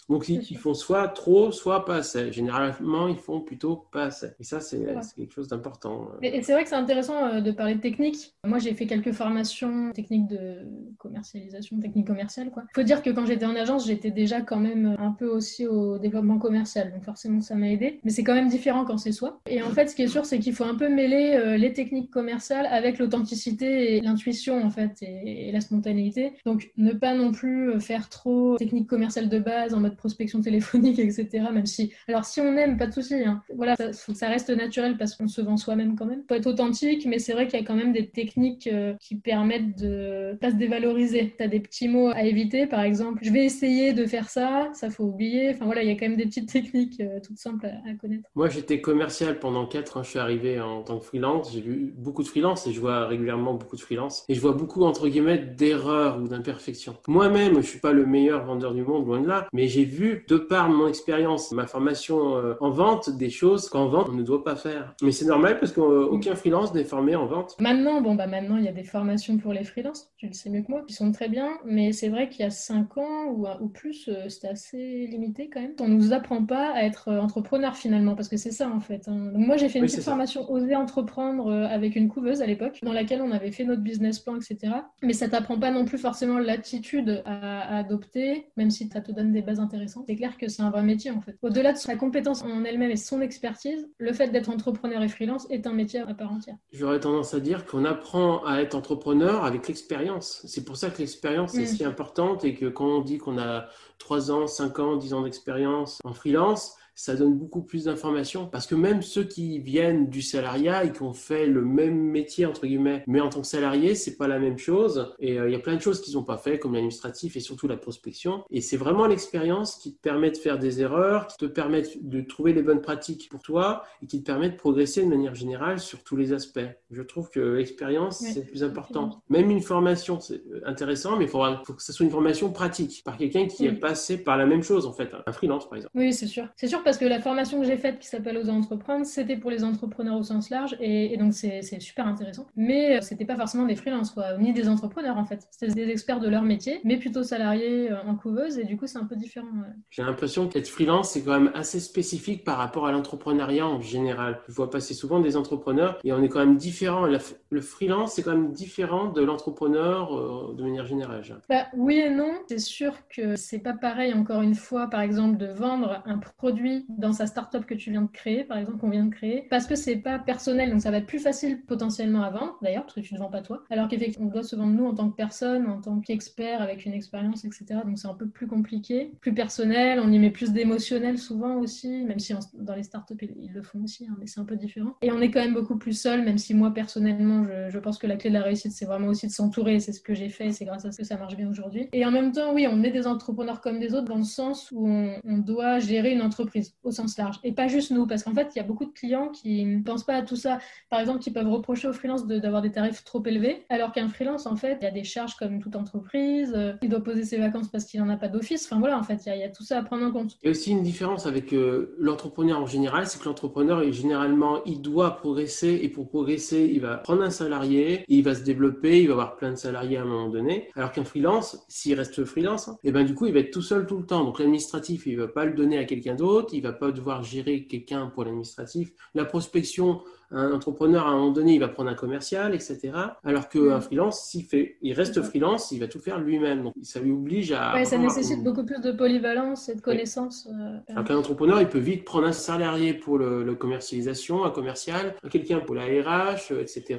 Donc 0.09 0.27
ils, 0.31 0.57
font 0.57 0.73
soit 0.73 1.07
trop, 1.09 1.53
soit 1.53 1.85
pas 1.85 1.97
assez. 1.97 2.33
Généralement, 2.33 3.09
ils 3.09 3.19
font 3.19 3.41
plutôt 3.41 3.85
pas 3.93 4.05
assez. 4.05 4.29
Et 4.41 4.45
ça, 4.45 4.59
c'est 4.61 4.83
quelque 5.15 5.35
chose 5.35 5.49
d'important. 5.49 6.09
Et 6.23 6.43
c'est 6.43 6.55
vrai 6.55 6.63
que 6.63 6.71
c'est 6.71 6.77
intéressant 6.77 7.27
euh, 7.27 7.41
de 7.43 7.51
parler 7.51 7.75
de 7.75 7.81
technique. 7.81 8.35
Moi, 8.47 8.59
j'ai 8.59 8.73
fait 8.73 8.87
quelques 8.87 9.13
formations 9.13 9.93
techniques 9.93 10.27
de 10.27 10.67
commercialisation, 10.97 11.79
technique 11.79 12.07
commerciale. 12.07 12.51
Il 12.57 12.75
faut 12.75 12.83
dire 12.83 13.03
que 13.03 13.11
quand 13.11 13.27
j'étais 13.27 13.45
en 13.45 13.55
agence, 13.55 13.87
j'étais 13.87 14.11
déjà 14.11 14.41
quand 14.41 14.59
même 14.59 14.97
un 14.99 15.11
peu 15.11 15.29
aussi 15.29 15.67
au 15.67 15.99
développement 15.99 16.39
commercial. 16.39 16.91
Donc 16.91 17.05
forcément, 17.05 17.43
ça 17.43 17.55
m'a 17.55 17.69
aidé 17.69 17.78
mais 18.05 18.11
c'est 18.11 18.25
quand 18.25 18.35
même 18.35 18.49
différent 18.49 18.85
quand 18.85 18.99
c'est 18.99 19.13
soi. 19.13 19.41
Et 19.49 19.63
en 19.63 19.71
fait, 19.71 19.89
ce 19.89 19.95
qui 19.95 20.03
est 20.03 20.09
sûr, 20.09 20.25
c'est 20.25 20.39
qu'il 20.39 20.55
faut 20.55 20.65
un 20.65 20.75
peu 20.75 20.89
mêler 20.89 21.33
euh, 21.35 21.57
les 21.57 21.73
techniques 21.73 22.11
commerciales 22.11 22.67
avec 22.67 22.99
l'authenticité 22.99 23.97
et 23.97 24.01
l'intuition, 24.01 24.63
en 24.63 24.71
fait, 24.71 25.03
et, 25.03 25.51
la 25.53 25.61
spontanéité. 25.61 26.33
Donc, 26.45 26.71
ne 26.77 26.93
pas 26.93 27.15
non 27.15 27.33
plus 27.33 27.71
euh, 27.71 27.81
faire 27.81 28.09
trop 28.09 28.57
technique 28.57 28.87
commerciale 28.87 29.29
de 29.29 29.39
base 29.39 29.75
en 29.75 29.81
mode 29.81 29.97
prospection 29.97 30.41
téléphonique, 30.41 30.99
etc. 30.99 31.29
Même 31.53 31.67
si, 31.67 31.93
alors, 32.09 32.25
si 32.25 32.41
on 32.41 32.57
aime, 32.57 32.77
pas 32.77 32.87
de 32.87 32.93
souci. 32.93 33.15
Hein. 33.15 33.43
Voilà, 33.55 33.77
ça, 33.77 33.93
ça 33.93 34.29
reste 34.29 34.51
naturel 34.51 34.97
parce 34.97 35.15
qu'on 35.15 35.29
se 35.29 35.41
vend 35.41 35.57
soi-même 35.57 35.97
quand 35.97 36.07
même. 36.07 36.23
Faut 36.29 36.35
être 36.35 36.47
authentique, 36.47 37.07
mais 37.07 37.19
c'est 37.19 37.33
vrai 37.33 37.47
qu'il 37.47 37.59
y 37.59 37.63
a 37.63 37.67
quand 37.67 37.77
même 37.77 37.93
des 37.93 38.09
techniques 38.09 38.69
euh, 38.73 38.95
qui 39.01 39.17
permettent 39.17 39.79
de 39.79 40.37
pas 40.41 40.51
se 40.51 40.57
dévaloriser. 40.57 41.35
Tu 41.37 41.43
as 41.43 41.49
des 41.49 41.61
petits 41.61 41.89
mots 41.89 42.09
à 42.09 42.23
éviter, 42.23 42.67
par 42.67 42.83
exemple, 42.83 43.21
je 43.23 43.31
vais 43.31 43.45
essayer 43.45 43.93
de 43.93 44.05
faire 44.07 44.29
ça, 44.29 44.71
ça 44.75 44.91
faut 44.91 45.05
oublier. 45.05 45.51
Enfin 45.51 45.65
voilà, 45.65 45.83
il 45.83 45.89
y 45.89 45.93
a 45.93 45.95
quand 45.95 46.09
même 46.09 46.17
des 46.17 46.27
petites 46.27 46.51
techniques 46.53 47.03
toutes 47.23 47.39
simples 47.39 47.68
à, 47.69 47.95
connaître. 47.95 48.29
Moi, 48.35 48.49
j'étais 48.49 48.81
commercial 48.81 49.39
pendant 49.39 49.67
4 49.67 49.99
ans. 49.99 50.03
Je 50.03 50.11
suis 50.11 50.19
arrivé 50.19 50.61
en 50.61 50.83
tant 50.83 50.99
que 50.99 51.05
freelance. 51.05 51.53
J'ai 51.53 51.61
vu 51.61 51.95
beaucoup 51.97 52.23
de 52.23 52.29
freelance 52.29 52.67
et 52.67 52.73
je 52.73 52.81
vois 52.81 53.07
régulièrement 53.07 53.55
beaucoup 53.55 53.77
de 53.77 53.81
freelance. 53.81 54.25
Et 54.29 54.35
je 54.35 54.41
vois 54.41 54.53
beaucoup, 54.53 54.85
entre 54.85 55.09
guillemets, 55.09 55.39
d'erreurs 55.39 56.19
ou 56.21 56.29
d'imperfections. 56.29 56.97
Moi-même, 57.07 57.57
je 57.57 57.67
suis 57.67 57.81
pas 57.81 57.93
le 57.93 58.07
meilleur 58.07 58.45
vendeur 58.45 58.75
du 58.75 58.83
monde, 58.83 59.07
loin 59.07 59.21
de 59.21 59.29
là. 59.29 59.49
Mais 59.53 59.69
j'ai 59.69 59.85
vu, 59.85 60.25
de 60.29 60.37
par 60.37 60.69
mon 60.69 60.89
expérience, 60.89 61.53
ma 61.53 61.67
formation 61.67 62.37
euh, 62.37 62.55
en 62.61 62.71
vente, 62.71 63.11
des 63.11 63.31
choses 63.31 63.69
qu'en 63.69 63.89
vente, 63.89 64.09
on 64.11 64.15
ne 64.15 64.23
doit 64.23 64.45
pas 64.45 64.57
faire. 64.57 64.95
Mais 65.03 65.13
c'est 65.13 65.27
normal 65.27 65.59
parce 65.59 65.73
qu'aucun 65.73 66.35
freelance 66.35 66.75
n'est 66.75 66.85
formé 66.85 67.17
en 67.17 67.27
vente. 67.27 67.57
Maintenant, 67.61 68.01
bon, 68.01 68.15
bah 68.15 68.27
maintenant, 68.27 68.57
il 68.57 68.65
y 68.65 68.69
a 68.69 68.73
des 68.73 68.85
formations 68.85 69.37
pour 69.39 69.53
les 69.53 69.65
freelances. 69.65 70.11
Tu 70.17 70.27
le 70.27 70.33
sais 70.33 70.51
mieux 70.51 70.63
que 70.63 70.71
moi. 70.71 70.83
Qui 70.87 70.95
sont 70.95 71.13
très 71.13 71.29
bien. 71.29 71.51
Mais 71.65 71.93
c'est 71.93 72.09
vrai 72.09 72.29
qu'il 72.29 72.41
y 72.41 72.47
a 72.47 72.51
5 72.51 72.99
ans 72.99 73.27
ou, 73.27 73.47
ou 73.61 73.69
plus, 73.69 74.09
euh, 74.09 74.29
c'était 74.29 74.49
assez 74.49 75.07
limité 75.07 75.49
quand 75.53 75.61
même. 75.61 75.75
On 75.81 75.89
nous 75.89 76.13
apprend 76.13 76.45
pas 76.45 76.73
à 76.73 76.83
être 76.85 77.09
euh, 77.09 77.21
entrepreneur 77.59 77.77
finalement 77.77 78.15
parce 78.15 78.29
que 78.29 78.37
c'est 78.37 78.53
ça 78.53 78.69
en 78.69 78.81
fait. 78.81 79.09
Hein. 79.09 79.33
Donc 79.33 79.47
moi, 79.47 79.57
j'ai 79.57 79.69
fait 79.69 79.79
une 79.79 79.87
petite 79.87 80.03
formation 80.03 80.51
Oser 80.51 80.77
entreprendre 80.77 81.53
avec 81.53 81.97
une 81.97 82.09
couveuse 82.09 82.41
à 82.41 82.47
l'époque, 82.47 82.79
dans 82.83 82.93
laquelle 82.93 83.21
on 83.21 83.33
avait 83.33 83.51
fait 83.51 83.65
notre 83.65 83.83
business 83.83 84.21
plan, 84.21 84.37
etc. 84.37 84.73
Mais 85.03 85.13
ça 85.13 85.29
t'apprend 85.29 85.59
pas 85.59 85.71
non 85.71 85.85
plus 85.85 85.99
forcément 85.99 86.39
l'attitude 86.39 87.23
à, 87.25 87.79
adopter, 87.79 88.47
même 88.57 88.71
si 88.71 88.89
ça 88.89 89.01
te 89.01 89.13
donne 89.13 89.33
des 89.33 89.43
bases 89.43 89.61
intéressantes. 89.61 90.05
C'est 90.07 90.17
clair 90.17 90.37
que 90.37 90.49
c'est 90.49 90.63
un 90.63 90.71
vrai 90.71 90.83
métier 90.83 91.11
en 91.11 91.21
fait. 91.21 91.37
Au-delà 91.43 91.73
de 91.73 91.79
sa 91.79 91.97
compétence 91.97 92.43
en 92.43 92.65
elle-même 92.65 92.91
et 92.91 92.97
son 92.97 93.21
expertise, 93.21 93.89
le 93.99 94.13
fait 94.13 94.29
d'être 94.29 94.49
entrepreneur 94.49 95.03
et 95.03 95.09
freelance 95.09 95.47
est 95.51 95.67
un 95.67 95.73
métier 95.73 96.01
à 96.01 96.15
part 96.15 96.33
entière. 96.33 96.57
J'aurais 96.73 97.01
tendance 97.01 97.35
à 97.35 97.41
dire 97.41 97.67
qu'on 97.67 97.85
apprend 97.85 98.45
à 98.45 98.61
être 98.61 98.75
entrepreneur 98.75 99.45
avec 99.45 99.69
l'expérience. 99.69 100.43
C'est 100.47 100.65
pour 100.65 100.77
ça 100.77 100.91
que 100.91 100.99
l'expérience 100.99 101.55
est 101.57 101.63
mm. 101.63 101.77
si 101.77 101.85
importante 101.85 102.45
et 102.45 102.55
que 102.55 102.67
quand 102.67 102.99
on 102.99 103.01
dit 103.01 103.19
qu'on 103.19 103.39
a 103.39 103.67
3 103.99 104.31
ans, 104.31 104.47
5 104.47 104.79
ans, 104.79 104.97
10 104.97 105.15
ans 105.15 105.23
d'expérience 105.23 105.99
en 106.05 106.13
freelance, 106.13 106.78
ça 106.99 107.15
donne 107.15 107.39
beaucoup 107.39 107.63
plus 107.63 107.85
d'informations 107.85 108.49
parce 108.49 108.67
que 108.67 108.75
même 108.75 109.03
ceux 109.03 109.23
qui 109.23 109.61
viennent 109.61 110.11
du 110.11 110.21
salariat 110.21 110.85
et 110.85 110.91
qui 110.91 111.03
ont 111.03 111.13
fait 111.13 111.47
le 111.47 111.63
même 111.63 111.97
métier 111.97 112.45
entre 112.45 112.67
guillemets, 112.67 113.05
mais 113.07 113.21
en 113.21 113.29
tant 113.29 113.41
que 113.41 113.47
salarié, 113.47 113.95
c'est 113.95 114.17
pas 114.17 114.27
la 114.27 114.41
même 114.41 114.59
chose. 114.59 115.15
Et 115.21 115.39
euh, 115.39 115.49
il 115.49 115.53
y 115.53 115.55
a 115.55 115.61
plein 115.61 115.77
de 115.77 115.81
choses 115.81 116.01
qu'ils 116.01 116.15
n'ont 116.15 116.25
pas 116.25 116.39
fait, 116.39 116.59
comme 116.59 116.75
l'administratif 116.75 117.37
et 117.37 117.41
surtout 117.41 117.69
la 117.69 117.77
prospection. 117.77 118.43
Et 118.51 118.61
c'est 118.61 118.77
vraiment 118.77 119.07
l'expérience 119.07 119.77
qui 119.77 119.95
te 119.95 120.01
permet 120.01 120.33
de 120.33 120.37
faire 120.37 120.59
des 120.59 120.81
erreurs, 120.81 121.29
qui 121.29 121.37
te 121.37 121.47
permet 121.47 121.85
de 122.01 122.21
trouver 122.21 122.53
les 122.53 122.63
bonnes 122.63 122.81
pratiques 122.81 123.29
pour 123.31 123.43
toi 123.43 123.85
et 124.03 124.07
qui 124.07 124.21
te 124.21 124.27
permet 124.27 124.51
de 124.51 124.57
progresser 124.57 125.05
de 125.05 125.09
manière 125.09 125.37
générale 125.37 125.79
sur 125.79 126.03
tous 126.03 126.17
les 126.17 126.33
aspects. 126.33 126.67
Je 126.91 127.03
trouve 127.03 127.31
que 127.31 127.39
l'expérience 127.39 128.19
c'est 128.19 128.41
le 128.41 128.47
plus 128.47 128.65
important. 128.65 129.23
Même 129.29 129.53
une 129.53 129.63
formation 129.63 130.19
c'est 130.19 130.43
intéressant, 130.67 131.17
mais 131.17 131.27
il 131.27 131.31
faut, 131.31 131.45
que 131.77 131.81
ce 131.81 131.93
soit 131.93 132.05
une 132.05 132.11
formation 132.11 132.51
pratique 132.51 133.03
par 133.05 133.17
quelqu'un 133.17 133.47
qui 133.47 133.67
est 133.67 133.73
passé 133.73 134.19
par 134.19 134.37
la 134.37 134.47
même 134.47 134.65
chose 134.65 134.85
en 134.85 134.93
fait, 134.93 135.11
un 135.25 135.33
freelance 135.33 135.69
par 135.69 135.77
exemple. 135.77 135.97
Oui, 135.97 136.13
c'est 136.13 136.27
sûr. 136.27 136.49
C'est 136.57 136.67
sûr 136.67 136.83
parce 136.89 136.97
que 136.97 137.05
la 137.05 137.21
formation 137.21 137.61
que 137.61 137.67
j'ai 137.67 137.77
faite 137.77 137.99
qui 137.99 138.07
s'appelle 138.07 138.39
Aux 138.39 138.49
entreprendre, 138.49 139.05
c'était 139.05 139.37
pour 139.37 139.51
les 139.51 139.63
entrepreneurs 139.63 140.17
au 140.17 140.23
sens 140.23 140.49
large 140.49 140.75
et, 140.81 141.15
donc 141.19 141.35
c'est 141.35 141.63
super 141.81 142.07
intéressant. 142.07 142.47
Mais 142.57 142.97
euh, 142.97 143.01
c'était 143.03 143.27
pas 143.27 143.37
forcément 143.37 143.67
des 143.67 143.77
freelances, 143.77 144.13
quoi, 144.13 144.39
ni 144.39 144.55
des 144.55 144.71
entrepreneurs 144.71 145.19
en 145.19 145.27
fait. 145.27 145.47
C'était 145.51 145.75
des 145.75 145.91
experts 145.91 146.19
de 146.19 146.31
leur 146.31 146.41
métier, 146.45 146.81
mais 146.85 146.97
plutôt 146.97 147.23
salariés 147.23 147.91
euh, 147.91 148.03
en 148.07 148.15
couveuse 148.15 148.59
et 148.59 148.65
du 148.65 148.79
coup 148.79 148.87
c'est 148.87 148.97
un 148.97 149.05
peu 149.05 149.17
différent. 149.17 149.49
J'ai 149.91 150.03
l'impression 150.03 150.49
qu'être 150.49 150.67
freelance 150.67 151.11
c'est 151.11 151.23
quand 151.23 151.39
même 151.39 151.53
assez 151.55 151.79
spécifique 151.79 152.43
par 152.43 152.57
rapport 152.57 152.87
à 152.87 152.93
l'entrepreneuriat 152.93 153.67
en 153.67 153.83
général. 153.83 154.41
Je 154.49 154.55
vois 154.55 154.71
passer 154.71 154.95
souvent 154.95 155.21
des 155.21 155.37
entrepreneurs 155.37 155.99
et 156.05 156.15
on 156.15 156.23
est 156.23 156.31
quand 156.31 156.41
même 156.41 156.57
différent. 156.57 157.05
le 157.05 157.61
freelance 157.61 158.15
c'est 158.15 158.23
quand 158.23 158.33
même 158.33 158.53
différent 158.53 159.13
de 159.13 159.21
l'entrepreneur 159.21 160.17
euh, 160.17 160.55
de 160.57 160.63
manière 160.63 160.87
générale. 160.87 161.21
Bah, 161.51 161.67
oui 161.77 161.99
et 161.99 162.09
non. 162.09 162.33
C'est 162.49 162.59
sûr 162.59 162.95
que 163.15 163.37
c'est 163.37 163.59
pas 163.59 163.75
pareil 163.75 164.15
encore 164.15 164.41
une 164.41 164.55
fois 164.55 164.87
par 164.87 165.03
exemple 165.03 165.37
de 165.37 165.49
vendre 165.49 166.03
un 166.07 166.17
produit 166.17 166.78
dans 166.89 167.13
sa 167.13 167.27
startup 167.27 167.65
que 167.67 167.75
tu 167.75 167.91
viens 167.91 168.03
de 168.03 168.11
créer, 168.11 168.45
par 168.45 168.59
exemple, 168.59 168.79
qu'on 168.79 168.91
vient 168.91 169.05
de 169.05 169.15
créer, 169.15 169.47
parce 169.51 169.67
que 169.67 169.77
c'est 169.77 169.97
pas 169.97 170.19
personnel, 170.19 170.71
donc 170.71 170.81
ça 170.81 170.91
va 170.91 170.99
être 170.99 171.07
plus 171.07 171.19
facile 171.19 171.63
potentiellement 171.63 172.23
à 172.23 172.31
vendre, 172.31 172.59
d'ailleurs, 172.63 172.83
parce 172.83 172.95
que 172.95 173.01
tu 173.01 173.15
ne 173.15 173.19
vends 173.19 173.31
pas 173.31 173.43
toi. 173.43 173.65
Alors 173.71 173.89
qu'effectivement, 173.89 174.27
on 174.29 174.31
doit 174.31 174.43
se 174.43 174.57
vendre 174.57 174.73
nous 174.73 174.87
en 174.87 174.95
tant 174.95 175.11
que 175.11 175.17
personne, 175.17 175.67
en 175.67 175.81
tant 175.81 176.01
qu'expert, 176.01 176.63
avec 176.63 176.87
une 176.87 176.93
expérience, 176.93 177.45
etc. 177.45 177.81
Donc 177.85 177.99
c'est 177.99 178.09
un 178.09 178.15
peu 178.15 178.29
plus 178.29 178.47
compliqué, 178.47 179.13
plus 179.21 179.35
personnel, 179.35 180.01
on 180.03 180.11
y 180.11 180.19
met 180.19 180.31
plus 180.31 180.53
d'émotionnel 180.53 181.19
souvent 181.19 181.57
aussi, 181.57 182.05
même 182.05 182.19
si 182.19 182.35
dans 182.55 182.75
les 182.75 182.83
startups 182.83 183.15
ils, 183.21 183.53
le 183.53 183.63
font 183.63 183.83
aussi, 183.83 184.07
hein, 184.07 184.17
mais 184.19 184.27
c'est 184.27 184.41
un 184.41 184.45
peu 184.45 184.57
différent. 184.57 184.95
Et 185.03 185.13
on 185.13 185.21
est 185.21 185.31
quand 185.31 185.41
même 185.41 185.55
beaucoup 185.55 185.77
plus 185.77 185.99
seul, 185.99 186.25
même 186.25 186.39
si 186.39 186.55
moi 186.55 186.73
personnellement, 186.73 187.47
je, 187.69 187.79
pense 187.79 187.99
que 187.99 188.07
la 188.07 188.17
clé 188.17 188.31
de 188.31 188.35
la 188.35 188.43
réussite, 188.43 188.73
c'est 188.73 188.85
vraiment 188.85 189.09
aussi 189.09 189.27
de 189.27 189.33
s'entourer, 189.33 189.81
c'est 189.81 189.93
ce 189.93 190.01
que 190.01 190.15
j'ai 190.15 190.29
fait, 190.29 190.53
c'est 190.53 190.65
grâce 190.65 190.85
à 190.85 190.93
ça 190.93 191.03
que 191.03 191.09
ça 191.09 191.17
marche 191.17 191.37
bien 191.37 191.49
aujourd'hui. 191.49 191.89
Et 191.93 192.05
en 192.05 192.11
même 192.11 192.33
temps, 192.33 192.53
oui, 192.55 192.67
on 192.71 192.83
est 192.83 192.91
des 192.91 193.07
entrepreneurs 193.07 193.61
comme 193.61 193.79
des 193.79 193.95
autres 193.95 194.09
dans 194.09 194.19
le 194.19 194.25
sens 194.25 194.71
où 194.73 194.87
on 194.89 195.39
doit 195.39 195.79
gérer 195.79 196.13
une 196.13 196.23
entreprise 196.23 196.68
au 196.83 196.91
sens 196.91 197.17
large. 197.19 197.39
Et 197.45 197.53
pas 197.53 197.69
juste 197.69 197.91
nous, 197.91 198.07
parce 198.07 198.23
qu'en 198.23 198.35
fait, 198.35 198.51
il 198.55 198.59
y 198.59 198.61
a 198.61 198.65
beaucoup 198.65 198.85
de 198.85 198.93
clients 198.93 199.29
qui 199.29 199.65
ne 199.65 199.83
pensent 199.83 200.05
pas 200.05 200.17
à 200.17 200.23
tout 200.23 200.37
ça. 200.37 200.59
Par 200.91 201.01
exemple, 201.01 201.21
qui 201.21 201.31
peuvent 201.31 201.49
reprocher 201.49 201.89
aux 201.89 201.93
freelance 201.93 202.27
d'avoir 202.27 202.63
des 202.63 202.71
tarifs 202.71 203.05
trop 203.05 203.23
élevés, 203.25 203.65
alors 203.69 203.93
qu'un 203.93 204.09
freelance, 204.09 204.47
en 204.47 204.57
fait, 204.57 204.79
il 204.81 204.85
y 204.85 204.89
a 204.89 204.91
des 204.91 205.05
charges 205.05 205.37
comme 205.37 205.61
toute 205.61 205.77
entreprise, 205.77 206.53
euh, 206.55 206.73
il 206.83 206.89
doit 206.89 207.03
poser 207.03 207.25
ses 207.25 207.39
vacances 207.39 207.69
parce 207.69 207.85
qu'il 207.85 208.01
n'en 208.01 208.09
a 208.09 208.17
pas 208.17 208.29
d'office. 208.29 208.67
Enfin 208.67 208.81
voilà, 208.81 208.99
en 208.99 209.03
fait, 209.03 209.21
il 209.27 209.37
y, 209.37 209.43
a, 209.43 209.49
tout 209.49 209.63
ça 209.63 209.79
à 209.79 209.83
prendre 209.83 210.05
en 210.05 210.13
compte. 210.13 210.37
Il 210.43 210.47
y 210.47 210.49
a 210.49 210.51
aussi 210.51 210.71
une 210.71 210.83
différence 210.83 211.27
avec 211.27 211.53
euh, 211.53 211.95
l'entrepreneur 211.99 212.61
en 212.61 212.67
général, 212.67 213.07
c'est 213.07 213.21
que 213.21 213.25
l'entrepreneur, 213.27 213.91
généralement, 213.93 214.63
il 214.65 214.81
doit 214.81 215.17
progresser 215.17 215.81
et 215.83 215.89
pour 215.89 216.09
progresser, 216.09 216.71
il 216.73 216.81
va 216.81 216.99
prendre 216.99 217.23
un 217.23 217.31
salarié, 217.31 218.05
il 218.09 218.23
va 218.23 218.35
se 218.35 218.43
développer, 218.43 219.03
il 219.03 219.09
va 219.09 219.15
avoir 219.15 219.37
plein 219.37 219.51
de 219.51 219.57
salariés 219.57 219.97
à 219.97 220.03
un 220.03 220.05
moment 220.05 220.29
donné, 220.29 220.69
alors 220.75 220.93
qu'un 220.93 221.05
freelance, 221.05 221.65
s'il 221.69 221.95
reste 221.95 222.25
freelance, 222.25 222.69
et 222.69 222.89
eh 222.89 222.93
ben 222.93 223.05
du 223.05 223.15
coup, 223.15 223.27
il 223.27 223.33
va 223.33 223.41
être 223.41 223.51
tout 223.51 223.63
seul 223.63 223.87
tout 223.87 223.99
le 223.99 224.07
temps. 224.07 224.25
Donc 224.25 224.39
l'administratif, 224.39 225.07
il 225.07 225.17
va 225.19 225.29
pas 225.29 225.45
le 225.45 225.53
donner 225.53 225.79
à 225.79 225.85
quelqu'un 225.85 226.15
d'autre, 226.15 226.48
il 226.53 226.63
va 226.63 226.73
pas 226.73 226.93
devoir 226.93 227.23
gérer 227.23 227.65
quelqu'un 227.65 228.07
pour 228.07 228.25
l'administratif. 228.25 228.91
La 229.15 229.25
prospection, 229.25 230.03
un 230.31 230.53
entrepreneur, 230.53 231.07
à 231.07 231.11
un 231.11 231.17
moment 231.17 231.31
donné, 231.31 231.55
il 231.55 231.61
va 231.61 231.69
prendre 231.69 231.91
un 231.91 231.95
commercial, 231.95 232.55
etc. 232.55 232.93
Alors 233.25 233.49
qu'un 233.49 233.79
mm. 233.79 233.81
freelance, 233.81 234.25
s'il 234.29 234.45
fait, 234.45 234.77
il 234.83 234.93
reste 234.93 235.23
freelance, 235.23 235.73
il 235.73 235.81
va 235.81 235.89
tout 235.89 236.01
faire 236.01 236.19
lui-même. 236.19 236.65
Donc, 236.65 236.75
ça 236.83 237.01
lui 237.01 237.13
oblige 237.13 237.53
à. 237.53 237.75
Ouais, 237.75 237.85
ça 237.85 237.97
nécessite 237.99 238.43
beaucoup 238.43 238.65
plus 238.65 238.81
de 238.81 238.93
polyvalence 238.93 239.69
et 239.69 239.75
de 239.75 239.81
connaissances. 239.81 240.49
Euh, 240.53 240.79
alors 240.89 241.05
qu'un 241.05 241.17
entrepreneur, 241.17 241.61
il 241.61 241.69
peut 241.69 241.79
vite 241.79 242.05
prendre 242.05 242.27
un 242.27 242.33
salarié 242.33 242.93
pour 242.95 243.19
le, 243.19 243.55
commercialisation, 243.55 244.45
un 244.45 244.51
commercial, 244.51 245.15
quelqu'un 245.31 245.61
pour 245.61 245.75
la 245.75 245.85
RH, 245.85 246.53
etc. 246.61 246.99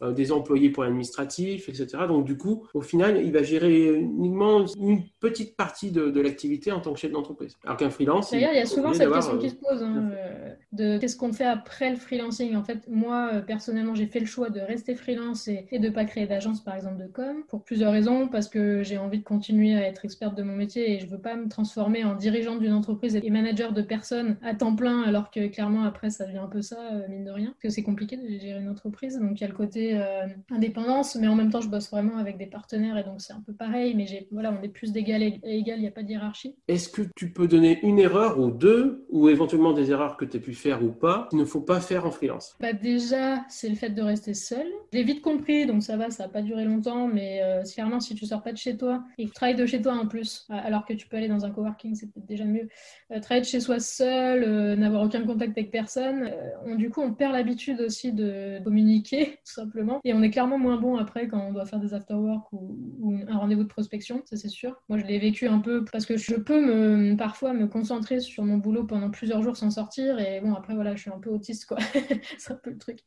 Euh, 0.00 0.12
des 0.12 0.30
employés 0.30 0.70
pour 0.70 0.84
l'administratif, 0.84 1.68
etc. 1.68 2.04
Donc 2.06 2.24
du 2.24 2.36
coup, 2.36 2.68
au 2.72 2.82
final, 2.82 3.20
il 3.24 3.32
va 3.32 3.42
gérer 3.42 3.94
uniquement 3.96 4.64
une 4.78 5.02
petite 5.18 5.56
partie 5.56 5.90
de, 5.90 6.20
l'activité 6.20 6.70
en 6.70 6.78
tant 6.78 6.92
que 6.92 7.00
chef 7.00 7.10
d'entreprise. 7.10 7.56
Alors 7.64 7.76
qu'un 7.76 7.90
freelance... 7.90 8.30
D'ailleurs, 8.30 8.52
il 8.52 8.58
y 8.58 8.62
a 8.62 8.66
souvent 8.66 8.94
cette 8.94 9.12
question 9.12 9.38
qui 9.38 9.50
se 9.50 9.56
pose, 9.56 9.82
hein, 9.82 10.10
euh, 10.12 10.54
de 10.70 10.98
qu'est-ce 10.98 11.16
qu'on 11.16 11.32
fait 11.32 11.44
après 11.44 11.90
le 11.90 11.96
freelancing? 11.96 12.54
En 12.54 12.62
fait, 12.62 12.86
moi, 12.86 13.30
euh, 13.32 13.40
personnellement, 13.40 13.96
j'ai 13.96 14.06
fait 14.06 14.20
le 14.20 14.26
choix 14.26 14.50
de 14.50 14.60
rester 14.60 14.94
freelance 14.94 15.48
et, 15.48 15.66
de 15.72 15.78
ne 15.78 15.90
pas 15.90 16.04
créer 16.04 16.28
d'agence, 16.28 16.62
par 16.62 16.76
exemple, 16.76 17.02
de 17.02 17.08
com, 17.08 17.42
pour 17.48 17.64
plusieurs 17.64 17.90
raisons, 17.90 18.28
parce 18.28 18.48
que 18.48 18.84
j'ai 18.84 18.98
envie 18.98 19.18
de 19.18 19.24
continuer 19.24 19.74
à 19.74 19.82
être 19.82 20.04
experte 20.04 20.36
de 20.36 20.44
mon 20.44 20.54
métier 20.54 20.92
et 20.92 21.00
je 21.00 21.06
ne 21.06 21.10
veux 21.10 21.20
pas 21.20 21.34
me 21.34 21.48
transformer 21.48 22.04
en 22.04 22.14
dirigeante 22.14 22.60
d'une 22.60 22.72
entreprise 22.72 23.16
et 23.16 23.30
manager 23.30 23.72
de 23.72 23.82
personnes 23.82 24.36
à 24.42 24.54
temps 24.54 24.76
plein, 24.76 25.02
alors 25.02 25.32
que 25.32 25.48
clairement, 25.48 25.82
après, 25.82 26.10
ça 26.10 26.24
devient 26.24 26.38
un 26.38 26.46
peu 26.46 26.62
ça, 26.62 26.76
mine 27.08 27.24
de 27.24 27.32
rien, 27.32 27.46
parce 27.46 27.62
que 27.62 27.68
c'est 27.68 27.82
compliqué 27.82 28.16
de 28.16 28.28
gérer 28.38 28.60
une 28.60 28.68
entreprise. 28.68 29.18
Donc, 29.18 29.40
il 29.40 29.40
y 29.40 29.44
a 29.44 29.48
le 29.48 29.54
côté 29.54 29.87
euh, 29.94 30.26
indépendance, 30.50 31.16
mais 31.16 31.28
en 31.28 31.34
même 31.34 31.50
temps, 31.50 31.60
je 31.60 31.68
bosse 31.68 31.90
vraiment 31.90 32.18
avec 32.18 32.38
des 32.38 32.46
partenaires 32.46 32.96
et 32.96 33.04
donc 33.04 33.20
c'est 33.20 33.32
un 33.32 33.42
peu 33.44 33.52
pareil. 33.52 33.94
Mais 33.94 34.06
j'ai, 34.06 34.28
voilà, 34.30 34.56
on 34.58 34.62
est 34.62 34.68
plus 34.68 34.92
d'égal 34.92 35.22
à 35.22 35.26
égal, 35.26 35.78
il 35.78 35.82
n'y 35.82 35.88
a 35.88 35.92
pas 35.92 36.02
de 36.02 36.10
hiérarchie. 36.10 36.56
Est-ce 36.68 36.88
que 36.88 37.02
tu 37.16 37.30
peux 37.30 37.48
donner 37.48 37.80
une 37.82 37.98
erreur 37.98 38.38
ou 38.38 38.50
deux, 38.50 39.06
ou 39.10 39.28
éventuellement 39.28 39.72
des 39.72 39.90
erreurs 39.90 40.16
que 40.16 40.24
tu 40.24 40.36
as 40.36 40.40
pu 40.40 40.54
faire 40.54 40.82
ou 40.82 40.90
pas, 40.90 41.28
il 41.32 41.38
ne 41.38 41.44
faut 41.44 41.60
pas 41.60 41.80
faire 41.80 42.06
en 42.06 42.10
freelance? 42.10 42.56
Bah 42.60 42.72
Déjà, 42.72 43.44
c'est 43.48 43.68
le 43.68 43.74
fait 43.74 43.90
de 43.90 44.02
rester 44.02 44.34
seul. 44.34 44.66
J'ai 44.92 45.02
vite 45.02 45.20
compris, 45.20 45.66
donc 45.66 45.82
ça 45.82 45.96
va, 45.96 46.10
ça 46.10 46.24
n'a 46.24 46.28
pas 46.28 46.42
duré 46.42 46.64
longtemps, 46.64 47.06
mais 47.06 47.40
euh, 47.42 47.62
clairement, 47.62 48.00
si 48.00 48.14
tu 48.14 48.26
sors 48.26 48.42
pas 48.42 48.52
de 48.52 48.56
chez 48.56 48.76
toi 48.76 49.04
et 49.18 49.24
que 49.24 49.28
tu 49.28 49.34
travailles 49.34 49.56
de 49.56 49.66
chez 49.66 49.82
toi 49.82 49.92
en 49.92 50.06
plus, 50.06 50.46
alors 50.48 50.86
que 50.86 50.92
tu 50.92 51.06
peux 51.06 51.16
aller 51.16 51.28
dans 51.28 51.44
un 51.44 51.50
coworking, 51.50 51.94
c'est 51.94 52.06
peut-être 52.06 52.26
déjà 52.26 52.44
mieux. 52.44 52.68
Euh, 53.12 53.20
travailler 53.20 53.42
de 53.42 53.46
chez 53.46 53.60
soi 53.60 53.80
seul, 53.80 54.44
euh, 54.44 54.76
n'avoir 54.76 55.02
aucun 55.02 55.24
contact 55.24 55.56
avec 55.56 55.70
personne, 55.70 56.30
on, 56.64 56.76
du 56.76 56.90
coup, 56.90 57.02
on 57.02 57.12
perd 57.12 57.32
l'habitude 57.32 57.80
aussi 57.80 58.12
de 58.12 58.58
communiquer, 58.64 59.26
tout 59.46 59.52
simplement. 59.52 59.77
Et 60.04 60.14
on 60.14 60.22
est 60.22 60.30
clairement 60.30 60.58
moins 60.58 60.76
bon 60.76 60.96
après 60.96 61.28
quand 61.28 61.40
on 61.40 61.52
doit 61.52 61.66
faire 61.66 61.80
des 61.80 61.94
after-work 61.94 62.52
ou, 62.52 62.76
ou, 63.00 63.16
un 63.28 63.36
rendez-vous 63.36 63.64
de 63.64 63.68
prospection, 63.68 64.22
ça 64.24 64.36
c'est 64.36 64.48
sûr. 64.48 64.80
Moi, 64.88 64.98
je 64.98 65.04
l'ai 65.04 65.18
vécu 65.18 65.46
un 65.46 65.58
peu 65.58 65.84
parce 65.90 66.06
que 66.06 66.16
je 66.16 66.34
peux 66.34 67.16
parfois 67.16 67.52
me 67.52 67.66
concentrer 67.66 68.20
sur 68.20 68.44
mon 68.44 68.58
boulot 68.58 68.84
pendant 68.84 69.10
plusieurs 69.10 69.42
jours 69.42 69.56
sans 69.56 69.70
sortir. 69.70 70.18
Et 70.18 70.40
bon, 70.40 70.54
après, 70.54 70.74
voilà, 70.74 70.94
je 70.94 71.02
suis 71.02 71.10
un 71.10 71.18
peu 71.18 71.30
autiste, 71.30 71.66
quoi. 71.66 71.78
c'est 72.38 72.52
un 72.52 72.56
peu 72.56 72.70
le 72.70 72.78
truc. 72.78 73.00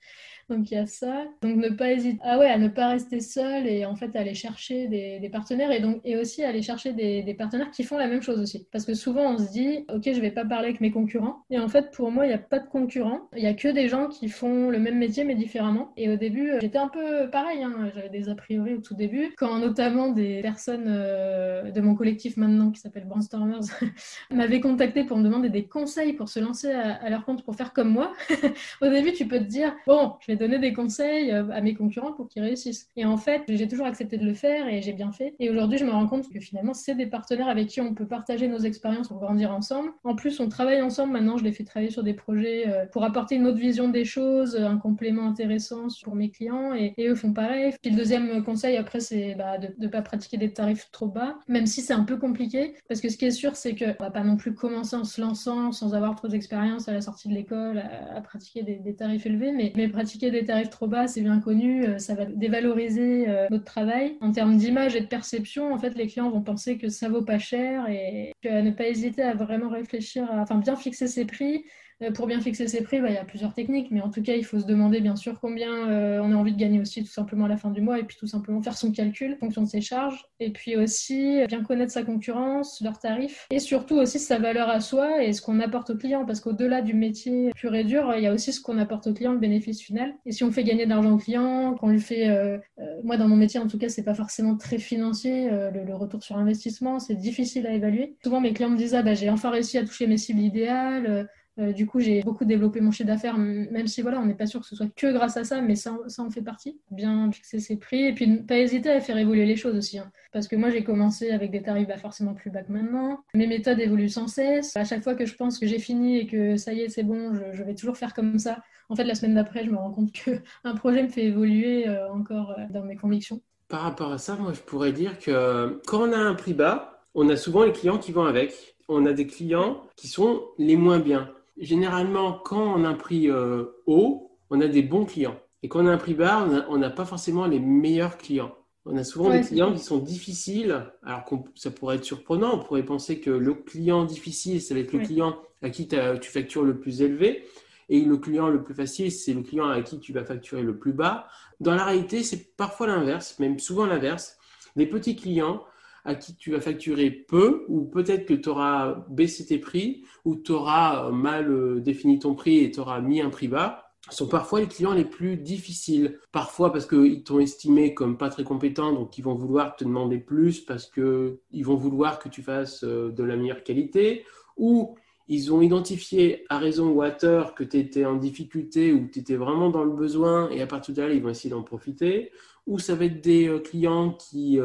Donc 0.50 0.72
il 0.72 0.76
y 0.76 0.78
a 0.78 0.86
ça. 0.86 1.24
Donc 1.42 1.56
ne 1.58 1.70
pas 1.70 1.92
hésiter. 1.92 2.20
Ah 2.24 2.40
ouais, 2.40 2.48
à 2.48 2.58
ne 2.58 2.68
pas 2.68 2.90
rester 2.90 3.20
seul 3.20 3.68
et 3.68 3.86
en 3.86 3.96
fait 3.96 4.16
aller 4.16 4.34
chercher 4.34 4.88
des, 4.88 5.30
partenaires 5.32 5.72
et 5.72 5.80
donc 5.80 6.02
et 6.04 6.18
aussi 6.18 6.44
aller 6.44 6.62
chercher 6.62 6.94
des, 6.94 7.34
partenaires 7.38 7.72
qui 7.72 7.84
font 7.84 7.98
la 7.98 8.08
même 8.08 8.22
chose 8.22 8.40
aussi. 8.40 8.68
Parce 8.72 8.86
que 8.86 8.94
souvent 8.94 9.34
on 9.34 9.38
se 9.38 9.52
dit, 9.52 9.86
ok, 9.94 10.04
je 10.06 10.20
vais 10.20 10.32
pas 10.32 10.46
parler 10.46 10.68
avec 10.70 10.82
mes 10.82 10.92
concurrents. 10.92 11.44
Et 11.50 11.60
en 11.60 11.68
fait 11.68 11.92
pour 11.92 12.12
moi 12.12 12.26
il 12.26 12.30
n'y 12.30 12.34
a 12.34 12.40
pas 12.40 12.60
de 12.60 12.68
concurrents. 12.68 13.30
Il 13.36 13.44
y 13.44 13.48
a 13.48 13.54
que 13.54 13.68
des 13.68 13.88
gens 13.88 14.08
qui 14.08 14.30
font 14.30 14.70
le 14.70 14.80
même 14.80 14.98
métier 14.98 15.24
mais 15.24 15.36
différemment. 15.36 15.94
Et 15.98 16.10
au 16.10 16.18
début 16.18 16.52
j'étais 16.60 16.78
un 16.78 16.90
peu 16.90 17.30
pareil. 17.30 17.64
Hein. 17.64 17.92
J'avais 17.96 18.10
des 18.10 18.30
a 18.30 18.36
priori 18.36 18.74
au 18.74 18.82
tout 18.82 18.96
début. 18.96 19.34
Quand 19.38 19.58
notamment 19.60 20.10
des 20.10 20.42
personnes 20.42 20.86
euh, 20.88 21.72
de 21.72 21.82
mon 21.82 21.96
collectif 21.96 22.38
maintenant 22.38 22.72
qui 22.72 22.80
s'appelle 22.80 23.06
Brainstormers 23.06 23.62
m'avaient 24.32 24.60
contacté 24.60 25.04
pour 25.04 25.18
me 25.18 25.24
demander 25.24 25.50
des 25.50 25.66
conseils 25.66 26.14
pour 26.14 26.30
se 26.30 26.40
lancer 26.40 26.72
à, 26.72 26.96
à 26.96 27.10
leur 27.10 27.26
compte 27.26 27.44
pour 27.44 27.56
faire 27.56 27.74
comme 27.74 27.90
moi. 27.90 28.14
au 28.82 28.88
début 28.88 29.14
tu 29.14 29.28
peux 29.28 29.40
te 29.40 29.44
dire, 29.44 29.74
bon, 29.88 30.14
je 30.20 30.31
donner 30.36 30.60
des 30.60 30.74
conseils 30.74 31.32
euh, 31.32 31.50
à 31.52 31.62
mes 31.62 31.74
concurrents 31.74 32.14
pour 32.14 32.28
qu'ils 32.28 32.42
réussissent. 32.42 32.90
Et 32.96 33.06
en 33.06 33.18
fait, 33.18 33.44
j'ai 33.48 33.68
toujours 33.68 33.86
accepté 33.86 34.18
de 34.18 34.26
le 34.26 34.34
faire 34.34 34.68
et 34.68 34.82
j'ai 34.82 34.94
bien 34.94 35.12
fait. 35.12 35.36
Et 35.40 35.50
aujourd'hui, 35.50 35.78
je 35.78 35.86
me 35.86 35.92
rends 35.92 36.08
compte 36.08 36.30
que 36.30 36.40
finalement, 36.40 36.74
c'est 36.74 36.96
des 36.96 37.08
partenaires 37.08 37.48
avec 37.48 37.68
qui 37.68 37.82
on 37.82 37.94
peut 37.94 38.08
partager 38.08 38.48
nos 38.48 38.60
expériences 38.60 39.08
pour 39.08 39.20
grandir 39.20 39.52
ensemble. 39.52 39.92
En 40.04 40.16
plus, 40.16 40.40
on 40.40 40.50
travaille 40.50 40.82
ensemble. 40.82 41.14
Maintenant, 41.14 41.38
je 41.38 41.44
les 41.44 41.52
fais 41.52 41.64
travailler 41.64 41.92
sur 41.92 42.04
des 42.04 42.14
projets 42.14 42.68
euh, 42.68 42.86
pour 42.86 43.04
apporter 43.04 43.36
une 43.36 43.48
autre 43.48 43.60
vision 43.60 43.90
des 43.90 44.06
choses, 44.06 44.56
un 44.56 44.78
complément 44.78 45.28
intéressant 45.28 45.88
pour 46.04 46.16
mes 46.16 46.30
clients 46.30 46.74
et, 46.74 46.94
eux 47.00 47.16
font 47.16 47.34
pareil. 47.34 47.74
Puis 47.82 47.92
le 47.92 47.98
deuxième 47.98 48.44
conseil, 48.44 48.78
après, 48.78 49.00
c'est 49.00 49.36
bah, 49.36 49.58
de 49.58 49.74
ne 49.78 49.88
pas 49.88 50.02
pratiquer 50.02 50.38
des 50.38 50.54
tarifs 50.54 50.90
trop 50.92 51.08
bas, 51.08 51.36
même 51.48 51.66
si 51.66 51.82
c'est 51.82 51.94
un 51.94 52.04
peu 52.04 52.18
compliqué. 52.18 52.74
Parce 52.88 53.02
que 53.02 53.10
ce 53.10 53.18
qui 53.18 53.26
est 53.26 53.32
sûr, 53.32 53.56
c'est 53.56 53.76
qu'on 53.76 54.04
va 54.04 54.12
pas 54.12 54.24
non 54.24 54.38
plus 54.38 54.54
commencer 54.54 54.96
en 54.96 55.04
se 55.04 55.20
lançant 55.20 55.72
sans 55.72 55.94
avoir 55.94 56.16
trop 56.16 56.28
d'expérience 56.28 56.88
à 56.88 56.94
la 56.94 57.02
sortie 57.02 57.28
de 57.28 57.34
l'école 57.34 57.84
à, 58.16 58.22
pratiquer 58.22 58.64
des, 58.64 58.76
des, 58.76 58.96
tarifs 58.96 59.26
élevés, 59.26 59.52
mais, 59.52 59.74
mais 59.76 59.88
pratiquer 59.88 60.21
des 60.30 60.46
tarifs 60.46 60.70
trop 60.70 60.88
bas, 60.88 61.08
c'est 61.08 61.22
bien 61.22 61.40
connu, 61.40 61.86
euh, 61.86 61.98
ça 61.98 62.14
va 62.14 62.26
dévaloriser 62.26 63.28
euh, 63.28 63.48
notre 63.50 63.64
travail. 63.64 64.18
En 64.22 64.32
termes 64.32 64.58
d'image 64.58 64.96
et 64.96 65.02
de 65.02 65.08
perception, 65.08 65.74
en 65.74 65.80
fait, 65.80 65.96
les 65.96 66.08
clients 66.08 66.30
vont 66.30 66.42
penser 66.42 66.78
que 66.78 66.90
ça 66.90 67.10
vaut 67.10 67.24
pas 67.24 67.40
cher 67.40 67.90
et 67.90 68.34
ne 68.44 68.72
pas 68.72 68.88
hésiter 68.88 69.24
à 69.24 69.34
vraiment 69.34 69.70
réfléchir, 69.70 70.30
à, 70.32 70.42
enfin 70.42 70.58
bien 70.58 70.76
fixer 70.76 71.08
ses 71.08 71.26
prix 71.26 71.66
pour 72.10 72.26
bien 72.26 72.42
fixer 72.42 72.68
ses 72.68 72.82
prix, 72.82 73.00
bah, 73.00 73.10
il 73.10 73.14
y 73.14 73.18
a 73.18 73.24
plusieurs 73.24 73.54
techniques, 73.54 73.92
mais 73.92 74.02
en 74.02 74.10
tout 74.10 74.24
cas, 74.24 74.34
il 74.34 74.44
faut 74.44 74.60
se 74.60 74.66
demander 74.66 75.02
bien 75.02 75.16
sûr 75.16 75.40
combien 75.40 75.90
euh, 75.90 76.20
on 76.24 76.32
a 76.32 76.36
envie 76.36 76.54
de 76.54 76.58
gagner 76.58 76.80
aussi 76.80 77.04
tout 77.04 77.12
simplement 77.12 77.46
à 77.46 77.48
la 77.48 77.58
fin 77.58 77.70
du 77.70 77.82
mois, 77.82 78.00
et 78.00 78.04
puis 78.04 78.18
tout 78.18 78.28
simplement 78.28 78.62
faire 78.62 78.76
son 78.76 78.92
calcul 78.92 79.34
en 79.36 79.46
fonction 79.46 79.62
de 79.62 79.68
ses 79.68 79.82
charges, 79.82 80.26
et 80.40 80.52
puis 80.52 80.76
aussi 80.76 81.40
bien 81.48 81.64
connaître 81.64 81.92
sa 81.92 82.04
concurrence, 82.04 82.82
leurs 82.82 82.98
tarifs, 82.98 83.46
et 83.52 83.60
surtout 83.60 83.96
aussi 83.96 84.18
sa 84.18 84.40
valeur 84.40 84.70
à 84.70 84.80
soi 84.80 85.24
et 85.24 85.34
ce 85.34 85.42
qu'on 85.42 85.60
apporte 85.60 85.92
au 85.92 85.96
client, 85.96 86.26
parce 86.26 86.40
qu'au-delà 86.40 86.82
du 86.82 86.96
métier 86.96 87.52
pur 87.56 87.76
et 87.76 87.84
dur, 87.84 88.12
il 88.18 88.24
y 88.24 88.28
a 88.28 88.34
aussi 88.34 88.52
ce 88.52 88.62
qu'on 88.62 88.80
apporte 88.80 89.06
au 89.08 89.14
client, 89.14 89.34
le 89.34 89.40
bénéfice 89.40 89.82
final. 89.82 90.14
Et 90.26 90.32
si 90.32 90.44
on 90.44 90.52
fait 90.52 90.64
gagner 90.64 90.86
de 90.86 90.90
l'argent 90.90 91.12
au 91.12 91.18
client, 91.18 91.76
qu'on 91.76 91.90
lui 91.90 92.02
fait, 92.02 92.30
euh, 92.30 92.58
moi 93.04 93.18
dans 93.18 93.28
mon 93.28 93.36
métier 93.36 93.60
en 93.60 93.68
tout 93.68 93.78
cas, 93.78 93.90
c'est 93.90 94.04
pas 94.04 94.16
forcément 94.16 94.56
très 94.56 94.80
financier, 94.80 95.50
le, 95.50 95.92
retour 95.92 96.24
sur 96.24 96.38
investissement, 96.38 97.00
c'est 97.00 97.16
difficile 97.16 97.68
à 97.68 97.74
évaluer. 97.74 98.16
Souvent 98.24 98.40
mes 98.40 98.54
clients 98.54 98.70
me 98.70 98.78
disent 98.78 98.96
ah 98.96 99.04
bah 99.04 99.14
j'ai 99.14 99.30
enfin 99.30 99.50
réussi 99.50 99.78
à 99.78 99.84
toucher 99.84 100.08
mes 100.08 100.18
cibles 100.18 100.40
idéales 100.40 101.28
euh, 101.60 101.74
du 101.74 101.86
coup, 101.86 102.00
j'ai 102.00 102.22
beaucoup 102.22 102.46
développé 102.46 102.80
mon 102.80 102.92
chiffre 102.92 103.08
d'affaires, 103.08 103.38
même 103.38 103.88
si 103.88 104.02
voilà, 104.02 104.20
on 104.20 104.26
n'est 104.26 104.36
pas 104.36 104.46
sûr 104.46 104.62
que 104.62 104.66
ce 104.66 104.76
soit 104.76 104.88
que 104.96 105.12
grâce 105.12 105.36
à 105.36 105.44
ça, 105.44 105.62
mais 105.62 105.76
ça, 105.76 105.98
ça 106.08 106.24
en 106.24 106.30
fait 106.30 106.42
partie. 106.42 106.80
Bien 106.92 107.30
fixer 107.32 107.60
ses 107.60 107.78
prix 107.78 108.06
et 108.06 108.14
puis 108.14 108.28
ne 108.28 108.38
pas 108.38 108.58
hésiter 108.58 108.90
à 108.90 109.02
faire 109.02 109.18
évoluer 109.18 109.46
les 109.46 109.58
choses 109.58 109.76
aussi. 109.76 110.00
Hein. 110.00 110.12
Parce 110.32 110.48
que 110.48 110.56
moi, 110.56 110.70
j'ai 110.70 110.84
commencé 110.84 111.32
avec 111.32 111.52
des 111.52 111.62
tarifs 111.62 111.90
forcément 112.00 112.34
plus 112.34 112.52
bas 112.52 112.64
que 112.64 112.72
maintenant. 112.72 113.24
Mes 113.34 113.48
méthodes 113.48 113.80
évoluent 113.80 114.10
sans 114.10 114.28
cesse. 114.28 114.76
À 114.78 114.86
chaque 114.86 115.04
fois 115.04 115.16
que 115.16 115.26
je 115.26 115.36
pense 115.36 115.60
que 115.60 115.68
j'ai 115.68 115.80
fini 115.80 116.18
et 116.18 116.28
que 116.28 116.56
ça 116.56 116.74
y 116.74 116.82
est, 116.82 116.90
c'est 116.90 117.04
bon, 117.04 117.34
je, 117.34 117.64
vais 117.64 117.76
toujours 117.76 117.98
faire 117.98 118.14
comme 118.14 118.40
ça. 118.40 118.60
En 118.90 118.96
fait, 118.96 119.04
la 119.04 119.16
semaine 119.16 119.36
d'après, 119.36 119.66
je 119.66 119.72
me 119.72 119.78
rends 119.78 119.92
compte 119.92 120.12
qu'un 120.64 120.76
projet 120.76 121.04
me 121.04 121.10
fait 121.10 121.26
évoluer 121.26 121.88
euh, 121.88 122.10
encore 122.12 122.52
euh, 122.52 122.64
dans 122.70 122.84
mes 122.84 122.96
convictions. 122.96 123.42
Par 123.68 123.82
rapport 123.82 124.12
à 124.12 124.18
ça, 124.18 124.36
moi, 124.36 124.54
je 124.54 124.62
pourrais 124.62 124.94
dire 124.94 125.20
que 125.20 125.82
quand 125.86 126.08
on 126.08 126.14
a 126.14 126.18
un 126.18 126.34
prix 126.34 126.54
bas, 126.54 127.04
on 127.14 127.28
a 127.30 127.36
souvent 127.36 127.64
les 127.64 127.74
clients 127.74 127.98
qui 127.98 128.14
vont 128.14 128.24
avec. 128.24 128.76
On 128.88 129.06
a 129.06 129.14
des 129.14 129.28
clients 129.28 129.82
qui 129.96 130.08
sont 130.08 130.44
les 130.58 130.76
moins 130.76 131.00
bien 131.00 131.30
généralement, 131.62 132.34
quand 132.44 132.76
on 132.76 132.84
a 132.84 132.90
un 132.90 132.96
prix 132.96 133.30
euh, 133.30 133.66
haut, 133.86 134.38
on 134.50 134.60
a 134.60 134.68
des 134.68 134.82
bons 134.82 135.06
clients. 135.06 135.40
Et 135.64 135.70
quand 135.70 135.84
on 135.84 135.88
a 135.88 135.92
un 135.92 135.98
prix 135.98 136.16
bas, 136.16 136.46
on 136.70 136.78
n'a 136.78 136.90
pas 136.90 137.06
forcément 137.06 137.46
les 137.46 137.60
meilleurs 137.60 138.18
clients. 138.18 138.54
On 138.86 138.98
a 138.98 139.04
souvent 139.04 139.30
des 139.30 139.42
clients 139.42 139.72
qui 139.72 139.80
sont 139.80 140.00
difficiles, 140.00 140.92
alors 141.04 141.24
que 141.24 141.36
ça 141.54 141.70
pourrait 141.70 141.98
être 141.98 142.04
surprenant. 142.04 142.56
On 142.56 142.64
pourrait 142.64 142.84
penser 142.84 143.20
que 143.20 143.30
le 143.30 143.54
client 143.54 144.06
difficile, 144.06 144.60
ça 144.60 144.74
va 144.74 144.80
être 144.80 144.92
le 144.92 145.00
client 145.06 145.38
à 145.62 145.70
qui 145.70 145.88
tu 145.88 146.32
factures 146.32 146.64
le 146.64 146.80
plus 146.80 147.04
élevé. 147.04 147.46
Et 147.90 148.02
le 148.02 148.18
client 148.18 148.48
le 148.48 148.64
plus 148.64 148.74
facile, 148.74 149.12
c'est 149.12 149.34
le 149.34 149.44
client 149.44 149.68
à 149.68 149.82
qui 149.82 150.00
tu 150.00 150.14
vas 150.14 150.24
facturer 150.24 150.64
le 150.64 150.80
plus 150.80 150.94
bas. 150.94 151.28
Dans 151.60 151.76
la 151.76 151.84
réalité, 151.84 152.24
c'est 152.24 152.56
parfois 152.56 152.88
l'inverse, 152.88 153.38
même 153.38 153.60
souvent 153.60 153.86
l'inverse. 153.86 154.38
Les 154.76 154.88
petits 154.88 155.16
clients 155.16 155.64
à 156.06 156.16
qui 156.16 156.36
tu 156.36 156.52
vas 156.52 156.62
facturer 156.62 157.12
peu, 157.12 157.66
ou 157.68 157.84
peut-être 157.84 158.26
que 158.26 158.34
tu 158.34 158.50
auras 158.50 159.06
baissé 159.10 159.46
tes 159.46 159.60
prix, 159.60 160.04
ou 160.26 160.36
tu 160.36 160.52
auras 160.52 161.08
euh, 161.08 161.12
mal 161.12 161.52
euh, 161.52 161.80
défini 161.80 162.20
ton 162.20 162.36
prix 162.36 162.60
et 162.60 162.72
tu 162.72 162.80
auras 162.80 163.02
mis 163.02 163.22
un 163.22 163.30
prix 163.30 163.48
bas, 163.48 163.86
sont 164.10 164.28
parfois 164.28 164.62
les 164.62 164.68
clients 164.68 164.94
les 164.94 165.06
plus 165.06 165.38
difficiles. 165.38 166.20
Parfois 166.32 166.72
parce 166.74 166.88
qu'ils 166.88 167.24
t'ont 167.24 167.40
estimé 167.40 167.94
comme 167.94 168.18
pas 168.18 168.30
très 168.30 168.44
compétent, 168.44 168.94
donc 168.94 169.18
ils 169.18 169.22
vont 169.24 169.36
vouloir 169.36 169.76
te 169.76 169.84
demander 169.84 170.18
plus 170.18 170.60
parce 170.62 170.88
qu'ils 170.88 171.66
vont 171.66 171.76
vouloir 171.76 172.20
que 172.20 172.30
tu 172.30 172.42
fasses 172.42 172.84
euh, 172.84 173.12
de 173.12 173.24
la 173.24 173.36
meilleure 173.36 173.64
qualité, 173.64 174.26
ou 174.58 174.96
ils 175.28 175.54
ont 175.54 175.62
identifié 175.62 176.46
à 176.50 176.58
raison 176.58 176.90
ou 176.90 177.04
à 177.04 177.12
tort 177.12 177.56
que 177.56 177.64
tu 177.64 177.78
étais 177.78 178.06
en 178.06 178.16
difficulté 178.16 178.92
ou 178.92 179.08
tu 179.08 179.20
étais 179.20 179.36
vraiment 179.36 179.70
dans 179.70 179.84
le 179.84 179.94
besoin 179.94 180.50
et 180.50 180.62
à 180.62 180.68
partir 180.68 180.94
de 180.94 181.02
là, 181.02 181.14
ils 181.14 181.22
vont 181.22 181.30
essayer 181.30 181.52
d'en 181.52 181.64
profiter. 181.64 182.32
Ou 182.68 182.80
ça 182.80 182.96
va 182.96 183.06
être 183.06 183.22
des 183.22 183.62
clients 183.64 184.12
qui 184.12 184.60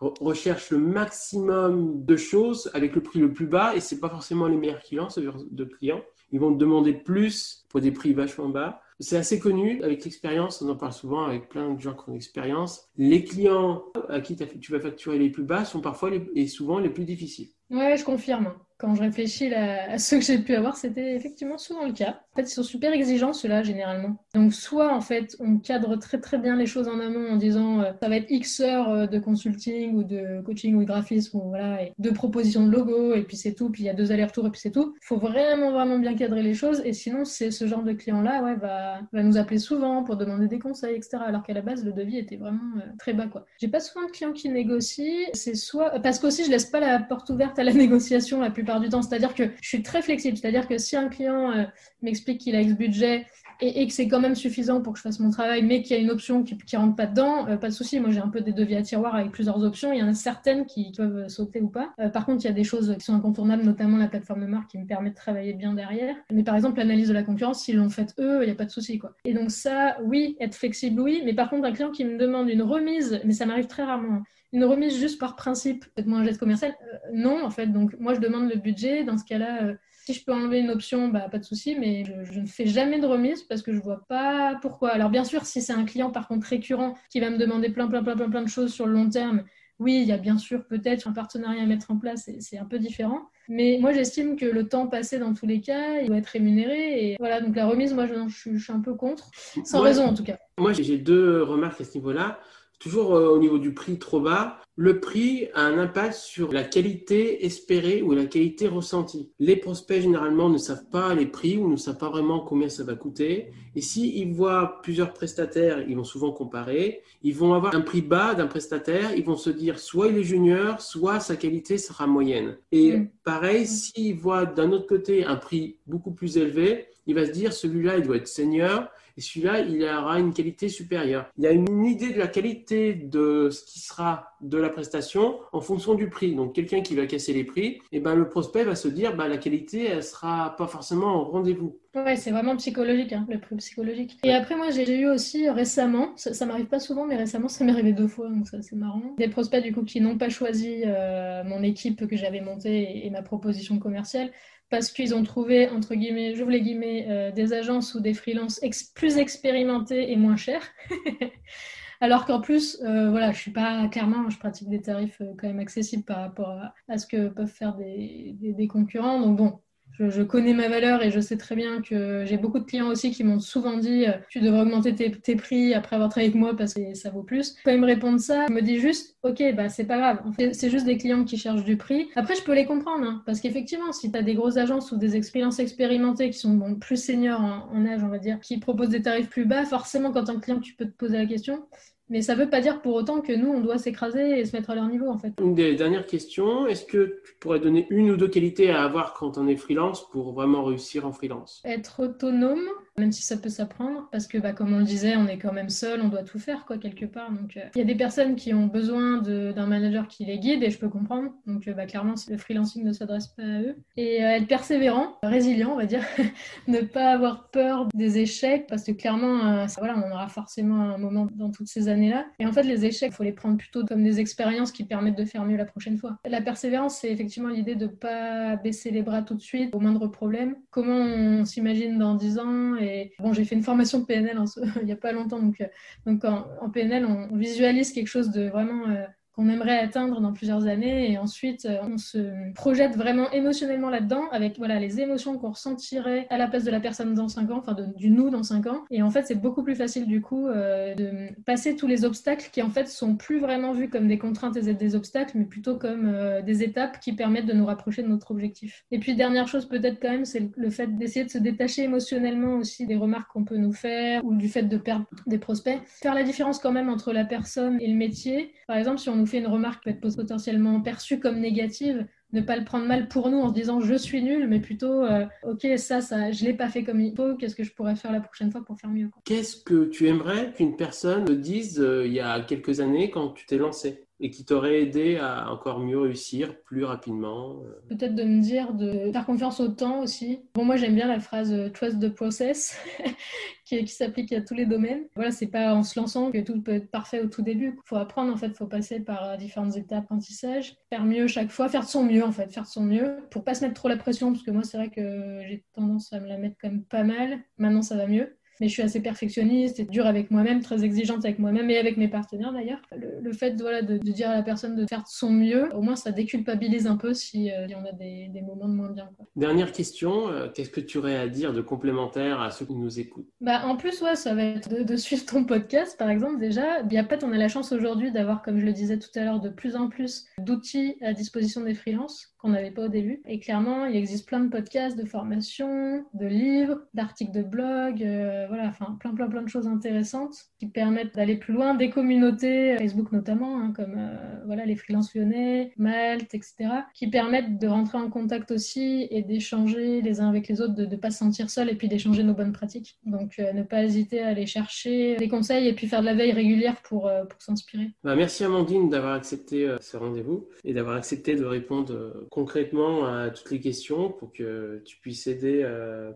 recherche 0.00 0.70
le 0.70 0.78
maximum 0.78 2.04
de 2.04 2.16
choses 2.16 2.70
avec 2.74 2.94
le 2.94 3.02
prix 3.02 3.18
le 3.18 3.32
plus 3.32 3.46
bas 3.46 3.74
et 3.74 3.80
c'est 3.80 4.00
pas 4.00 4.10
forcément 4.10 4.46
les 4.46 4.56
meilleurs 4.56 4.80
clients, 4.80 5.10
ce 5.10 5.22
genre 5.22 5.42
de 5.50 5.64
clients. 5.64 6.02
Ils 6.32 6.40
vont 6.40 6.52
te 6.52 6.58
demander 6.58 6.92
plus 6.92 7.64
pour 7.68 7.80
des 7.80 7.92
prix 7.92 8.12
vachement 8.12 8.48
bas. 8.48 8.80
C'est 8.98 9.16
assez 9.16 9.38
connu 9.38 9.82
avec 9.82 10.04
l'expérience, 10.04 10.62
on 10.62 10.68
en 10.68 10.76
parle 10.76 10.92
souvent 10.92 11.24
avec 11.24 11.48
plein 11.48 11.72
de 11.72 11.80
gens 11.80 11.94
qui 11.94 12.08
ont 12.08 12.14
l'expérience. 12.14 12.88
Les 12.96 13.24
clients 13.24 13.84
à 14.08 14.20
qui 14.20 14.36
tu 14.36 14.72
vas 14.72 14.80
facturer 14.80 15.18
les 15.18 15.30
plus 15.30 15.44
bas 15.44 15.64
sont 15.64 15.80
parfois 15.80 16.10
et 16.34 16.46
souvent 16.46 16.78
les 16.78 16.90
plus 16.90 17.04
difficiles. 17.04 17.48
Ouais, 17.70 17.96
je 17.96 18.04
confirme 18.04 18.54
quand 18.78 18.94
je 18.94 19.00
réfléchis 19.00 19.52
à 19.54 19.98
ceux 19.98 20.18
que 20.18 20.24
j'ai 20.24 20.38
pu 20.38 20.54
avoir, 20.54 20.76
c'était 20.76 21.14
effectivement 21.14 21.56
souvent 21.56 21.86
le 21.86 21.92
cas. 21.92 22.20
En 22.32 22.36
fait, 22.36 22.42
ils 22.42 22.54
sont 22.54 22.62
super 22.62 22.92
exigeants, 22.92 23.32
ceux-là, 23.32 23.62
généralement. 23.62 24.16
Donc, 24.34 24.52
soit, 24.52 24.94
en 24.94 25.00
fait, 25.00 25.34
on 25.40 25.58
cadre 25.58 25.96
très 25.96 26.20
très 26.20 26.36
bien 26.38 26.56
les 26.56 26.66
choses 26.66 26.88
en 26.88 27.00
amont 27.00 27.30
en 27.30 27.36
disant 27.36 27.80
euh, 27.80 27.92
ça 28.00 28.08
va 28.08 28.16
être 28.16 28.30
X 28.30 28.60
heures 28.60 28.90
euh, 28.90 29.06
de 29.06 29.18
consulting 29.18 29.94
ou 29.94 30.04
de 30.04 30.42
coaching 30.42 30.74
ou 30.74 30.80
de 30.80 30.84
graphisme, 30.84 31.38
ou 31.38 31.48
voilà, 31.48 31.82
et 31.82 31.94
deux 31.98 32.12
propositions 32.12 32.66
de 32.66 32.70
logo, 32.70 33.14
et 33.14 33.22
puis 33.22 33.38
c'est 33.38 33.54
tout, 33.54 33.70
puis 33.70 33.84
il 33.84 33.86
y 33.86 33.88
a 33.88 33.94
deux 33.94 34.12
allers-retours, 34.12 34.46
et 34.46 34.50
puis 34.50 34.60
c'est 34.60 34.70
tout. 34.72 34.94
Il 35.02 35.06
faut 35.06 35.16
vraiment, 35.16 35.70
vraiment 35.72 35.98
bien 35.98 36.14
cadrer 36.14 36.42
les 36.42 36.52
choses, 36.52 36.82
et 36.84 36.92
sinon, 36.92 37.24
c'est 37.24 37.50
ce 37.50 37.66
genre 37.66 37.82
de 37.82 37.92
client-là, 37.92 38.42
ouais, 38.42 38.56
va, 38.56 39.00
nous 39.22 39.38
appeler 39.38 39.58
souvent 39.58 40.04
pour 40.04 40.16
demander 40.16 40.48
des 40.48 40.58
conseils, 40.58 40.96
etc. 40.96 41.18
Alors 41.24 41.42
qu'à 41.42 41.54
la 41.54 41.62
base, 41.62 41.82
le 41.82 41.92
devis 41.92 42.18
était 42.18 42.36
vraiment 42.36 42.76
euh, 42.76 42.80
très 42.98 43.14
bas, 43.14 43.26
quoi. 43.26 43.46
J'ai 43.58 43.68
pas 43.68 43.80
souvent 43.80 44.06
de 44.06 44.10
clients 44.10 44.32
qui 44.32 44.50
négocient, 44.50 45.30
c'est 45.32 45.54
soit. 45.54 45.98
Parce 46.00 46.18
qu'aussi, 46.18 46.44
je 46.44 46.50
laisse 46.50 46.66
pas 46.66 46.80
la 46.80 46.98
porte 46.98 47.30
ouverte 47.30 47.58
à 47.58 47.64
la 47.64 47.72
négociation 47.86 48.40
la 48.40 48.50
plupart 48.66 48.80
du 48.80 48.88
temps. 48.88 49.02
C'est-à-dire 49.02 49.34
que 49.34 49.44
je 49.62 49.68
suis 49.68 49.82
très 49.82 50.02
flexible. 50.02 50.36
C'est-à-dire 50.36 50.66
que 50.66 50.76
si 50.76 50.96
un 50.96 51.08
client 51.08 51.52
euh, 51.52 51.64
m'explique 52.02 52.40
qu'il 52.40 52.56
a 52.56 52.60
X 52.60 52.74
budget 52.74 53.26
et, 53.60 53.86
que 53.86 53.92
c'est 53.92 54.08
quand 54.08 54.20
même 54.20 54.34
suffisant 54.34 54.82
pour 54.82 54.92
que 54.92 54.98
je 54.98 55.02
fasse 55.02 55.18
mon 55.18 55.30
travail, 55.30 55.62
mais 55.62 55.82
qu'il 55.82 55.96
y 55.96 55.98
a 55.98 56.02
une 56.02 56.10
option 56.10 56.42
qui 56.42 56.54
ne 56.54 56.78
rentre 56.78 56.96
pas 56.96 57.06
dedans, 57.06 57.48
euh, 57.48 57.56
pas 57.56 57.68
de 57.68 57.72
souci. 57.72 58.00
Moi, 58.00 58.10
j'ai 58.10 58.20
un 58.20 58.28
peu 58.28 58.40
des 58.40 58.52
devis 58.52 58.76
à 58.76 58.82
tiroir 58.82 59.14
avec 59.14 59.30
plusieurs 59.30 59.62
options. 59.62 59.92
Il 59.92 59.98
y 59.98 60.02
en 60.02 60.08
a 60.08 60.14
certaines 60.14 60.66
qui 60.66 60.92
peuvent 60.94 61.28
sauter 61.28 61.60
ou 61.60 61.68
pas. 61.68 61.90
Euh, 62.00 62.08
par 62.08 62.26
contre, 62.26 62.44
il 62.44 62.48
y 62.48 62.50
a 62.50 62.54
des 62.54 62.64
choses 62.64 62.94
qui 62.98 63.04
sont 63.04 63.14
incontournables, 63.14 63.62
notamment 63.62 63.96
la 63.96 64.08
plateforme 64.08 64.42
de 64.42 64.46
marque 64.46 64.70
qui 64.70 64.78
me 64.78 64.86
permet 64.86 65.10
de 65.10 65.14
travailler 65.14 65.54
bien 65.54 65.72
derrière. 65.72 66.16
Mais 66.30 66.42
par 66.42 66.56
exemple, 66.56 66.78
l'analyse 66.78 67.08
de 67.08 67.14
la 67.14 67.22
concurrence, 67.22 67.62
s'ils 67.62 67.76
l'ont 67.76 67.88
faite 67.88 68.14
eux, 68.18 68.42
il 68.42 68.46
n'y 68.46 68.52
a 68.52 68.56
pas 68.56 68.66
de 68.66 68.70
souci. 68.70 68.98
Quoi. 68.98 69.14
Et 69.24 69.32
donc 69.32 69.50
ça, 69.50 69.96
oui, 70.04 70.36
être 70.40 70.54
flexible, 70.54 71.00
oui. 71.00 71.22
Mais 71.24 71.32
par 71.32 71.48
contre, 71.48 71.66
un 71.66 71.72
client 71.72 71.90
qui 71.90 72.04
me 72.04 72.18
demande 72.18 72.50
une 72.50 72.62
remise, 72.62 73.20
mais 73.24 73.32
ça 73.32 73.46
m'arrive 73.46 73.66
très 73.66 73.84
rarement, 73.84 74.16
hein, 74.16 74.22
une 74.52 74.64
remise 74.64 74.96
juste 74.96 75.18
par 75.18 75.36
principe, 75.36 75.84
faites-moi 75.94 76.18
un 76.18 76.24
geste 76.24 76.40
commercial, 76.40 76.74
euh, 76.80 76.98
non 77.12 77.44
en 77.44 77.50
fait. 77.50 77.66
Donc 77.66 77.94
moi 77.98 78.14
je 78.14 78.20
demande 78.20 78.48
le 78.48 78.56
budget. 78.56 79.04
Dans 79.04 79.18
ce 79.18 79.24
cas-là, 79.24 79.74
si 80.06 80.12
je 80.12 80.24
peux 80.24 80.32
enlever 80.32 80.60
une 80.60 80.70
option, 80.70 81.08
bah, 81.08 81.28
pas 81.28 81.38
de 81.38 81.44
souci, 81.44 81.76
mais 81.78 82.04
je, 82.04 82.40
ne 82.40 82.46
fais 82.46 82.66
jamais 82.66 83.00
de 83.00 83.06
remise 83.06 83.42
parce 83.42 83.62
que 83.62 83.72
je 83.72 83.80
vois 83.80 84.06
pas 84.08 84.56
pourquoi. 84.62 84.90
Alors 84.90 85.10
bien 85.10 85.24
sûr, 85.24 85.44
si 85.44 85.60
c'est 85.60 85.72
un 85.72 85.84
client 85.84 86.10
par 86.10 86.28
contre 86.28 86.46
récurrent 86.46 86.94
qui 87.10 87.18
va 87.18 87.28
me 87.28 87.38
demander 87.38 87.70
plein, 87.70 87.88
plein, 87.88 88.04
plein, 88.04 88.16
plein, 88.16 88.30
plein 88.30 88.42
de 88.42 88.48
choses 88.48 88.72
sur 88.72 88.86
le 88.86 88.92
long 88.92 89.10
terme, 89.10 89.42
oui, 89.78 90.00
il 90.00 90.08
y 90.08 90.12
a 90.12 90.16
bien 90.16 90.38
sûr 90.38 90.64
peut-être 90.64 91.06
un 91.06 91.12
partenariat 91.12 91.62
à 91.62 91.66
mettre 91.66 91.90
en 91.90 91.98
place, 91.98 92.30
c'est 92.38 92.58
un 92.58 92.64
peu 92.64 92.78
différent. 92.78 93.28
Mais 93.48 93.78
moi, 93.80 93.92
j'estime 93.92 94.36
que 94.36 94.46
le 94.46 94.68
temps 94.68 94.86
passé 94.86 95.18
dans 95.18 95.34
tous 95.34 95.46
les 95.46 95.60
cas, 95.60 96.00
il 96.00 96.06
doit 96.06 96.16
être 96.16 96.28
rémunéré. 96.28 97.10
Et 97.10 97.16
voilà, 97.18 97.40
donc 97.40 97.54
la 97.54 97.66
remise, 97.66 97.92
moi, 97.92 98.06
je, 98.06 98.58
suis 98.58 98.72
un 98.72 98.80
peu 98.80 98.94
contre, 98.94 99.30
sans 99.64 99.80
raison 99.80 100.04
en 100.04 100.14
tout 100.14 100.24
cas. 100.24 100.38
Moi, 100.58 100.72
j'ai 100.72 100.98
deux 100.98 101.42
remarques 101.42 101.80
à 101.80 101.84
ce 101.84 101.94
niveau-là. 101.94 102.38
Toujours 102.78 103.14
euh, 103.14 103.28
au 103.28 103.38
niveau 103.38 103.58
du 103.58 103.72
prix 103.72 103.98
trop 103.98 104.20
bas, 104.20 104.58
le 104.78 105.00
prix 105.00 105.48
a 105.54 105.62
un 105.62 105.78
impact 105.78 106.12
sur 106.12 106.52
la 106.52 106.62
qualité 106.62 107.46
espérée 107.46 108.02
ou 108.02 108.12
la 108.12 108.26
qualité 108.26 108.68
ressentie. 108.68 109.32
Les 109.38 109.56
prospects 109.56 110.02
généralement 110.02 110.50
ne 110.50 110.58
savent 110.58 110.88
pas 110.90 111.14
les 111.14 111.24
prix 111.24 111.56
ou 111.56 111.70
ne 111.70 111.76
savent 111.76 111.96
pas 111.96 112.10
vraiment 112.10 112.40
combien 112.40 112.68
ça 112.68 112.84
va 112.84 112.94
coûter. 112.94 113.52
Et 113.74 113.80
s'ils 113.80 114.34
voient 114.34 114.80
plusieurs 114.82 115.14
prestataires, 115.14 115.82
ils 115.88 115.96
vont 115.96 116.04
souvent 116.04 116.30
comparer. 116.30 117.02
Ils 117.22 117.34
vont 117.34 117.54
avoir 117.54 117.74
un 117.74 117.80
prix 117.80 118.02
bas 118.02 118.34
d'un 118.34 118.46
prestataire. 118.46 119.14
Ils 119.16 119.24
vont 119.24 119.36
se 119.36 119.48
dire 119.48 119.78
soit 119.78 120.08
il 120.08 120.18
est 120.18 120.24
junior, 120.24 120.82
soit 120.82 121.20
sa 121.20 121.36
qualité 121.36 121.78
sera 121.78 122.06
moyenne. 122.06 122.58
Et 122.70 122.98
mm. 122.98 123.08
pareil, 123.24 123.62
mm. 123.62 123.66
s'ils 123.66 124.16
voient 124.16 124.44
d'un 124.44 124.72
autre 124.72 124.86
côté 124.86 125.24
un 125.24 125.36
prix 125.36 125.78
beaucoup 125.86 126.12
plus 126.12 126.36
élevé, 126.36 126.88
il 127.06 127.14
va 127.14 127.24
se 127.24 127.30
dire 127.30 127.54
celui-là 127.54 127.96
il 127.96 128.02
doit 128.02 128.16
être 128.16 128.28
senior 128.28 128.88
et 129.16 129.22
celui-là, 129.22 129.60
il 129.60 129.82
aura 129.82 130.18
une 130.18 130.32
qualité 130.32 130.68
supérieure. 130.68 131.30
Il 131.38 131.44
y 131.44 131.46
a 131.46 131.52
une 131.52 131.84
idée 131.84 132.12
de 132.12 132.18
la 132.18 132.28
qualité 132.28 132.92
de 132.92 133.48
ce 133.50 133.64
qui 133.64 133.80
sera 133.80 134.36
de 134.42 134.58
la 134.58 134.68
prestation 134.68 135.38
en 135.52 135.60
fonction 135.60 135.94
du 135.94 136.08
prix. 136.10 136.34
Donc, 136.34 136.54
quelqu'un 136.54 136.82
qui 136.82 136.94
va 136.94 137.06
casser 137.06 137.32
les 137.32 137.44
prix, 137.44 137.66
et 137.66 137.80
eh 137.92 138.00
ben, 138.00 138.14
le 138.14 138.28
prospect 138.28 138.64
va 138.64 138.74
se 138.74 138.88
dire, 138.88 139.16
bah, 139.16 139.28
la 139.28 139.38
qualité, 139.38 139.86
elle 139.86 140.02
sera 140.02 140.54
pas 140.56 140.66
forcément 140.66 141.22
au 141.22 141.24
rendez-vous. 141.24 141.78
Ouais, 141.94 142.16
c'est 142.16 142.30
vraiment 142.30 142.56
psychologique, 142.56 143.14
hein, 143.14 143.26
le 143.30 143.38
prix 143.38 143.56
psychologique. 143.56 144.18
Et 144.22 144.32
après, 144.34 144.54
moi, 144.54 144.70
j'ai 144.70 145.00
eu 145.00 145.08
aussi 145.08 145.48
récemment, 145.48 146.12
ça, 146.16 146.44
m'arrive 146.44 146.66
pas 146.66 146.78
souvent, 146.78 147.06
mais 147.06 147.16
récemment, 147.16 147.48
ça 147.48 147.64
m'est 147.64 147.72
arrivé 147.72 147.94
deux 147.94 148.08
fois, 148.08 148.28
donc 148.28 148.46
ça, 148.46 148.60
c'est 148.60 148.76
marrant. 148.76 149.14
Des 149.16 149.28
prospects, 149.28 149.62
du 149.62 149.72
coup, 149.72 149.82
qui 149.82 150.02
n'ont 150.02 150.18
pas 150.18 150.28
choisi 150.28 150.82
euh, 150.84 151.42
mon 151.44 151.62
équipe 151.62 152.06
que 152.06 152.16
j'avais 152.16 152.42
montée 152.42 153.06
et 153.06 153.08
ma 153.08 153.22
proposition 153.22 153.78
commerciale 153.78 154.30
parce 154.70 154.90
qu'ils 154.90 155.14
ont 155.14 155.22
trouvé, 155.22 155.68
entre 155.68 155.94
guillemets, 155.94 156.34
j'ouvre 156.34 156.50
les 156.50 156.60
guillemets, 156.60 157.06
euh, 157.08 157.30
des 157.30 157.52
agences 157.52 157.94
ou 157.94 158.00
des 158.00 158.14
freelances 158.14 158.60
plus 158.94 159.18
expérimentés 159.18 160.10
et 160.10 160.16
moins 160.16 160.36
chers. 160.36 160.66
Alors 162.00 162.26
qu'en 162.26 162.40
plus, 162.40 162.78
euh, 162.82 163.10
voilà, 163.10 163.32
je 163.32 163.38
suis 163.38 163.52
pas 163.52 163.88
clairement, 163.88 164.28
je 164.28 164.38
pratique 164.38 164.68
des 164.68 164.82
tarifs 164.82 165.20
euh, 165.22 165.32
quand 165.38 165.46
même 165.46 165.60
accessibles 165.60 166.04
par 166.04 166.18
rapport 166.18 166.60
à, 166.88 166.98
ce 166.98 167.06
que 167.06 167.28
peuvent 167.28 167.46
faire 167.46 167.74
des, 167.74 168.34
des 168.38 168.68
concurrents. 168.68 169.20
Donc 169.20 169.36
bon, 169.36 169.60
je, 169.98 170.22
connais 170.22 170.54
ma 170.54 170.68
valeur 170.68 171.02
et 171.02 171.10
je 171.10 171.20
sais 171.20 171.36
très 171.36 171.54
bien 171.54 171.82
que 171.82 172.24
j'ai 172.24 172.36
beaucoup 172.36 172.58
de 172.58 172.64
clients 172.64 172.88
aussi 172.88 173.10
qui 173.10 173.24
m'ont 173.24 173.40
souvent 173.40 173.78
dit 173.78 174.06
euh, 174.06 174.12
tu 174.28 174.40
devrais 174.40 174.62
augmenter 174.62 174.94
tes, 174.94 175.36
prix 175.36 175.74
après 175.74 175.96
avoir 175.96 176.10
travaillé 176.10 176.30
avec 176.30 176.40
moi 176.40 176.56
parce 176.56 176.74
que 176.74 176.94
ça 176.94 177.10
vaut 177.10 177.22
plus. 177.22 177.56
Quand 177.64 177.70
ils 177.70 177.80
me 177.80 177.86
répondent 177.86 178.20
ça, 178.20 178.46
je 178.48 178.52
me 178.52 178.62
dis 178.62 178.78
juste 178.78 179.16
ok, 179.22 179.42
bah 179.54 179.68
c'est 179.68 179.84
pas 179.84 179.98
grave. 179.98 180.22
C'est 180.52 180.70
juste 180.70 180.86
des 180.86 180.98
clients 180.98 181.24
qui 181.24 181.36
cherchent 181.36 181.64
du 181.64 181.76
prix. 181.76 182.08
Après, 182.16 182.34
je 182.34 182.42
peux 182.42 182.54
les 182.54 182.66
comprendre 182.66 183.06
hein, 183.06 183.22
parce 183.26 183.40
qu'effectivement, 183.40 183.92
si 183.92 184.10
tu 184.10 184.18
as 184.18 184.22
des 184.22 184.34
grosses 184.34 184.56
agences 184.56 184.92
ou 184.92 184.96
des 184.96 185.16
expériences 185.16 185.58
expérimentées 185.58 186.30
qui 186.30 186.38
sont 186.38 186.74
plus 186.76 187.02
seniors 187.02 187.40
en, 187.40 187.68
en, 187.72 187.86
âge, 187.86 188.02
on 188.02 188.08
va 188.08 188.18
dire, 188.18 188.40
qui 188.40 188.58
proposent 188.58 188.90
des 188.90 189.02
tarifs 189.02 189.28
plus 189.28 189.44
bas, 189.44 189.64
forcément, 189.64 190.12
quand 190.12 190.28
un 190.28 190.40
client, 190.40 190.60
tu 190.60 190.74
peux 190.74 190.86
te 190.86 190.96
poser 190.96 191.18
la 191.18 191.26
question 191.26 191.64
mais 192.08 192.22
ça 192.22 192.34
ne 192.34 192.40
veut 192.40 192.50
pas 192.50 192.60
dire 192.60 192.80
pour 192.82 192.94
autant 192.94 193.20
que 193.20 193.32
nous, 193.32 193.48
on 193.48 193.60
doit 193.60 193.78
s'écraser 193.78 194.38
et 194.38 194.44
se 194.44 194.56
mettre 194.56 194.70
à 194.70 194.74
leur 194.74 194.86
niveau, 194.88 195.08
en 195.08 195.18
fait. 195.18 195.32
Une 195.40 195.54
des 195.54 195.74
dernières 195.74 196.06
questions, 196.06 196.66
est-ce 196.66 196.84
que 196.84 197.20
tu 197.24 197.34
pourrais 197.40 197.60
donner 197.60 197.86
une 197.90 198.10
ou 198.10 198.16
deux 198.16 198.28
qualités 198.28 198.70
à 198.70 198.84
avoir 198.84 199.14
quand 199.14 199.38
on 199.38 199.48
est 199.48 199.56
freelance 199.56 200.08
pour 200.10 200.32
vraiment 200.32 200.64
réussir 200.64 201.06
en 201.06 201.12
freelance? 201.12 201.62
Être 201.64 202.04
autonome, 202.04 202.68
même 202.98 203.12
si 203.12 203.22
ça 203.22 203.36
peut 203.36 203.50
s'apprendre, 203.50 204.08
parce 204.10 204.26
que, 204.26 204.38
bah, 204.38 204.52
comme 204.52 204.72
on 204.72 204.78
le 204.78 204.84
disait, 204.84 205.16
on 205.16 205.26
est 205.26 205.36
quand 205.36 205.52
même 205.52 205.68
seul, 205.68 206.00
on 206.00 206.08
doit 206.08 206.22
tout 206.22 206.38
faire, 206.38 206.64
quoi, 206.64 206.78
quelque 206.78 207.04
part. 207.04 207.30
Donc, 207.30 207.56
euh, 207.56 207.68
il 207.74 207.78
y 207.78 207.82
a 207.82 207.84
des 207.84 207.94
personnes 207.94 208.36
qui 208.36 208.54
ont 208.54 208.66
besoin 208.66 209.18
d'un 209.18 209.66
manager 209.66 210.08
qui 210.08 210.24
les 210.24 210.38
guide, 210.38 210.62
et 210.62 210.70
je 210.70 210.78
peux 210.78 210.88
comprendre. 210.88 211.30
Donc, 211.46 211.68
euh, 211.68 211.74
bah, 211.74 211.84
clairement, 211.84 212.14
le 212.28 212.38
freelancing 212.38 212.84
ne 212.84 212.92
s'adresse 212.92 213.28
pas 213.28 213.42
à 213.42 213.60
eux. 213.60 213.76
Et 213.98 214.24
euh, 214.24 214.36
être 214.36 214.46
persévérant, 214.46 215.18
résilient, 215.22 215.72
on 215.72 215.76
va 215.76 215.84
dire. 215.84 216.00
ne 216.68 216.80
pas 216.80 217.12
avoir 217.12 217.50
peur 217.50 217.86
des 217.94 218.18
échecs, 218.18 218.66
parce 218.66 218.84
que 218.84 218.92
clairement, 218.92 219.66
voilà, 219.76 219.96
on 219.98 220.10
aura 220.10 220.28
forcément 220.28 220.80
un 220.80 220.98
moment 220.98 221.28
dans 221.34 221.50
toutes 221.50 221.68
ces 221.68 221.88
années-là. 221.88 222.24
Et 222.38 222.46
en 222.46 222.52
fait, 222.52 222.62
les 222.62 222.86
échecs, 222.86 223.10
il 223.12 223.14
faut 223.14 223.24
les 223.24 223.32
prendre 223.32 223.58
plutôt 223.58 223.84
comme 223.84 224.02
des 224.02 224.20
expériences 224.20 224.72
qui 224.72 224.84
permettent 224.84 225.18
de 225.18 225.24
faire 225.24 225.44
mieux 225.44 225.56
la 225.56 225.66
prochaine 225.66 225.98
fois. 225.98 226.16
La 226.26 226.40
persévérance, 226.40 226.98
c'est 227.00 227.10
effectivement 227.10 227.50
l'idée 227.50 227.74
de 227.74 227.86
ne 227.86 227.90
pas 227.90 228.56
baisser 228.56 228.90
les 228.90 229.02
bras 229.02 229.20
tout 229.20 229.34
de 229.34 229.42
suite 229.42 229.74
au 229.74 229.80
moindre 229.80 230.06
problème. 230.06 230.56
Comment 230.70 230.96
on 230.96 231.44
s'imagine 231.44 231.98
dans 231.98 232.14
10 232.14 232.38
ans 232.38 232.76
bon, 233.18 233.32
j'ai 233.32 233.44
fait 233.44 233.54
une 233.54 233.62
formation 233.62 234.00
de 234.00 234.04
PNL 234.04 234.38
il 234.80 234.84
n'y 234.84 234.92
a 234.92 234.96
pas 234.96 235.12
longtemps, 235.12 235.38
donc, 235.38 235.60
euh, 235.60 235.66
donc 236.06 236.24
en, 236.24 236.70
PNL, 236.70 237.04
on, 237.04 237.36
visualise 237.36 237.92
quelque 237.92 238.08
chose 238.08 238.30
de 238.30 238.48
vraiment 238.48 238.88
euh, 238.88 239.04
qu'on 239.36 239.48
aimerait 239.48 239.78
atteindre 239.78 240.20
dans 240.20 240.32
plusieurs 240.32 240.66
années. 240.66 241.12
Et 241.12 241.18
ensuite, 241.18 241.66
euh, 241.66 241.78
on 241.82 241.98
se 241.98 242.52
projette 242.54 242.96
vraiment 242.96 243.30
émotionnellement 243.32 243.90
là-dedans 243.90 244.24
avec 244.32 244.56
voilà, 244.56 244.80
les 244.80 245.00
émotions 245.00 245.38
qu'on 245.38 245.50
ressentirait 245.50 246.26
à 246.30 246.38
la 246.38 246.48
place 246.48 246.64
de 246.64 246.70
la 246.70 246.80
personne 246.80 247.14
dans 247.14 247.28
5 247.28 247.50
ans, 247.50 247.58
enfin 247.58 247.76
du 247.96 248.10
nous 248.10 248.30
dans 248.30 248.42
5 248.42 248.66
ans. 248.66 248.84
Et 248.90 249.02
en 249.02 249.10
fait, 249.10 249.26
c'est 249.26 249.34
beaucoup 249.34 249.62
plus 249.62 249.74
facile 249.74 250.06
du 250.06 250.22
coup 250.22 250.46
euh, 250.46 250.94
de 250.94 251.10
passer 251.44 251.76
tous 251.76 251.86
les 251.86 252.04
obstacles 252.04 252.48
qui 252.50 252.62
en 252.62 252.70
fait 252.70 252.88
sont 252.88 253.16
plus 253.16 253.38
vraiment 253.38 253.72
vus 253.72 253.90
comme 253.90 254.08
des 254.08 254.18
contraintes 254.18 254.56
et 254.56 254.74
des 254.74 254.94
obstacles, 254.94 255.32
mais 255.36 255.44
plutôt 255.44 255.76
comme 255.76 256.06
euh, 256.06 256.40
des 256.40 256.62
étapes 256.62 256.98
qui 257.00 257.12
permettent 257.12 257.46
de 257.46 257.52
nous 257.52 257.66
rapprocher 257.66 258.02
de 258.02 258.08
notre 258.08 258.30
objectif. 258.30 258.84
Et 258.90 258.98
puis, 258.98 259.14
dernière 259.14 259.48
chose 259.48 259.66
peut-être 259.66 260.00
quand 260.00 260.10
même, 260.10 260.24
c'est 260.24 260.48
le 260.56 260.70
fait 260.70 260.96
d'essayer 260.96 261.24
de 261.26 261.30
se 261.30 261.38
détacher 261.38 261.82
émotionnellement 261.82 262.56
aussi 262.56 262.86
des 262.86 262.96
remarques 262.96 263.30
qu'on 263.32 263.44
peut 263.44 263.58
nous 263.58 263.72
faire 263.72 264.24
ou 264.24 264.34
du 264.34 264.48
fait 264.48 264.62
de 264.62 264.78
perdre 264.78 265.04
des 265.26 265.38
prospects. 265.38 265.78
Faire 265.84 266.14
la 266.14 266.22
différence 266.22 266.58
quand 266.58 266.72
même 266.72 266.88
entre 266.88 267.12
la 267.12 267.24
personne 267.24 267.78
et 267.80 267.88
le 267.88 267.96
métier. 267.96 268.52
Par 268.66 268.76
exemple, 268.76 268.98
si 268.98 269.10
on 269.10 269.16
nous 269.16 269.25
fait 269.26 269.38
une 269.38 269.46
remarque 269.46 269.84
peut 269.84 269.90
être 269.90 270.00
potentiellement 270.00 270.80
perçue 270.80 271.20
comme 271.20 271.38
négative, 271.38 272.06
ne 272.32 272.40
pas 272.40 272.56
le 272.56 272.64
prendre 272.64 272.86
mal 272.86 273.08
pour 273.08 273.30
nous 273.30 273.38
en 273.38 273.48
se 273.48 273.54
disant 273.54 273.80
je 273.80 273.94
suis 273.94 274.22
nul, 274.22 274.48
mais 274.48 274.60
plutôt 274.60 275.04
euh, 275.04 275.26
ok 275.44 275.66
ça 275.76 276.00
ça 276.00 276.32
je 276.32 276.44
l'ai 276.44 276.54
pas 276.54 276.68
fait 276.68 276.84
comme 276.84 277.00
il 277.00 277.14
faut, 277.14 277.36
qu'est-ce 277.36 277.54
que 277.54 277.64
je 277.64 277.72
pourrais 277.72 277.96
faire 277.96 278.12
la 278.12 278.20
prochaine 278.20 278.50
fois 278.50 278.64
pour 278.64 278.78
faire 278.78 278.90
mieux. 278.90 279.10
Qu'est-ce 279.24 279.56
que 279.56 279.86
tu 279.86 280.08
aimerais 280.08 280.52
qu'une 280.52 280.76
personne 280.76 281.24
te 281.24 281.32
dise 281.32 281.80
euh, 281.80 282.06
il 282.06 282.12
y 282.12 282.20
a 282.20 282.40
quelques 282.40 282.80
années 282.80 283.10
quand 283.10 283.30
tu 283.30 283.46
t'es 283.46 283.58
lancé 283.58 284.05
et 284.20 284.30
qui 284.30 284.44
t'aurait 284.44 284.82
aidé 284.82 285.18
à 285.18 285.50
encore 285.50 285.78
mieux 285.78 285.98
réussir 285.98 286.58
plus 286.62 286.84
rapidement 286.84 287.60
euh. 287.64 287.80
Peut-être 287.88 288.14
de 288.14 288.24
me 288.24 288.40
dire 288.40 288.72
de 288.72 289.10
faire 289.12 289.26
confiance 289.26 289.60
au 289.60 289.68
temps 289.68 290.00
aussi. 290.00 290.40
Bon, 290.54 290.64
moi 290.64 290.76
j'aime 290.76 290.94
bien 290.94 291.06
la 291.06 291.20
phrase 291.20 291.54
trust 291.74 292.00
the 292.00 292.08
process 292.08 292.78
qui, 293.66 293.86
s'applique 293.86 294.32
à 294.32 294.40
tous 294.40 294.54
les 294.54 294.64
domaines. 294.64 295.04
Voilà, 295.16 295.30
c'est 295.30 295.48
pas 295.48 295.74
en 295.74 295.82
se 295.82 295.98
lançant 295.98 296.30
que 296.30 296.38
tout 296.38 296.62
peut 296.62 296.74
être 296.74 296.90
parfait 296.90 297.20
au 297.20 297.26
tout 297.26 297.42
début. 297.42 297.74
Il 297.76 297.88
faut 297.88 297.96
apprendre 297.96 298.32
en 298.32 298.36
fait, 298.36 298.48
il 298.48 298.54
faut 298.54 298.66
passer 298.66 299.00
par 299.00 299.36
différentes 299.36 299.76
étapes 299.76 299.86
d'apprentissage, 299.86 300.76
faire 300.88 301.04
mieux 301.04 301.26
chaque 301.26 301.50
fois, 301.50 301.68
faire 301.68 301.82
de 301.82 301.88
son 301.88 302.04
mieux 302.04 302.24
en 302.24 302.32
fait, 302.32 302.52
faire 302.52 302.64
de 302.64 302.68
son 302.68 302.82
mieux 302.82 303.18
pour 303.30 303.44
pas 303.44 303.54
se 303.54 303.64
mettre 303.64 303.74
trop 303.74 303.88
la 303.88 303.96
pression 303.96 304.32
parce 304.32 304.44
que 304.44 304.50
moi 304.50 304.62
c'est 304.62 304.78
vrai 304.78 304.90
que 304.90 305.40
j'ai 305.46 305.64
tendance 305.74 306.12
à 306.12 306.20
me 306.20 306.26
la 306.26 306.38
mettre 306.38 306.56
quand 306.60 306.68
même 306.68 306.84
pas 306.84 307.04
mal. 307.04 307.38
Maintenant 307.58 307.82
ça 307.82 307.96
va 307.96 308.06
mieux 308.06 308.36
mais 308.60 308.68
je 308.68 308.72
suis 308.72 308.82
assez 308.82 309.00
perfectionniste 309.00 309.80
et 309.80 309.84
dure 309.84 310.06
avec 310.06 310.30
moi-même, 310.30 310.60
très 310.60 310.84
exigeante 310.84 311.24
avec 311.24 311.38
moi-même 311.38 311.70
et 311.70 311.78
avec 311.78 311.96
mes 311.96 312.08
partenaires 312.08 312.52
d'ailleurs. 312.52 312.80
Le, 312.92 313.32
fait 313.32 313.60
voilà, 313.60 313.82
de, 313.82 313.98
dire 313.98 314.30
à 314.30 314.34
la 314.34 314.42
personne 314.42 314.76
de 314.76 314.86
faire 314.86 315.00
de 315.00 315.08
son 315.08 315.30
mieux, 315.30 315.74
au 315.74 315.82
moins 315.82 315.96
ça 315.96 316.12
déculpabilise 316.12 316.86
un 316.86 316.96
peu 316.96 317.14
si, 317.14 317.50
euh, 317.50 317.66
on 317.76 317.84
a 317.84 317.92
des, 317.92 318.42
moments 318.42 318.68
de 318.68 318.74
moins 318.74 318.90
bien. 318.90 319.08
Dernière 319.34 319.72
question, 319.72 320.28
euh, 320.28 320.48
qu'est-ce 320.52 320.70
que 320.70 320.80
tu 320.80 320.98
aurais 320.98 321.16
à 321.16 321.28
dire 321.28 321.52
de 321.52 321.60
complémentaire 321.60 322.40
à 322.40 322.50
ceux 322.50 322.64
qui 322.64 322.74
nous 322.74 323.00
écoutent? 323.00 323.28
Bah, 323.40 323.66
En 323.66 323.76
plus, 323.76 324.00
ouais, 324.02 324.16
ça 324.16 324.34
va 324.34 324.44
être 324.44 324.84
de, 324.84 324.96
suivre 324.96 325.26
ton 325.26 325.44
podcast 325.44 325.98
par 325.98 326.10
exemple 326.10 326.38
déjà. 326.38 326.82
Peut-être 326.82 327.24
on 327.24 327.32
a 327.32 327.36
la 327.36 327.48
chance 327.48 327.72
aujourd'hui 327.72 328.10
d'avoir, 328.10 328.42
comme 328.42 328.58
je 328.58 328.64
le 328.64 328.72
disais 328.72 328.98
tout 328.98 329.10
à 329.16 329.24
l'heure, 329.24 329.40
de 329.40 329.48
plus 329.48 329.76
en 329.76 329.88
plus 329.88 330.26
d'outils 330.38 330.96
à 331.02 331.12
disposition 331.12 331.62
des 331.62 331.74
freelances 331.74 332.35
qu'on 332.46 332.52
n'avait 332.52 332.70
pas 332.70 332.84
au 332.84 332.88
début. 332.88 333.22
Et 333.26 333.40
clairement, 333.40 333.86
il 333.86 333.96
existe 333.96 334.26
plein 334.26 334.40
de 334.40 334.48
podcasts, 334.48 334.96
de 334.96 335.04
formations, 335.04 336.04
de 336.14 336.26
livres, 336.26 336.78
d'articles 336.94 337.32
de 337.32 337.42
blog. 337.42 338.02
Euh, 338.02 338.46
voilà, 338.48 338.68
enfin 338.68 338.96
plein 339.00 339.14
plein 339.14 339.28
plein 339.28 339.42
de 339.42 339.48
choses 339.48 339.66
intéressantes 339.66 340.36
qui 340.60 340.66
permettent 340.66 341.14
d'aller 341.14 341.36
plus 341.36 341.52
loin, 341.52 341.74
des 341.74 341.90
communautés, 341.90 342.76
Facebook 342.78 343.10
notamment, 343.12 343.58
hein, 343.58 343.72
comme 343.74 343.96
euh, 343.98 344.16
voilà 344.46 344.64
les 344.64 344.76
freelances 344.76 345.14
lyonnais, 345.14 345.72
Malte, 345.76 346.34
etc., 346.34 346.54
qui 346.94 347.08
permettent 347.08 347.58
de 347.58 347.66
rentrer 347.66 347.98
en 347.98 348.08
contact 348.08 348.52
aussi 348.52 349.08
et 349.10 349.22
d'échanger 349.22 350.00
les 350.02 350.20
uns 350.20 350.28
avec 350.28 350.46
les 350.48 350.60
autres, 350.60 350.74
de 350.74 350.86
ne 350.86 350.96
pas 350.96 351.10
se 351.10 351.18
sentir 351.18 351.50
seul 351.50 351.68
et 351.68 351.74
puis 351.74 351.88
d'échanger 351.88 352.22
nos 352.22 352.34
bonnes 352.34 352.52
pratiques. 352.52 352.98
Donc 353.04 353.34
euh, 353.38 353.52
ne 353.52 353.64
pas 353.64 353.82
hésiter 353.82 354.20
à 354.20 354.28
aller 354.28 354.46
chercher 354.46 355.16
des 355.16 355.28
conseils 355.28 355.66
et 355.66 355.74
puis 355.74 355.88
faire 355.88 356.00
de 356.00 356.06
la 356.06 356.14
veille 356.14 356.32
régulière 356.32 356.80
pour, 356.82 357.08
euh, 357.08 357.24
pour 357.24 357.42
s'inspirer. 357.42 357.90
Bah, 358.04 358.14
merci 358.14 358.44
Amandine 358.44 358.88
d'avoir 358.88 359.14
accepté 359.14 359.68
ce 359.80 359.96
rendez-vous 359.96 360.48
et 360.64 360.72
d'avoir 360.72 360.96
accepté 360.96 361.34
de 361.34 361.44
répondre 361.44 362.26
concrètement 362.36 363.06
à 363.06 363.30
toutes 363.30 363.50
les 363.50 363.60
questions 363.60 364.10
pour 364.10 364.30
que 364.30 364.82
tu 364.84 364.98
puisses 364.98 365.26
aider, 365.26 365.66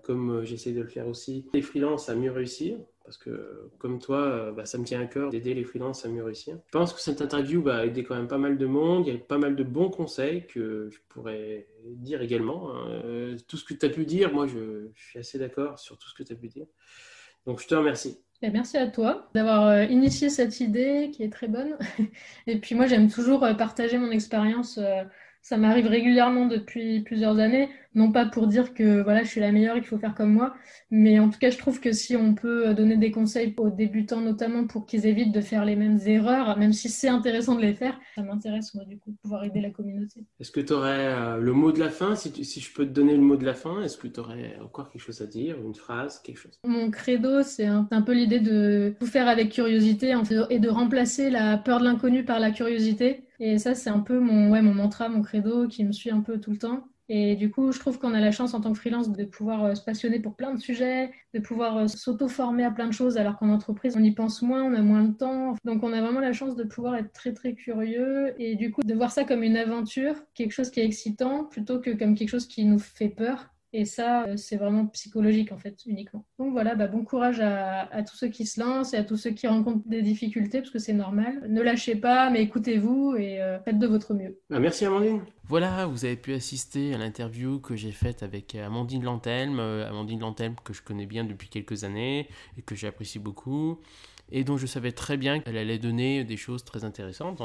comme 0.05 0.45
j'essaie 0.45 0.73
de 0.73 0.83
le 0.83 0.87
faire 0.87 1.09
aussi, 1.09 1.47
les 1.55 1.63
freelances 1.63 2.11
à 2.11 2.15
mieux 2.15 2.31
réussir 2.31 2.77
parce 3.11 3.17
que 3.17 3.71
comme 3.79 3.99
toi, 3.99 4.53
bah, 4.55 4.67
ça 4.67 4.79
me 4.79 4.85
tient 4.85 5.01
à 5.01 5.07
cœur 5.07 5.31
d'aider 5.31 5.55
les 5.55 5.65
freelances 5.65 6.05
à 6.05 6.09
mieux 6.09 6.23
réussir. 6.23 6.59
Je 6.67 6.71
pense 6.71 6.93
que 6.93 7.01
cette 7.01 7.21
interview 7.21 7.63
va 7.63 7.85
aider 7.85 8.05
quand 8.05 8.15
même 8.15 8.29
pas 8.29 8.39
mal 8.39 8.59
de 8.59 8.67
monde. 8.67 9.07
Il 9.07 9.13
y 9.13 9.17
a 9.17 9.19
pas 9.19 9.39
mal 9.39 9.57
de 9.57 9.65
bons 9.65 9.89
conseils 9.89 10.47
que 10.47 10.91
je 10.93 10.99
pourrais 11.09 11.67
dire 11.87 12.23
également. 12.23 12.71
Hein. 12.73 13.37
tout 13.49 13.57
ce 13.57 13.65
que 13.65 13.75
tu 13.75 13.85
as 13.85 13.89
pu 13.89 14.05
dire, 14.05 14.33
moi, 14.33 14.47
je, 14.47 14.91
suis 14.95 15.19
assez 15.19 15.39
d'accord 15.39 15.79
sur 15.79 15.99
tout 15.99 16.09
ce 16.09 16.15
que 16.15 16.23
tu 16.23 16.35
as 16.35 16.37
pu 16.37 16.49
dire. 16.49 16.67
Donc, 17.47 17.61
je 17.61 17.67
te 17.67 17.75
remercie. 17.75 18.21
Ben, 18.43 18.53
merci 18.53 18.77
à 18.77 18.87
toi 18.87 19.29
d'avoir 19.35 19.67
euh, 19.67 19.85
initié 19.85 20.31
cette 20.31 20.61
idée 20.61 21.11
qui 21.13 21.25
est 21.25 21.33
très 21.33 21.49
bonne. 21.49 21.77
Et 22.47 22.61
puis 22.61 22.75
moi, 22.77 22.87
j'aime 22.87 23.11
toujours 23.11 23.43
euh, 23.43 23.55
partager 23.55 23.99
mon 23.99 24.13
expérience 24.13 24.79
euh, 24.79 25.03
ça 25.43 25.57
m'arrive 25.57 25.87
régulièrement 25.87 26.47
depuis 26.47 27.01
plusieurs 27.01 27.39
années, 27.39 27.69
non 27.95 28.13
pas 28.13 28.27
pour 28.27 28.47
dire 28.47 28.75
que 28.75 29.03
voilà, 29.03 29.23
je 29.23 29.29
suis 29.29 29.41
la 29.41 29.53
meilleure 29.53 29.77
et 29.77 29.81
qu'il 29.81 29.89
faut 29.89 29.99
faire 29.99 30.15
comme 30.15 30.33
moi, 30.33 30.55
mais 30.91 31.19
en 31.19 31.29
tout 31.29 31.39
cas, 31.39 31.51
je 31.51 31.59
trouve 31.59 31.81
que 31.81 31.93
si 31.93 32.15
on 32.17 32.35
peut 32.35 32.73
donner 32.75 32.97
des 32.97 33.11
conseils 33.11 33.55
aux 33.57 33.71
débutants, 33.71 34.21
notamment 34.21 34.67
pour 34.67 34.87
qu'ils 34.87 35.07
évitent 35.07 35.33
de 35.33 35.41
faire 35.41 35.65
les 35.65 35.77
mêmes 35.77 35.99
erreurs, 36.07 36.57
même 36.59 36.73
si 36.73 36.89
c'est 36.89 37.09
intéressant 37.09 37.57
de 37.57 37.63
les 37.63 37.75
faire, 37.75 37.99
ça 38.15 38.23
m'intéresse, 38.23 38.75
moi, 38.75 38.85
du 38.85 38.99
coup, 38.99 39.11
de 39.11 39.17
pouvoir 39.17 39.45
aider 39.45 39.61
la 39.61 39.71
communauté. 39.71 40.25
Est-ce 40.39 40.51
que 40.51 40.61
tu 40.61 40.73
aurais 40.73 41.07
euh, 41.07 41.37
le 41.39 41.53
mot 41.53 41.73
de 41.73 41.81
la 41.81 41.91
fin 41.91 42.15
si, 42.15 42.45
si, 42.45 42.61
je 42.61 42.73
peux 42.73 42.85
te 42.85 42.93
donner 42.93 43.17
le 43.17 43.23
mot 43.23 43.37
de 43.37 43.45
la 43.45 43.55
fin, 43.55 43.83
est-ce 43.83 43.97
que 43.97 44.09
tu 44.09 44.21
aurais 44.21 44.57
encore 44.63 44.91
quelque 44.91 45.03
chose 45.03 45.23
à 45.23 45.27
dire, 45.27 45.57
une 45.65 45.75
phrase, 45.75 46.21
quelque 46.21 46.39
chose? 46.39 46.61
Mon 46.65 46.91
credo, 46.91 47.43
c'est 47.43 47.67
un, 47.67 47.89
un, 47.91 48.03
peu 48.03 48.13
l'idée 48.13 48.41
de 48.41 48.95
tout 49.01 49.07
faire 49.07 49.29
avec 49.29 49.51
curiosité 49.51 50.15
en 50.15 50.25
fait, 50.25 50.37
et 50.51 50.59
de 50.59 50.69
remplacer 50.69 51.31
la 51.31 51.57
peur 51.57 51.81
de 51.81 51.85
l'inconnu 51.85 52.25
par 52.25 52.41
la 52.41 52.51
curiosité. 52.51 53.25
Et 53.41 53.59
ça, 53.59 53.75
c'est 53.75 53.91
un 53.91 54.01
peu 54.01 54.21
mon, 54.21 54.51
ouais, 54.51 54.63
mon 54.63 54.75
mantra, 54.75 55.09
mon 55.09 55.23
credo 55.23 55.67
qui 55.67 55.85
me 55.85 55.93
suit 55.93 56.11
un 56.11 56.21
peu 56.21 56.39
tout 56.39 56.51
le 56.51 56.59
temps. 56.59 56.89
Et 57.13 57.35
du 57.35 57.51
coup, 57.51 57.73
je 57.73 57.81
trouve 57.81 57.99
qu'on 57.99 58.15
a 58.15 58.21
la 58.21 58.31
chance 58.31 58.55
en 58.55 58.61
tant 58.61 58.73
que 58.73 58.79
freelance 58.79 59.11
de 59.11 59.25
pouvoir 59.25 59.65
euh, 59.65 59.75
se 59.75 59.83
passionner 59.83 60.21
pour 60.21 60.37
plein 60.37 60.55
de 60.55 60.61
sujets, 60.61 61.11
de 61.35 61.41
pouvoir 61.41 61.77
euh, 61.79 61.87
s'auto-former 61.89 62.63
à 62.63 62.71
plein 62.71 62.87
de 62.87 62.93
choses, 62.93 63.17
alors 63.17 63.37
qu'en 63.37 63.49
entreprise, 63.49 63.97
on 63.97 64.03
y 64.05 64.13
pense 64.13 64.43
moins, 64.43 64.63
on 64.63 64.75
a 64.75 64.81
moins 64.81 65.03
de 65.03 65.13
temps. 65.13 65.57
Donc, 65.65 65.83
on 65.83 65.93
a 65.93 66.01
vraiment 66.01 66.21
la 66.21 66.33
chance 66.33 66.55
de 66.55 66.63
pouvoir 66.63 66.95
être 66.95 67.13
très, 67.13 67.33
très 67.33 67.55
curieux 67.55 68.33
et 68.41 68.55
du 68.55 68.71
coup, 68.71 68.83
de 68.85 68.95
voir 68.95 69.11
ça 69.11 69.25
comme 69.25 69.43
une 69.43 69.57
aventure, 69.57 70.15
quelque 70.35 70.53
chose 70.53 70.71
qui 70.71 70.79
est 70.79 70.85
excitant, 70.85 71.45
plutôt 71.47 71.81
que 71.81 71.91
comme 71.91 72.15
quelque 72.15 72.29
chose 72.29 72.47
qui 72.47 72.65
nous 72.65 72.79
fait 72.79 73.09
peur. 73.09 73.50
Et 73.73 73.85
ça, 73.85 74.25
euh, 74.25 74.37
c'est 74.37 74.57
vraiment 74.57 74.87
psychologique 74.87 75.53
en 75.53 75.59
fait, 75.59 75.77
uniquement. 75.87 76.25
Donc 76.39 76.53
voilà, 76.53 76.75
bah, 76.75 76.89
bon 76.89 77.05
courage 77.05 77.41
à, 77.41 78.03
tous 78.03 78.17
ceux 78.17 78.29
qui 78.29 78.47
se 78.47 78.59
lancent 78.59 78.95
et 78.95 78.97
à 78.97 79.05
tous 79.05 79.17
ceux 79.17 79.31
qui 79.31 79.47
rencontrent 79.47 79.87
des 79.89 80.03
difficultés, 80.03 80.59
parce 80.59 80.71
que 80.71 80.79
c'est 80.79 80.93
normal. 80.93 81.47
Ne 81.49 81.63
lâchez 81.63 81.95
pas, 81.95 82.31
mais 82.31 82.43
écoutez-vous 82.43 83.15
et 83.17 83.41
euh, 83.41 83.61
faites 83.61 83.79
de 83.79 83.87
votre 83.87 84.15
mieux. 84.15 84.39
Bah, 84.51 84.59
merci 84.59 84.85
Amandine. 84.85 85.21
Voilà, 85.45 85.87
vous 85.87 86.05
avez 86.05 86.17
pu 86.17 86.33
assister 86.33 86.95
à 86.95 86.99
l'interview 86.99 87.61
que 87.61 87.77
j'ai 87.77 87.93
faite 87.93 88.23
avec 88.23 88.55
Amandine 88.55 89.05
Lantelme. 89.05 89.59
Euh, 89.61 89.89
Amandine 89.89 90.21
Lantelme 90.21 90.55
que 90.65 90.73
je 90.73 90.83
connais 90.83 91.07
bien 91.07 91.25
depuis 91.25 91.49
quelques 91.49 91.85
années 91.85 92.29
et 92.59 92.63
que 92.63 92.75
j'apprécie 92.75 93.19
beaucoup 93.19 93.81
et 94.33 94.45
dont 94.45 94.57
je 94.57 94.67
savais 94.67 94.93
très 94.93 95.17
bien 95.17 95.41
qu'elle 95.41 95.57
allait 95.57 95.79
donner 95.79 96.25
des 96.25 96.37
choses 96.37 96.65
très 96.65 96.85
intéressantes. 96.85 97.43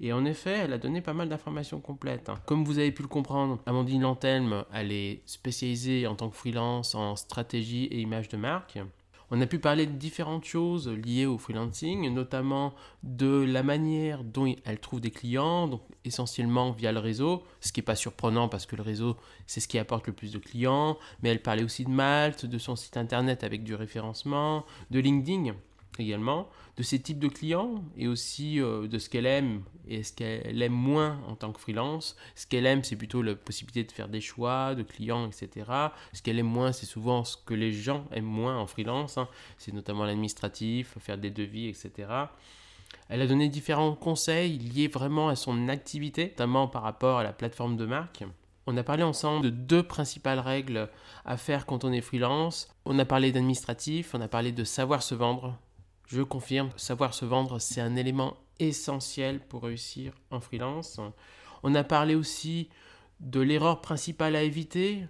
Et 0.00 0.12
en 0.12 0.24
effet, 0.24 0.58
elle 0.64 0.72
a 0.72 0.78
donné 0.78 1.00
pas 1.00 1.14
mal 1.14 1.28
d'informations 1.28 1.80
complètes. 1.80 2.30
Comme 2.46 2.64
vous 2.64 2.78
avez 2.78 2.92
pu 2.92 3.02
le 3.02 3.08
comprendre, 3.08 3.58
Amandine 3.66 4.02
Lantelme, 4.02 4.64
elle 4.72 4.92
est 4.92 5.22
spécialisée 5.26 6.06
en 6.06 6.14
tant 6.14 6.28
que 6.28 6.36
freelance 6.36 6.94
en 6.94 7.16
stratégie 7.16 7.84
et 7.86 8.00
image 8.00 8.28
de 8.28 8.36
marque. 8.36 8.78
On 9.30 9.40
a 9.42 9.46
pu 9.46 9.58
parler 9.58 9.84
de 9.84 9.92
différentes 9.92 10.46
choses 10.46 10.88
liées 10.88 11.26
au 11.26 11.36
freelancing, 11.36 12.08
notamment 12.14 12.72
de 13.02 13.44
la 13.46 13.62
manière 13.62 14.24
dont 14.24 14.54
elle 14.64 14.80
trouve 14.80 15.02
des 15.02 15.10
clients, 15.10 15.68
donc 15.68 15.82
essentiellement 16.04 16.70
via 16.70 16.92
le 16.92 16.98
réseau, 16.98 17.42
ce 17.60 17.70
qui 17.70 17.80
n'est 17.80 17.84
pas 17.84 17.94
surprenant 17.94 18.48
parce 18.48 18.64
que 18.64 18.74
le 18.74 18.82
réseau, 18.82 19.18
c'est 19.46 19.60
ce 19.60 19.68
qui 19.68 19.78
apporte 19.78 20.06
le 20.06 20.14
plus 20.14 20.32
de 20.32 20.38
clients, 20.38 20.96
mais 21.22 21.28
elle 21.28 21.42
parlait 21.42 21.62
aussi 21.62 21.84
de 21.84 21.90
Malte, 21.90 22.46
de 22.46 22.56
son 22.56 22.74
site 22.74 22.96
internet 22.96 23.44
avec 23.44 23.64
du 23.64 23.74
référencement, 23.74 24.64
de 24.90 24.98
LinkedIn 24.98 25.54
également, 26.00 26.48
de 26.76 26.82
ces 26.82 27.00
types 27.00 27.18
de 27.18 27.28
clients 27.28 27.82
et 27.96 28.08
aussi 28.08 28.60
euh, 28.60 28.86
de 28.86 28.98
ce 28.98 29.08
qu'elle 29.08 29.26
aime 29.26 29.62
et 29.86 30.02
ce 30.02 30.12
qu'elle 30.12 30.62
aime 30.62 30.72
moins 30.72 31.20
en 31.26 31.34
tant 31.34 31.52
que 31.52 31.60
freelance. 31.60 32.16
Ce 32.34 32.46
qu'elle 32.46 32.66
aime, 32.66 32.84
c'est 32.84 32.96
plutôt 32.96 33.22
la 33.22 33.34
possibilité 33.34 33.84
de 33.84 33.92
faire 33.92 34.08
des 34.08 34.20
choix 34.20 34.74
de 34.74 34.82
clients, 34.82 35.26
etc. 35.26 35.66
Ce 36.12 36.22
qu'elle 36.22 36.38
aime 36.38 36.46
moins, 36.46 36.72
c'est 36.72 36.86
souvent 36.86 37.24
ce 37.24 37.36
que 37.36 37.54
les 37.54 37.72
gens 37.72 38.04
aiment 38.12 38.24
moins 38.24 38.58
en 38.58 38.66
freelance. 38.66 39.18
Hein. 39.18 39.28
C'est 39.56 39.72
notamment 39.72 40.04
l'administratif, 40.04 40.96
faire 40.98 41.18
des 41.18 41.30
devis, 41.30 41.68
etc. 41.68 42.08
Elle 43.08 43.22
a 43.22 43.26
donné 43.26 43.48
différents 43.48 43.94
conseils 43.94 44.58
liés 44.58 44.88
vraiment 44.88 45.28
à 45.28 45.36
son 45.36 45.68
activité, 45.68 46.26
notamment 46.26 46.68
par 46.68 46.82
rapport 46.82 47.18
à 47.18 47.22
la 47.22 47.32
plateforme 47.32 47.76
de 47.76 47.86
marque. 47.86 48.24
On 48.66 48.76
a 48.76 48.82
parlé 48.82 49.02
ensemble 49.02 49.46
de 49.46 49.50
deux 49.50 49.82
principales 49.82 50.40
règles 50.40 50.90
à 51.24 51.38
faire 51.38 51.64
quand 51.64 51.84
on 51.84 51.92
est 51.92 52.02
freelance. 52.02 52.68
On 52.84 52.98
a 52.98 53.06
parlé 53.06 53.32
d'administratif, 53.32 54.14
on 54.14 54.20
a 54.20 54.28
parlé 54.28 54.52
de 54.52 54.62
savoir 54.62 55.02
se 55.02 55.14
vendre, 55.14 55.58
je 56.08 56.22
confirme, 56.22 56.70
savoir 56.76 57.14
se 57.14 57.24
vendre, 57.24 57.58
c'est 57.58 57.80
un 57.80 57.94
élément 57.94 58.36
essentiel 58.58 59.40
pour 59.40 59.62
réussir 59.62 60.14
en 60.30 60.40
freelance. 60.40 61.00
On 61.62 61.74
a 61.74 61.84
parlé 61.84 62.14
aussi 62.14 62.68
de 63.20 63.40
l'erreur 63.40 63.80
principale 63.80 64.34
à 64.34 64.42
éviter. 64.42 65.04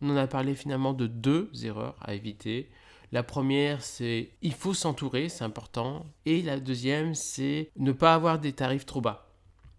On 0.00 0.10
en 0.10 0.16
a 0.16 0.26
parlé 0.26 0.54
finalement 0.54 0.92
de 0.92 1.06
deux 1.06 1.50
erreurs 1.62 1.96
à 2.00 2.14
éviter. 2.14 2.70
La 3.12 3.22
première, 3.22 3.82
c'est 3.82 4.30
il 4.42 4.52
faut 4.52 4.74
s'entourer, 4.74 5.28
c'est 5.28 5.44
important. 5.44 6.06
Et 6.26 6.42
la 6.42 6.58
deuxième, 6.58 7.14
c'est 7.14 7.70
ne 7.76 7.92
pas 7.92 8.14
avoir 8.14 8.38
des 8.38 8.52
tarifs 8.52 8.86
trop 8.86 9.00
bas. 9.00 9.28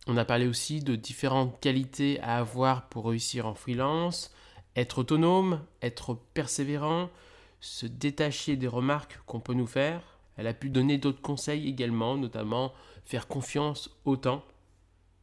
On 0.07 0.17
a 0.17 0.25
parlé 0.25 0.47
aussi 0.47 0.81
de 0.81 0.95
différentes 0.95 1.59
qualités 1.59 2.19
à 2.21 2.37
avoir 2.37 2.87
pour 2.89 3.07
réussir 3.07 3.47
en 3.47 3.55
freelance. 3.55 4.31
Être 4.75 4.99
autonome, 4.99 5.61
être 5.81 6.17
persévérant, 6.33 7.09
se 7.59 7.85
détacher 7.85 8.55
des 8.55 8.67
remarques 8.67 9.19
qu'on 9.25 9.39
peut 9.39 9.53
nous 9.53 9.67
faire, 9.67 10.12
elle 10.37 10.47
a 10.47 10.53
pu 10.53 10.69
donner 10.69 10.97
d'autres 10.97 11.21
conseils 11.21 11.67
également, 11.67 12.17
notamment 12.17 12.73
faire 13.05 13.27
confiance 13.27 13.89
au 14.05 14.15
temps. 14.15 14.43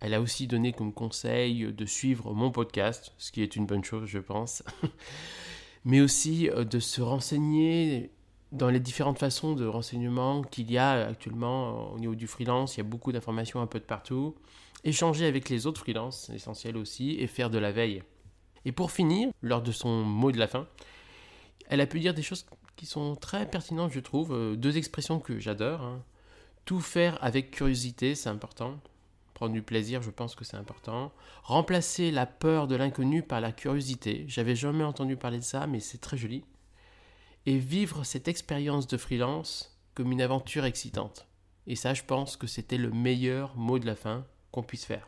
Elle 0.00 0.14
a 0.14 0.20
aussi 0.20 0.46
donné 0.46 0.72
comme 0.72 0.92
conseil 0.92 1.72
de 1.72 1.84
suivre 1.84 2.32
mon 2.32 2.50
podcast, 2.50 3.12
ce 3.18 3.32
qui 3.32 3.42
est 3.42 3.56
une 3.56 3.66
bonne 3.66 3.84
chose, 3.84 4.06
je 4.06 4.18
pense. 4.18 4.62
Mais 5.84 6.00
aussi 6.00 6.48
euh, 6.50 6.64
de 6.64 6.78
se 6.78 7.02
renseigner 7.02 8.11
dans 8.52 8.68
les 8.68 8.80
différentes 8.80 9.18
façons 9.18 9.54
de 9.54 9.66
renseignement 9.66 10.42
qu'il 10.42 10.70
y 10.70 10.78
a 10.78 11.06
actuellement 11.06 11.92
au 11.92 11.98
niveau 11.98 12.14
du 12.14 12.26
freelance. 12.26 12.76
Il 12.76 12.78
y 12.78 12.80
a 12.80 12.84
beaucoup 12.84 13.12
d'informations 13.12 13.61
un 13.61 13.66
peu 13.66 13.78
de 13.78 13.84
partout. 13.84 14.34
Échanger 14.84 15.26
avec 15.26 15.48
les 15.48 15.66
autres 15.66 15.80
freelances, 15.80 16.24
c'est 16.26 16.34
essentiel 16.34 16.76
aussi, 16.76 17.16
et 17.18 17.26
faire 17.26 17.50
de 17.50 17.58
la 17.58 17.70
veille. 17.70 18.02
Et 18.64 18.72
pour 18.72 18.90
finir, 18.90 19.30
lors 19.42 19.62
de 19.62 19.72
son 19.72 20.02
mot 20.02 20.32
de 20.32 20.38
la 20.38 20.48
fin, 20.48 20.66
elle 21.68 21.80
a 21.80 21.86
pu 21.86 22.00
dire 22.00 22.14
des 22.14 22.22
choses 22.22 22.46
qui 22.81 22.87
sont 22.87 23.14
très 23.14 23.45
pertinentes, 23.45 23.93
je 23.93 24.01
trouve. 24.01 24.33
Euh, 24.33 24.57
deux 24.57 24.78
expressions 24.78 25.20
que 25.20 25.39
j'adore. 25.39 25.83
Hein. 25.83 26.03
Tout 26.64 26.81
faire 26.81 27.22
avec 27.22 27.51
curiosité, 27.51 28.14
c'est 28.14 28.31
important. 28.31 28.81
Prendre 29.35 29.53
du 29.53 29.61
plaisir, 29.61 30.01
je 30.01 30.09
pense 30.09 30.35
que 30.35 30.47
c'est 30.47 30.57
important. 30.57 31.12
Remplacer 31.43 32.11
la 32.11 32.24
peur 32.24 32.68
de 32.68 32.76
l'inconnu 32.76 33.22
par 33.22 33.43
la 33.43 33.53
curiosité. 33.53 34.24
J'avais 34.28 34.57
jamais 34.57 34.83
entendu 34.83 35.18
parler 35.18 35.37
de 35.37 35.45
ça, 35.45 35.66
mais 35.66 35.78
c'est 35.78 35.99
très 35.99 36.16
joli. 36.16 36.43
Et 37.45 37.59
vivre 37.59 38.03
cette 38.03 38.28
expérience 38.28 38.87
de 38.87 38.97
freelance 38.97 39.78
comme 39.95 40.11
une 40.11 40.22
aventure 40.22 40.64
excitante. 40.64 41.26
Et 41.66 41.76
ça, 41.76 41.93
je 41.93 42.05
pense 42.05 42.39
que 42.39 42.47
c'était 42.47 42.78
le 42.78 42.91
meilleur 42.91 43.55
mot 43.57 43.78
de 43.78 43.85
la 43.85 43.95
fin 43.95 44.24
qu'on 44.53 44.62
puisse 44.62 44.87
faire. 44.87 45.07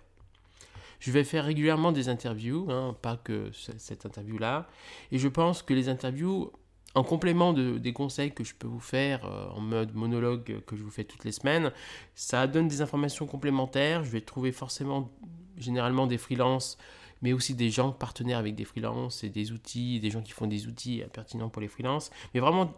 Je 1.00 1.10
vais 1.10 1.24
faire 1.24 1.46
régulièrement 1.46 1.90
des 1.90 2.10
interviews, 2.10 2.70
hein, 2.70 2.94
pas 3.00 3.16
que 3.16 3.50
cette 3.52 4.04
interview-là. 4.04 4.68
Et 5.10 5.18
je 5.18 5.28
pense 5.28 5.62
que 5.62 5.72
les 5.72 5.88
interviews 5.88 6.52
en 6.94 7.04
complément 7.04 7.52
des 7.52 7.92
conseils 7.92 8.32
que 8.32 8.44
je 8.44 8.54
peux 8.54 8.66
vous 8.66 8.80
faire 8.80 9.24
euh, 9.24 9.48
en 9.50 9.60
mode 9.60 9.94
monologue 9.94 10.60
que 10.66 10.76
je 10.76 10.82
vous 10.82 10.90
fais 10.90 11.04
toutes 11.04 11.24
les 11.24 11.32
semaines, 11.32 11.72
ça 12.14 12.46
donne 12.46 12.68
des 12.68 12.82
informations 12.82 13.26
complémentaires. 13.26 14.04
Je 14.04 14.10
vais 14.10 14.20
trouver 14.20 14.52
forcément 14.52 15.10
généralement 15.56 16.06
des 16.06 16.18
freelances, 16.18 16.76
mais 17.22 17.32
aussi 17.32 17.54
des 17.54 17.70
gens 17.70 17.92
partenaires 17.92 18.38
avec 18.38 18.54
des 18.54 18.64
freelances 18.64 19.24
et 19.24 19.30
des 19.30 19.52
outils, 19.52 20.00
des 20.00 20.10
gens 20.10 20.22
qui 20.22 20.32
font 20.32 20.46
des 20.46 20.66
outils 20.66 21.02
pertinents 21.12 21.48
pour 21.48 21.62
les 21.62 21.68
freelances, 21.68 22.10
mais 22.34 22.40
vraiment 22.40 22.74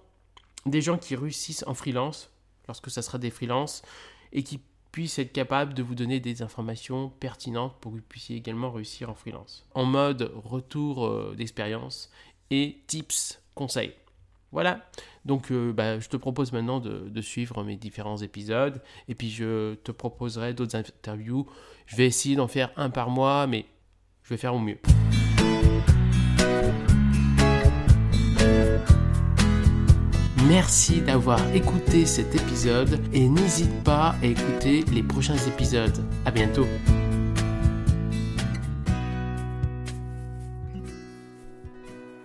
des 0.66 0.80
gens 0.80 0.98
qui 0.98 1.16
réussissent 1.16 1.64
en 1.66 1.74
freelance 1.74 2.30
lorsque 2.68 2.90
ça 2.90 3.02
sera 3.02 3.18
des 3.18 3.30
freelances 3.30 3.82
et 4.32 4.42
qui 4.42 4.60
puissent 4.92 5.18
être 5.18 5.32
capables 5.32 5.74
de 5.74 5.82
vous 5.82 5.96
donner 5.96 6.20
des 6.20 6.42
informations 6.42 7.08
pertinentes 7.08 7.74
pour 7.80 7.90
que 7.92 7.96
vous 7.96 8.02
puissiez 8.02 8.36
également 8.36 8.70
réussir 8.70 9.10
en 9.10 9.14
freelance. 9.14 9.66
En 9.74 9.84
mode 9.84 10.30
retour 10.36 11.04
euh, 11.04 11.34
d'expérience 11.36 12.10
et 12.50 12.78
tips, 12.86 13.40
conseils. 13.54 13.92
Voilà, 14.54 14.88
donc 15.24 15.50
euh, 15.50 15.72
bah, 15.72 15.98
je 15.98 16.08
te 16.08 16.16
propose 16.16 16.52
maintenant 16.52 16.78
de, 16.78 17.20
suivre 17.20 17.64
mes 17.64 17.74
différents 17.74 18.18
épisodes 18.18 18.80
et 19.08 19.16
puis 19.16 19.28
je 19.28 19.74
te 19.74 19.90
proposerai 19.90 20.54
d'autres 20.54 20.76
interviews. 20.76 21.48
Je 21.86 21.96
vais 21.96 22.06
essayer 22.06 22.36
d'en 22.36 22.46
faire 22.46 22.70
un 22.76 22.88
par 22.88 23.10
mois, 23.10 23.48
mais 23.48 23.66
je 24.22 24.28
vais 24.28 24.36
faire 24.36 24.54
au 24.54 24.60
mieux. 24.60 24.78
Merci 30.46 31.00
d'avoir 31.00 31.40
écouté 31.52 32.06
cet 32.06 32.36
épisode 32.36 33.00
et 33.12 33.28
n'hésite 33.28 33.82
pas 33.82 34.14
à 34.22 34.26
écouter 34.26 34.84
les 34.92 35.02
prochains 35.02 35.36
épisodes. 35.48 35.98
À 36.24 36.30
bientôt. 36.30 36.68